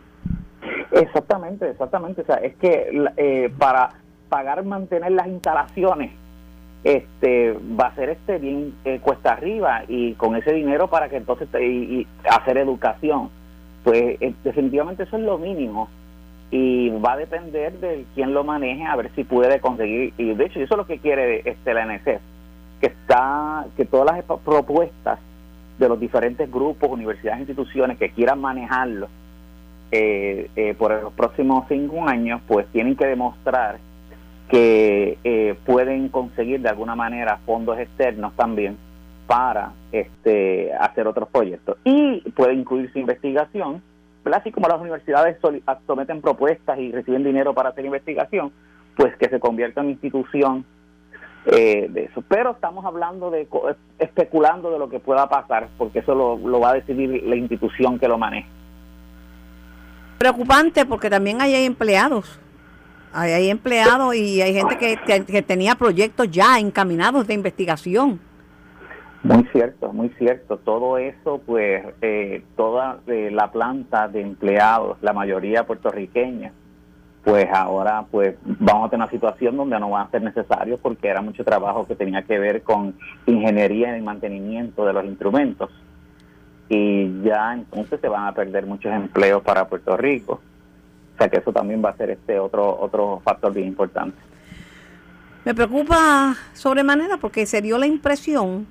Exactamente, 0.91 1.69
exactamente. 1.69 2.21
O 2.21 2.25
sea, 2.25 2.35
es 2.37 2.55
que 2.57 2.91
eh, 3.15 3.53
para 3.57 3.91
pagar 4.27 4.63
mantener 4.65 5.11
las 5.11 5.27
instalaciones 5.27 6.11
este 6.83 7.57
va 7.79 7.87
a 7.87 7.95
ser 7.95 8.09
este 8.09 8.37
bien 8.37 8.73
eh, 8.85 8.99
cuesta 9.01 9.33
arriba 9.33 9.83
y 9.87 10.13
con 10.13 10.35
ese 10.35 10.53
dinero 10.53 10.89
para 10.89 11.09
que 11.09 11.17
entonces 11.17 11.49
y, 11.59 12.07
hacer 12.29 12.57
educación 12.57 13.29
pues 13.83 14.17
eh, 14.21 14.33
definitivamente 14.43 15.03
eso 15.03 15.17
es 15.17 15.23
lo 15.23 15.37
mínimo. 15.37 15.89
Y 16.51 16.89
va 16.89 17.13
a 17.13 17.17
depender 17.17 17.73
de 17.79 18.05
quién 18.15 18.33
lo 18.33 18.43
maneje 18.43 18.83
a 18.83 18.95
ver 18.95 19.11
si 19.15 19.23
puede 19.23 19.59
conseguir 19.59 20.13
y 20.17 20.33
de 20.33 20.45
hecho 20.45 20.59
eso 20.59 20.73
es 20.73 20.77
lo 20.77 20.87
que 20.87 20.97
quiere 20.97 21.43
este 21.45 21.75
la 21.75 21.85
NSF 21.85 22.21
que 22.81 22.87
está 22.87 23.67
que 23.77 23.85
todas 23.85 24.17
las 24.17 24.39
propuestas 24.39 25.19
de 25.77 25.87
los 25.87 25.99
diferentes 25.99 26.51
grupos 26.51 26.89
universidades 26.89 27.41
instituciones 27.41 27.99
que 27.99 28.09
quieran 28.09 28.41
manejarlo 28.41 29.09
eh, 29.91 30.75
por 30.79 31.03
los 31.03 31.13
próximos 31.13 31.65
cinco 31.69 32.07
años 32.07 32.41
pues 32.47 32.65
tienen 32.71 32.95
que 32.95 33.05
demostrar 33.05 33.77
que 34.49 35.19
eh, 35.23 35.55
pueden 35.65 36.09
conseguir 36.09 36.61
de 36.61 36.69
alguna 36.69 36.95
manera 36.95 37.39
fondos 37.45 37.77
externos 37.77 38.33
también 38.35 38.75
para 39.29 39.73
este, 39.91 40.73
hacer 40.73 41.07
otros 41.07 41.29
proyectos. 41.29 41.77
Y 41.83 42.21
puede 42.31 42.53
incluir 42.53 42.91
su 42.91 42.97
investigación, 42.97 43.81
así 44.33 44.51
como 44.51 44.67
las 44.67 44.81
universidades 44.81 45.37
someten 45.87 46.21
propuestas 46.21 46.77
y 46.79 46.91
reciben 46.91 47.23
dinero 47.23 47.53
para 47.53 47.69
hacer 47.69 47.85
investigación, 47.85 48.51
pues 48.95 49.15
que 49.17 49.29
se 49.29 49.39
convierta 49.39 49.81
en 49.81 49.91
institución 49.91 50.65
eh, 51.45 51.87
de 51.89 52.05
eso. 52.05 52.23
Pero 52.27 52.51
estamos 52.51 52.85
hablando 52.85 53.31
de, 53.31 53.47
especulando 53.99 54.71
de 54.71 54.79
lo 54.79 54.89
que 54.89 54.99
pueda 54.99 55.29
pasar, 55.29 55.69
porque 55.77 55.99
eso 55.99 56.13
lo, 56.13 56.37
lo 56.37 56.59
va 56.59 56.71
a 56.71 56.73
decidir 56.73 57.23
la 57.23 57.35
institución 57.35 57.97
que 57.99 58.07
lo 58.07 58.17
maneja. 58.17 58.47
Preocupante 60.17 60.85
porque 60.85 61.09
también 61.09 61.41
hay 61.41 61.53
empleados 61.65 62.39
hay, 63.13 63.49
empleados 63.49 64.15
y 64.15 64.41
hay 64.41 64.53
gente 64.53 64.77
que, 64.77 65.41
tenía 65.41 65.75
proyectos 65.75 66.29
ya 66.29 66.59
encaminados 66.59 67.27
de 67.27 67.33
investigación. 67.33 68.19
Muy 69.23 69.43
cierto, 69.51 69.91
muy 69.91 70.09
cierto. 70.17 70.57
Todo 70.57 70.97
eso, 70.97 71.41
pues, 71.45 71.85
eh, 72.01 72.43
toda 72.55 72.99
eh, 73.07 73.29
la 73.31 73.51
planta 73.51 74.07
de 74.07 74.21
empleados, 74.21 74.97
la 75.01 75.13
mayoría 75.13 75.65
puertorriqueña, 75.65 76.53
pues 77.23 77.47
ahora, 77.51 78.05
pues, 78.09 78.35
vamos 78.43 78.87
a 78.87 78.89
tener 78.89 79.03
una 79.03 79.11
situación 79.11 79.57
donde 79.57 79.79
no 79.79 79.89
va 79.89 80.03
a 80.03 80.09
ser 80.09 80.21
necesario 80.21 80.77
porque 80.77 81.09
era 81.09 81.21
mucho 81.21 81.43
trabajo 81.43 81.85
que 81.85 81.95
tenía 81.95 82.21
que 82.21 82.39
ver 82.39 82.63
con 82.63 82.95
ingeniería 83.25 83.97
y 83.97 84.01
mantenimiento 84.01 84.85
de 84.85 84.93
los 84.93 85.05
instrumentos. 85.05 85.69
Y 86.69 87.21
ya 87.23 87.53
entonces 87.53 87.99
se 87.99 88.07
van 88.07 88.27
a 88.27 88.33
perder 88.33 88.65
muchos 88.65 88.93
empleos 88.93 89.41
para 89.43 89.67
Puerto 89.67 89.97
Rico 89.97 90.39
sea 91.19 91.29
que 91.29 91.37
eso 91.37 91.51
también 91.51 91.83
va 91.83 91.89
a 91.89 91.97
ser 91.97 92.09
este 92.09 92.39
otro, 92.39 92.79
otro 92.79 93.21
factor 93.23 93.53
bien 93.53 93.67
importante. 93.67 94.17
Me 95.45 95.53
preocupa 95.53 96.35
sobremanera 96.53 97.17
porque 97.17 97.45
se 97.45 97.61
dio 97.61 97.77
la 97.77 97.87
impresión, 97.87 98.65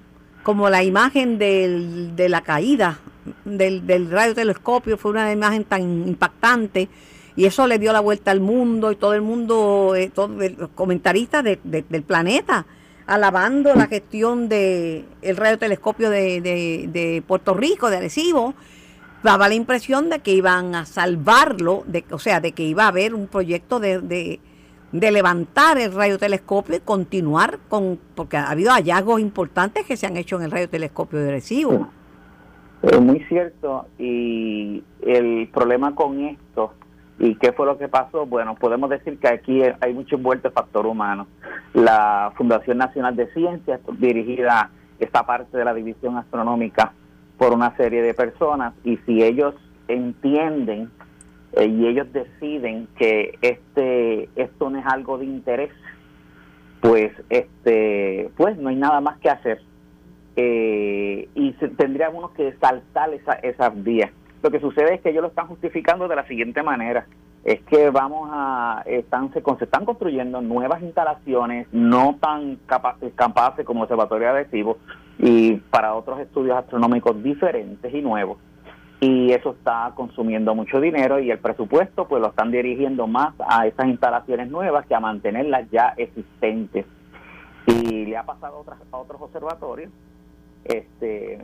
como 0.48 0.70
la 0.70 0.82
imagen 0.82 1.36
de 1.36 2.26
la 2.30 2.40
caída 2.40 3.00
del, 3.44 3.86
del 3.86 4.10
radiotelescopio 4.10 4.96
fue 4.96 5.10
una 5.10 5.30
imagen 5.30 5.64
tan 5.64 6.08
impactante 6.08 6.88
y 7.36 7.44
eso 7.44 7.66
le 7.66 7.78
dio 7.78 7.92
la 7.92 8.00
vuelta 8.00 8.30
al 8.30 8.40
mundo 8.40 8.90
y 8.90 8.96
todo 8.96 9.12
el 9.12 9.20
mundo, 9.20 9.92
eh, 9.94 10.08
todos 10.08 10.30
los 10.56 10.70
comentaristas 10.70 11.44
del 11.44 12.02
planeta, 12.02 12.64
alabando 13.06 13.74
la 13.74 13.88
gestión 13.88 14.48
del 14.48 15.04
el 15.20 15.36
radiotelescopio 15.36 16.08
de, 16.08 17.22
Puerto 17.26 17.52
Rico, 17.52 17.90
de 17.90 17.98
Arecibo, 17.98 18.54
daba 19.22 19.48
la 19.48 19.54
impresión 19.54 20.08
de 20.08 20.20
que 20.20 20.32
iban 20.32 20.74
a 20.74 20.86
salvarlo, 20.86 21.84
o 22.10 22.18
sea, 22.18 22.40
de 22.40 22.52
que 22.52 22.62
iba 22.62 22.84
a 22.84 22.88
haber 22.88 23.14
un 23.14 23.26
proyecto 23.26 23.80
de, 23.80 24.40
levantar 24.92 25.78
el 25.78 25.94
radiotelescopio 25.94 26.76
y 26.76 26.80
continuar 26.80 27.58
con, 27.68 27.98
porque 28.14 28.36
ha 28.36 28.50
habido 28.50 28.70
hallazgos 28.72 29.20
importantes 29.20 29.84
que 29.86 29.96
se 29.96 30.06
han 30.06 30.16
hecho 30.16 30.36
en 30.36 30.44
el 30.44 30.50
radiotelescopio 30.50 31.18
de 31.18 31.30
Recibo. 31.30 31.88
Es 32.82 33.00
muy 33.00 33.20
cierto, 33.24 33.86
y 33.98 34.82
el 35.02 35.48
problema 35.52 35.94
con 35.94 36.20
esto, 36.20 36.74
y 37.18 37.34
qué 37.34 37.52
fue 37.52 37.66
lo 37.66 37.76
que 37.76 37.88
pasó, 37.88 38.24
bueno, 38.26 38.54
podemos 38.54 38.88
decir 38.88 39.18
que 39.18 39.28
aquí 39.28 39.62
hay 39.80 39.92
mucho 39.92 40.16
envuelto 40.16 40.48
el 40.48 40.54
factor 40.54 40.86
humano. 40.86 41.26
La 41.74 42.32
Fundación 42.36 42.78
Nacional 42.78 43.16
de 43.16 43.26
Ciencias, 43.32 43.80
dirigida 43.98 44.70
esta 45.00 45.26
parte 45.26 45.58
de 45.58 45.64
la 45.64 45.74
división 45.74 46.16
astronómica, 46.16 46.92
por 47.38 47.52
una 47.52 47.74
serie 47.76 48.02
de 48.02 48.12
personas 48.14 48.74
y 48.84 48.98
si 49.06 49.22
ellos 49.22 49.54
entienden 49.86 50.90
eh, 51.58 51.66
y 51.66 51.86
ellos 51.88 52.06
deciden 52.12 52.86
que 52.96 53.36
este 53.42 54.28
esto 54.36 54.70
no 54.70 54.78
es 54.78 54.86
algo 54.86 55.18
de 55.18 55.24
interés 55.24 55.70
pues 56.80 57.12
este 57.30 58.30
pues 58.36 58.56
no 58.58 58.68
hay 58.68 58.76
nada 58.76 59.00
más 59.00 59.18
que 59.18 59.30
hacer. 59.30 59.60
Eh, 60.36 61.28
y 61.34 61.52
tendríamos 61.76 62.30
que 62.30 62.54
saltar 62.60 63.12
esa, 63.12 63.32
esas 63.32 63.82
vías. 63.82 64.12
Lo 64.40 64.52
que 64.52 64.60
sucede 64.60 64.94
es 64.94 65.00
que 65.00 65.10
ellos 65.10 65.22
lo 65.22 65.28
están 65.28 65.48
justificando 65.48 66.06
de 66.06 66.14
la 66.14 66.28
siguiente 66.28 66.62
manera. 66.62 67.06
Es 67.42 67.60
que 67.62 67.90
vamos 67.90 68.28
a 68.32 68.84
están 68.86 69.32
se, 69.32 69.42
están 69.60 69.84
construyendo 69.84 70.40
nuevas 70.40 70.80
instalaciones 70.80 71.66
no 71.72 72.18
tan 72.20 72.56
capaces 72.66 73.64
como 73.64 73.82
observatorio 73.82 74.30
adhesivo 74.30 74.78
y 75.18 75.54
para 75.56 75.94
otros 75.94 76.20
estudios 76.20 76.56
astronómicos 76.56 77.20
diferentes 77.20 77.92
y 77.92 78.00
nuevos. 78.00 78.38
Y 79.00 79.32
eso 79.32 79.52
está 79.52 79.92
consumiendo 79.94 80.54
mucho 80.54 80.80
dinero 80.80 81.20
y 81.20 81.30
el 81.30 81.38
presupuesto 81.38 82.08
pues 82.08 82.20
lo 82.20 82.30
están 82.30 82.50
dirigiendo 82.50 83.06
más 83.06 83.32
a 83.48 83.66
esas 83.66 83.86
instalaciones 83.86 84.50
nuevas 84.50 84.86
que 84.86 84.94
a 84.94 85.00
mantenerlas 85.00 85.70
ya 85.70 85.94
existentes. 85.96 86.84
Y 87.66 88.06
le 88.06 88.16
ha 88.16 88.24
pasado 88.24 88.56
a, 88.56 88.60
otras, 88.60 88.78
a 88.90 88.96
otros 88.96 89.20
observatorios 89.20 89.92
este 90.64 91.38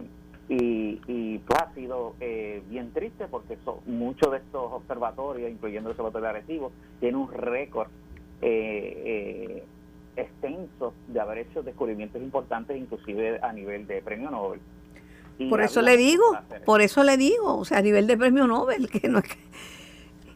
y, 0.48 1.00
y 1.07 1.38
pues 1.38 1.62
ha 1.62 1.72
sido 1.74 2.14
eh, 2.20 2.62
bien 2.68 2.92
triste 2.92 3.26
porque 3.28 3.57
muchos 3.86 4.30
de 4.30 4.38
estos 4.38 4.72
observatorios, 4.72 5.50
incluyendo 5.50 5.88
el 5.88 5.92
observatorio 5.92 6.28
de 6.28 6.38
Arecibo, 6.38 6.72
tienen 7.00 7.20
un 7.20 7.32
récord 7.32 7.88
eh, 8.42 9.02
eh, 9.05 9.64
extenso 10.16 10.92
de 11.09 11.20
haber 11.20 11.38
hecho 11.38 11.62
descubrimientos 11.62 12.20
importantes, 12.20 12.76
inclusive 12.76 13.40
a 13.42 13.52
nivel 13.52 13.86
de 13.86 14.02
premio 14.02 14.30
Nobel. 14.30 14.61
Por 15.51 15.61
eso 15.61 15.82
le 15.82 15.97
digo, 15.97 16.24
por 16.64 16.80
eso 16.80 17.03
le 17.03 17.16
digo, 17.16 17.57
o 17.57 17.64
sea, 17.64 17.78
a 17.78 17.82
nivel 17.82 18.07
de 18.07 18.16
premio 18.16 18.47
Nobel, 18.47 18.89
que 18.91 19.09
no 19.09 19.18
es 19.18 19.24
que... 19.24 19.39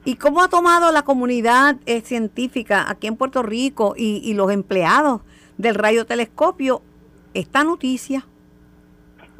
¿Y 0.05 0.17
cómo 0.17 0.43
ha 0.43 0.49
tomado 0.49 0.91
la 0.91 1.03
comunidad 1.03 1.77
eh, 1.85 2.01
científica 2.01 2.89
aquí 2.89 3.07
en 3.09 3.17
Puerto 3.17 3.43
Rico 3.43 3.95
y, 3.97 4.23
y 4.25 4.33
los 4.35 4.51
empleados 4.51 5.21
del 5.59 5.75
radiotelescopio 5.75 6.83
esta 7.35 7.65
noticia? 7.65 8.25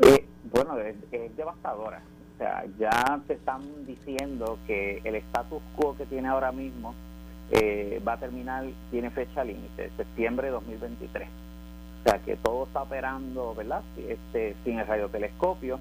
Eh, 0.03 0.27
bueno, 0.53 0.79
es, 0.79 0.97
es, 1.11 1.37
devastadora. 1.37 2.03
O 2.35 2.39
sea, 2.39 2.65
ya 2.79 3.21
te 3.27 3.35
están 3.35 3.63
diciendo 3.87 4.59
que 4.67 5.01
el 5.05 5.15
status 5.17 5.63
quo 5.75 5.97
que 5.97 6.07
tiene 6.07 6.29
ahora 6.29 6.53
mismo 6.53 6.95
eh, 7.51 8.01
va 8.07 8.15
a 8.15 8.21
terminar, 8.21 8.65
tiene 8.91 9.11
fecha 9.11 9.43
límite, 9.43 9.91
septiembre 9.97 10.49
de 10.49 10.53
2023. 10.53 11.29
O 12.09 12.11
sea 12.11 12.21
que 12.21 12.37
todo 12.37 12.65
está 12.65 12.83
operando, 12.83 13.55
¿verdad? 13.55 13.83
Este, 13.99 14.57
sin 14.65 14.79
el 14.79 14.87
radiotelescopio 14.87 15.79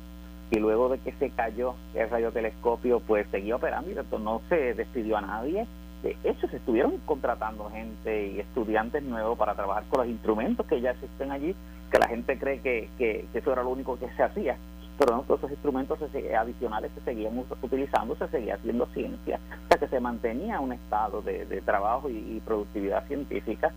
y 0.52 0.60
luego 0.60 0.90
de 0.90 1.00
que 1.00 1.14
se 1.14 1.30
cayó 1.30 1.76
el 1.94 2.10
radiotelescopio, 2.10 3.00
pues 3.00 3.28
seguía 3.32 3.56
operando 3.56 3.92
y 3.92 3.96
no 4.20 4.42
se 4.50 4.74
despidió 4.74 5.16
a 5.16 5.22
nadie. 5.22 5.66
De 6.04 6.18
hecho, 6.26 6.50
se 6.50 6.58
estuvieron 6.58 6.98
contratando 7.06 7.70
gente 7.70 8.28
y 8.28 8.40
estudiantes 8.42 9.04
nuevos 9.04 9.38
para 9.38 9.56
trabajar 9.56 9.86
con 9.90 10.02
los 10.02 10.10
instrumentos 10.10 10.66
que 10.66 10.82
ya 10.82 10.92
existen 10.92 11.32
allí, 11.32 11.56
que 11.90 11.98
la 11.98 12.10
gente 12.10 12.38
cree 12.38 12.60
que, 12.60 12.90
que 12.98 13.26
eso 13.34 13.54
era 13.54 13.64
lo 13.64 13.70
único 13.70 13.98
que 13.98 14.10
se 14.18 14.24
hacía 14.24 14.58
pero 14.98 15.24
todos 15.28 15.40
esos 15.40 15.52
instrumentos 15.52 16.00
adicionales 16.02 16.92
se 16.96 17.02
seguían 17.02 17.46
utilizando, 17.62 18.16
se 18.16 18.28
seguía 18.30 18.56
haciendo 18.56 18.88
ciencia, 18.88 19.40
hasta 19.64 19.78
que 19.78 19.88
se 19.88 20.00
mantenía 20.00 20.60
un 20.60 20.74
estado 20.74 21.22
de, 21.22 21.46
trabajo 21.64 22.10
y, 22.10 22.42
productividad 22.46 23.06
científica. 23.08 23.72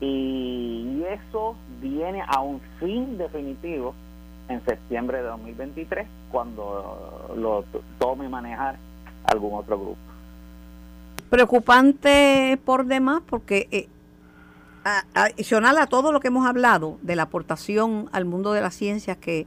Y, 0.00 1.02
eso 1.06 1.54
viene 1.80 2.22
a 2.26 2.40
un 2.40 2.60
fin 2.80 3.16
definitivo 3.16 3.94
en 4.48 4.64
septiembre 4.64 5.18
de 5.18 5.24
2023 5.24 6.06
cuando 6.30 7.32
lo 7.36 7.64
tome 7.98 8.28
manejar 8.28 8.76
algún 9.24 9.54
otro 9.54 9.78
grupo. 9.78 9.96
Preocupante 11.30 12.58
por 12.64 12.86
demás 12.86 13.22
porque 13.28 13.68
eh, 13.70 13.88
adicional 15.14 15.78
a 15.78 15.86
todo 15.86 16.12
lo 16.12 16.20
que 16.20 16.28
hemos 16.28 16.46
hablado 16.46 16.98
de 17.02 17.16
la 17.16 17.24
aportación 17.24 18.08
al 18.12 18.24
mundo 18.24 18.52
de 18.52 18.60
las 18.60 18.74
ciencias 18.74 19.16
que, 19.16 19.46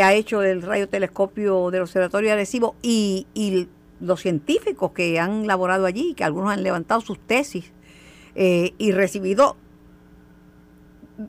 ha 0.00 0.14
hecho 0.14 0.44
el 0.44 0.62
radiotelescopio 0.62 1.72
del 1.72 1.82
Observatorio 1.82 2.28
de 2.28 2.34
Arecibo 2.34 2.76
y, 2.82 3.26
y 3.34 3.68
los 3.98 4.20
científicos 4.20 4.92
que 4.92 5.18
han 5.18 5.48
laborado 5.48 5.86
allí, 5.86 6.14
que 6.14 6.22
algunos 6.22 6.52
han 6.52 6.62
levantado 6.62 7.00
sus 7.00 7.18
tesis 7.18 7.72
eh, 8.36 8.74
y 8.78 8.92
recibido 8.92 9.56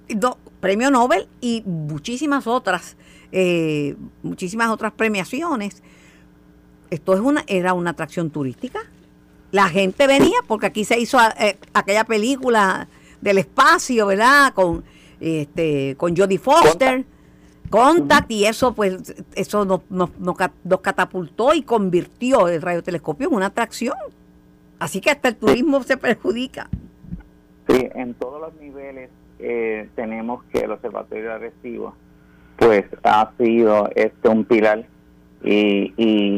do, 0.08 0.38
premio 0.60 0.92
Nobel 0.92 1.28
y 1.42 1.64
muchísimas 1.66 2.48
otras, 2.48 2.98
eh, 3.32 3.96
muchísimas 4.24 4.70
otras 4.70 4.94
premiaciones. 4.94 5.82
Esto 6.90 7.14
es 7.14 7.20
una, 7.20 7.44
era 7.48 7.74
una 7.74 7.92
atracción 7.92 8.30
turística. 8.30 8.80
La 9.52 9.70
gente 9.70 10.08
venía 10.08 10.38
porque 10.48 10.68
aquí 10.68 10.86
se 10.86 11.00
hizo 11.00 11.18
eh, 11.40 11.58
aquella 11.74 12.04
película 12.04 12.88
del 13.22 13.40
espacio, 13.40 14.08
¿verdad? 14.08 14.54
Con 14.54 14.84
este, 15.20 15.96
con 15.98 16.16
Jodie 16.16 16.38
Foster, 16.38 17.04
Contact, 17.70 18.32
y 18.32 18.46
eso 18.46 18.74
pues 18.74 19.16
eso 19.36 19.66
nos, 19.66 19.82
nos, 19.90 20.10
nos, 20.18 20.82
catapultó 20.82 21.54
y 21.54 21.62
convirtió 21.62 22.48
el 22.48 22.62
radiotelescopio 22.62 23.28
en 23.28 23.36
una 23.36 23.48
atracción. 23.48 23.98
Así 24.80 25.02
que 25.02 25.12
hasta 25.12 25.28
el 25.28 25.36
turismo 25.36 25.84
se 25.84 25.98
perjudica. 25.98 26.70
Sí, 27.68 27.88
en 27.94 28.14
todos 28.14 28.40
los 28.40 28.54
niveles 28.56 29.10
eh, 29.40 29.90
tenemos 29.96 30.44
que 30.46 30.60
el 30.60 30.72
Observatorio 30.72 31.26
de 31.26 31.34
Arecibo 31.34 31.96
pues 32.58 32.86
ha 33.04 33.32
sido 33.38 33.90
este 33.96 34.28
un 34.28 34.44
pilar 34.44 34.86
y, 35.44 35.94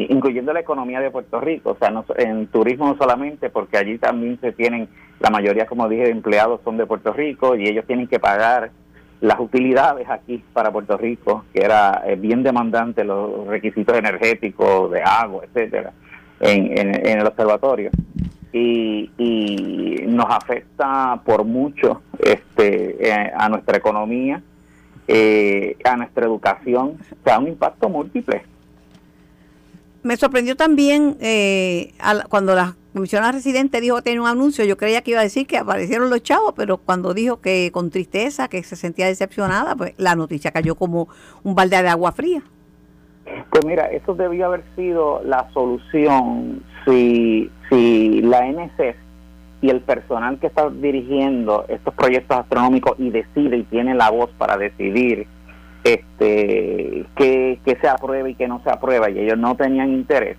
incluyendo 0.10 0.54
la 0.54 0.60
economía 0.60 1.00
de 1.00 1.10
Puerto 1.10 1.42
Rico, 1.42 1.72
o 1.72 1.78
sea, 1.78 1.90
no, 1.90 2.06
en 2.18 2.48
turismo 2.48 2.88
no 2.88 2.98
solamente, 2.98 3.50
porque 3.50 3.78
allí 3.78 3.98
también 3.98 4.40
se 4.40 4.52
tienen, 4.52 4.88
la 5.20 5.32
mayoría, 5.32 5.66
como 5.66 5.90
dije, 5.90 6.04
de 6.04 6.12
empleados 6.12 6.62
son 6.64 6.78
de 6.78 6.86
Puerto 6.86 7.12
Rico 7.12 7.56
y 7.56 7.68
ellos 7.68 7.86
tienen 7.88 8.08
que 8.08 8.20
pagar 8.20 8.72
las 9.22 9.40
utilidades 9.40 10.08
aquí 10.10 10.44
para 10.54 10.72
Puerto 10.72 10.98
Rico, 10.98 11.46
que 11.54 11.64
era 11.64 12.04
eh, 12.06 12.16
bien 12.16 12.44
demandante 12.44 13.04
los 13.04 13.48
requisitos 13.48 13.98
energéticos, 13.98 14.92
de 14.92 15.02
agua, 15.02 15.46
etcétera, 15.46 15.94
en, 16.40 16.78
en, 16.78 17.20
el 17.20 17.26
observatorio. 17.26 17.90
Y, 18.54 19.10
y, 19.18 20.04
nos 20.08 20.26
afecta 20.30 21.22
por 21.24 21.46
mucho 21.46 22.02
este, 22.20 23.08
eh, 23.08 23.32
a 23.34 23.48
nuestra 23.48 23.78
economía, 23.78 24.42
eh, 25.08 25.78
a 25.86 25.96
nuestra 25.96 26.26
educación, 26.26 26.98
o 27.12 27.24
sea, 27.24 27.40
un 27.40 27.48
impacto 27.48 27.88
múltiple. 27.88 28.44
Me 30.04 30.18
sorprendió 30.18 30.56
también 30.56 31.16
eh, 31.22 31.94
cuando 32.30 32.56
la 32.56 32.76
comisionada 32.94 33.32
residente 33.32 33.80
dijo 33.80 33.98
que 33.98 34.02
tenía 34.02 34.22
un 34.22 34.28
anuncio, 34.28 34.66
yo 34.66 34.76
creía 34.76 35.02
que 35.02 35.12
iba 35.12 35.20
a 35.20 35.24
decir 35.24 35.48
que 35.48 35.58
aparecieron 35.58 36.10
los 36.10 36.24
chavos, 36.24 36.54
pero 36.58 36.78
cuando 36.78 37.14
dijo 37.14 37.40
que 37.40 37.70
con 37.72 37.90
tristeza, 37.90 38.48
que 38.48 38.64
se 38.64 38.76
sentía 38.76 39.06
decepcionada, 39.06 39.76
pues 39.76 39.94
la 39.98 40.16
noticia 40.16 40.52
cayó 40.52 40.76
como 40.76 41.08
un 41.44 41.56
balde 41.56 41.82
de 41.82 41.88
agua 41.88 42.12
fría. 42.12 42.42
Pues 43.50 43.66
mira, 43.66 43.86
eso 43.92 44.16
debió 44.16 44.48
haber 44.48 44.64
sido 44.76 45.22
la 45.24 45.50
solución 45.54 46.64
si, 46.86 47.50
si 47.72 48.22
la 48.22 48.46
NSF 48.46 48.98
y 49.62 49.70
el 49.70 49.82
personal 49.82 50.40
que 50.40 50.48
está 50.48 50.70
dirigiendo 50.70 51.66
estos 51.70 51.94
proyectos 51.94 52.38
astronómicos 52.38 53.00
y 53.00 53.10
decide 53.10 53.58
y 53.58 53.64
tiene 53.64 53.96
la 53.96 54.10
voz 54.10 54.30
para 54.38 54.58
decidir 54.58 55.28
este 55.84 57.06
que, 57.16 57.60
se 57.80 57.88
aprueba 57.88 58.30
y 58.30 58.36
que 58.36 58.48
no 58.48 58.62
se 58.64 58.70
aprueba 58.70 59.10
y 59.10 59.20
ellos 59.20 59.38
no 59.38 59.56
tenían 59.56 59.92
interés, 59.92 60.38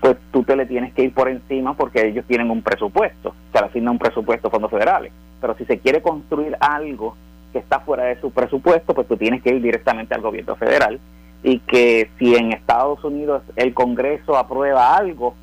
pues 0.00 0.16
tú 0.32 0.42
te 0.42 0.56
le 0.56 0.66
tienes 0.66 0.92
que 0.94 1.02
ir 1.02 1.12
por 1.12 1.28
encima 1.28 1.74
porque 1.74 2.06
ellos 2.06 2.24
tienen 2.26 2.50
un 2.50 2.62
presupuesto, 2.62 3.34
se 3.52 3.60
le 3.60 3.66
asigna 3.66 3.90
un 3.90 3.98
presupuesto 3.98 4.48
a 4.48 4.50
fondos 4.50 4.70
federales. 4.70 5.12
Pero 5.40 5.56
si 5.56 5.64
se 5.64 5.78
quiere 5.78 6.02
construir 6.02 6.56
algo 6.60 7.16
que 7.52 7.58
está 7.58 7.80
fuera 7.80 8.04
de 8.04 8.20
su 8.20 8.30
presupuesto, 8.30 8.94
pues 8.94 9.06
tú 9.06 9.16
tienes 9.16 9.42
que 9.42 9.50
ir 9.50 9.62
directamente 9.62 10.14
al 10.14 10.22
gobierno 10.22 10.56
federal 10.56 10.98
y 11.42 11.58
que 11.60 12.10
si 12.18 12.34
en 12.34 12.52
Estados 12.52 13.02
Unidos 13.04 13.42
el 13.56 13.74
Congreso 13.74 14.36
aprueba 14.36 14.96
algo, 14.96 15.34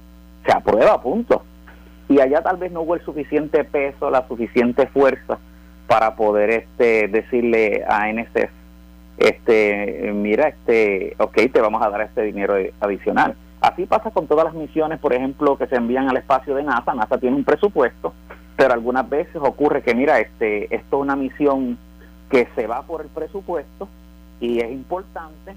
se 0.48 0.54
aprueba, 0.54 1.00
punto. 1.02 1.44
Y 2.10 2.20
allá 2.22 2.42
tal 2.42 2.58
vez 2.58 2.72
no 2.72 2.82
hubo 2.82 2.96
el 2.96 3.04
suficiente 3.04 3.64
peso, 3.66 4.10
la 4.10 4.28
suficiente 4.28 4.88
fuerza 4.88 5.38
para 5.86 6.16
poder 6.16 6.50
este 6.50 7.10
decirle 7.10 7.86
a 7.88 8.12
NSF 8.12 8.58
este, 9.18 10.12
mira, 10.14 10.50
este, 10.50 11.16
ok, 11.18 11.36
te 11.52 11.62
vamos 11.62 11.82
a 11.82 11.90
dar 11.90 12.02
este 12.02 12.22
dinero 12.22 12.56
adicional. 12.80 13.36
Así 13.62 13.86
pasa 13.86 14.12
con 14.12 14.28
todas 14.28 14.46
las 14.46 14.54
misiones, 14.54 15.00
por 15.00 15.14
ejemplo, 15.14 15.58
que 15.58 15.68
se 15.68 15.76
envían 15.76 16.08
al 16.08 16.18
espacio 16.18 16.56
de 16.56 16.64
NASA. 16.64 16.94
NASA 16.94 17.18
tiene 17.18 17.36
un 17.36 17.44
presupuesto, 17.44 18.14
pero 18.56 18.74
algunas 18.74 19.10
veces 19.10 19.38
ocurre 19.38 19.82
que, 19.82 19.96
mira, 19.96 20.20
este, 20.20 20.74
esto 20.74 20.98
es 20.98 21.02
una 21.02 21.16
misión 21.16 21.80
que 22.30 22.48
se 22.56 22.68
va 22.68 22.84
por 22.84 23.02
el 23.02 23.08
presupuesto 23.08 23.88
y 24.40 24.60
es 24.60 24.72
importante 24.72 25.56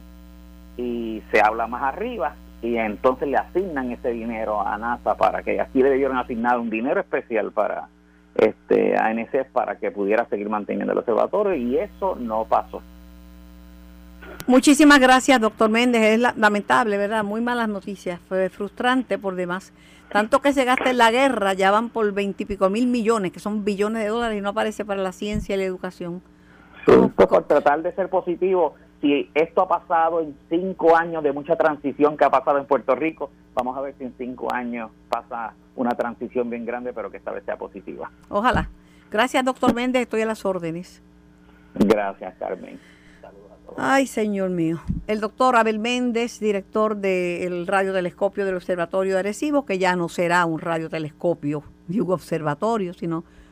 y 0.79 1.23
se 1.31 1.41
habla 1.43 1.67
más 1.67 1.83
arriba 1.83 2.35
y 2.63 2.77
entonces 2.77 3.29
le 3.29 3.37
asignan 3.37 3.91
ese 3.91 4.11
dinero 4.11 4.61
a 4.61 4.77
NASA 4.77 5.17
para 5.17 5.43
que 5.43 5.61
aquí 5.61 5.83
le 5.83 5.91
debieron 5.91 6.19
asignar 6.19 6.59
un 6.59 6.71
dinero 6.71 7.01
especial 7.01 7.53
para 7.53 7.89
este 8.35 8.97
a 8.97 9.13
NSF 9.13 9.51
para 9.53 9.77
que 9.77 9.91
pudiera 9.91 10.27
seguir 10.27 10.49
manteniendo 10.49 10.93
el 10.93 10.99
observatorio 10.99 11.55
y 11.55 11.79
eso 11.79 12.17
no 12.17 12.45
pasó. 12.45 12.83
Muchísimas 14.47 15.01
gracias, 15.01 15.41
doctor 15.41 15.71
Méndez. 15.71 16.03
Es 16.03 16.37
lamentable, 16.37 16.97
¿verdad? 16.97 17.25
Muy 17.25 17.41
malas 17.41 17.69
noticias. 17.69 18.21
Fue 18.29 18.49
frustrante 18.49 19.19
por 19.19 19.35
demás. 19.35 19.73
Tanto 20.11 20.41
que 20.41 20.53
se 20.53 20.65
gasta 20.65 20.91
en 20.91 20.99
la 20.99 21.11
guerra, 21.11 21.53
ya 21.53 21.71
van 21.71 21.89
por 21.89 22.13
veintipico 22.13 22.69
mil 22.69 22.89
millones, 22.89 23.33
que 23.33 23.39
son 23.39 23.65
billones 23.65 24.03
de 24.03 24.09
dólares, 24.09 24.39
y 24.39 24.41
no 24.41 24.49
aparece 24.49 24.85
para 24.85 25.03
la 25.03 25.13
ciencia 25.13 25.55
y 25.55 25.59
la 25.59 25.65
educación. 25.65 26.21
Pues 26.85 27.29
por 27.29 27.45
tratar 27.45 27.83
de 27.83 27.93
ser 27.95 28.09
positivo, 28.09 28.75
si 29.01 29.31
esto 29.35 29.63
ha 29.63 29.69
pasado 29.69 30.21
en 30.21 30.37
cinco 30.49 30.97
años 30.97 31.23
de 31.23 31.33
mucha 31.33 31.57
transición 31.57 32.17
que 32.17 32.25
ha 32.25 32.31
pasado 32.31 32.59
en 32.59 32.67
Puerto 32.67 32.95
Rico, 32.95 33.31
vamos 33.55 33.77
a 33.77 33.81
ver 33.81 33.95
si 33.99 34.05
en 34.05 34.15
cinco 34.19 34.53
años 34.53 34.91
pasa 35.09 35.55
una 35.77 35.91
transición 35.91 36.51
bien 36.51 36.67
grande, 36.67 36.93
pero 36.93 37.11
que 37.11 37.17
esta 37.17 37.33
vez 37.33 37.45
sea 37.45 37.57
positiva. 37.57 38.11
Ojalá. 38.29 38.69
Gracias, 39.11 39.45
doctor 39.45 39.75
Méndez. 39.75 40.03
Estoy 40.03 40.23
a 40.23 40.27
las 40.27 40.45
órdenes. 40.45 41.03
Gracias, 41.75 42.35
Carmen. 42.39 42.79
Ay, 43.77 44.07
señor 44.07 44.51
mío. 44.51 44.81
El 45.07 45.21
doctor 45.21 45.57
Abel 45.57 45.79
Méndez, 45.79 46.41
director 46.41 46.97
del 46.97 47.67
radiotelescopio 47.67 48.45
del 48.45 48.57
Observatorio 48.57 49.15
de 49.15 49.21
Arecibo, 49.21 49.65
que 49.65 49.79
ya 49.79 49.97
no 49.97 50.09
será 50.09 50.45
un 50.45 50.61
radiotelescopio 50.61 51.63
y 51.89 52.01
un 52.01 52.11
observatorio, 52.11 52.95
sino 52.95 53.25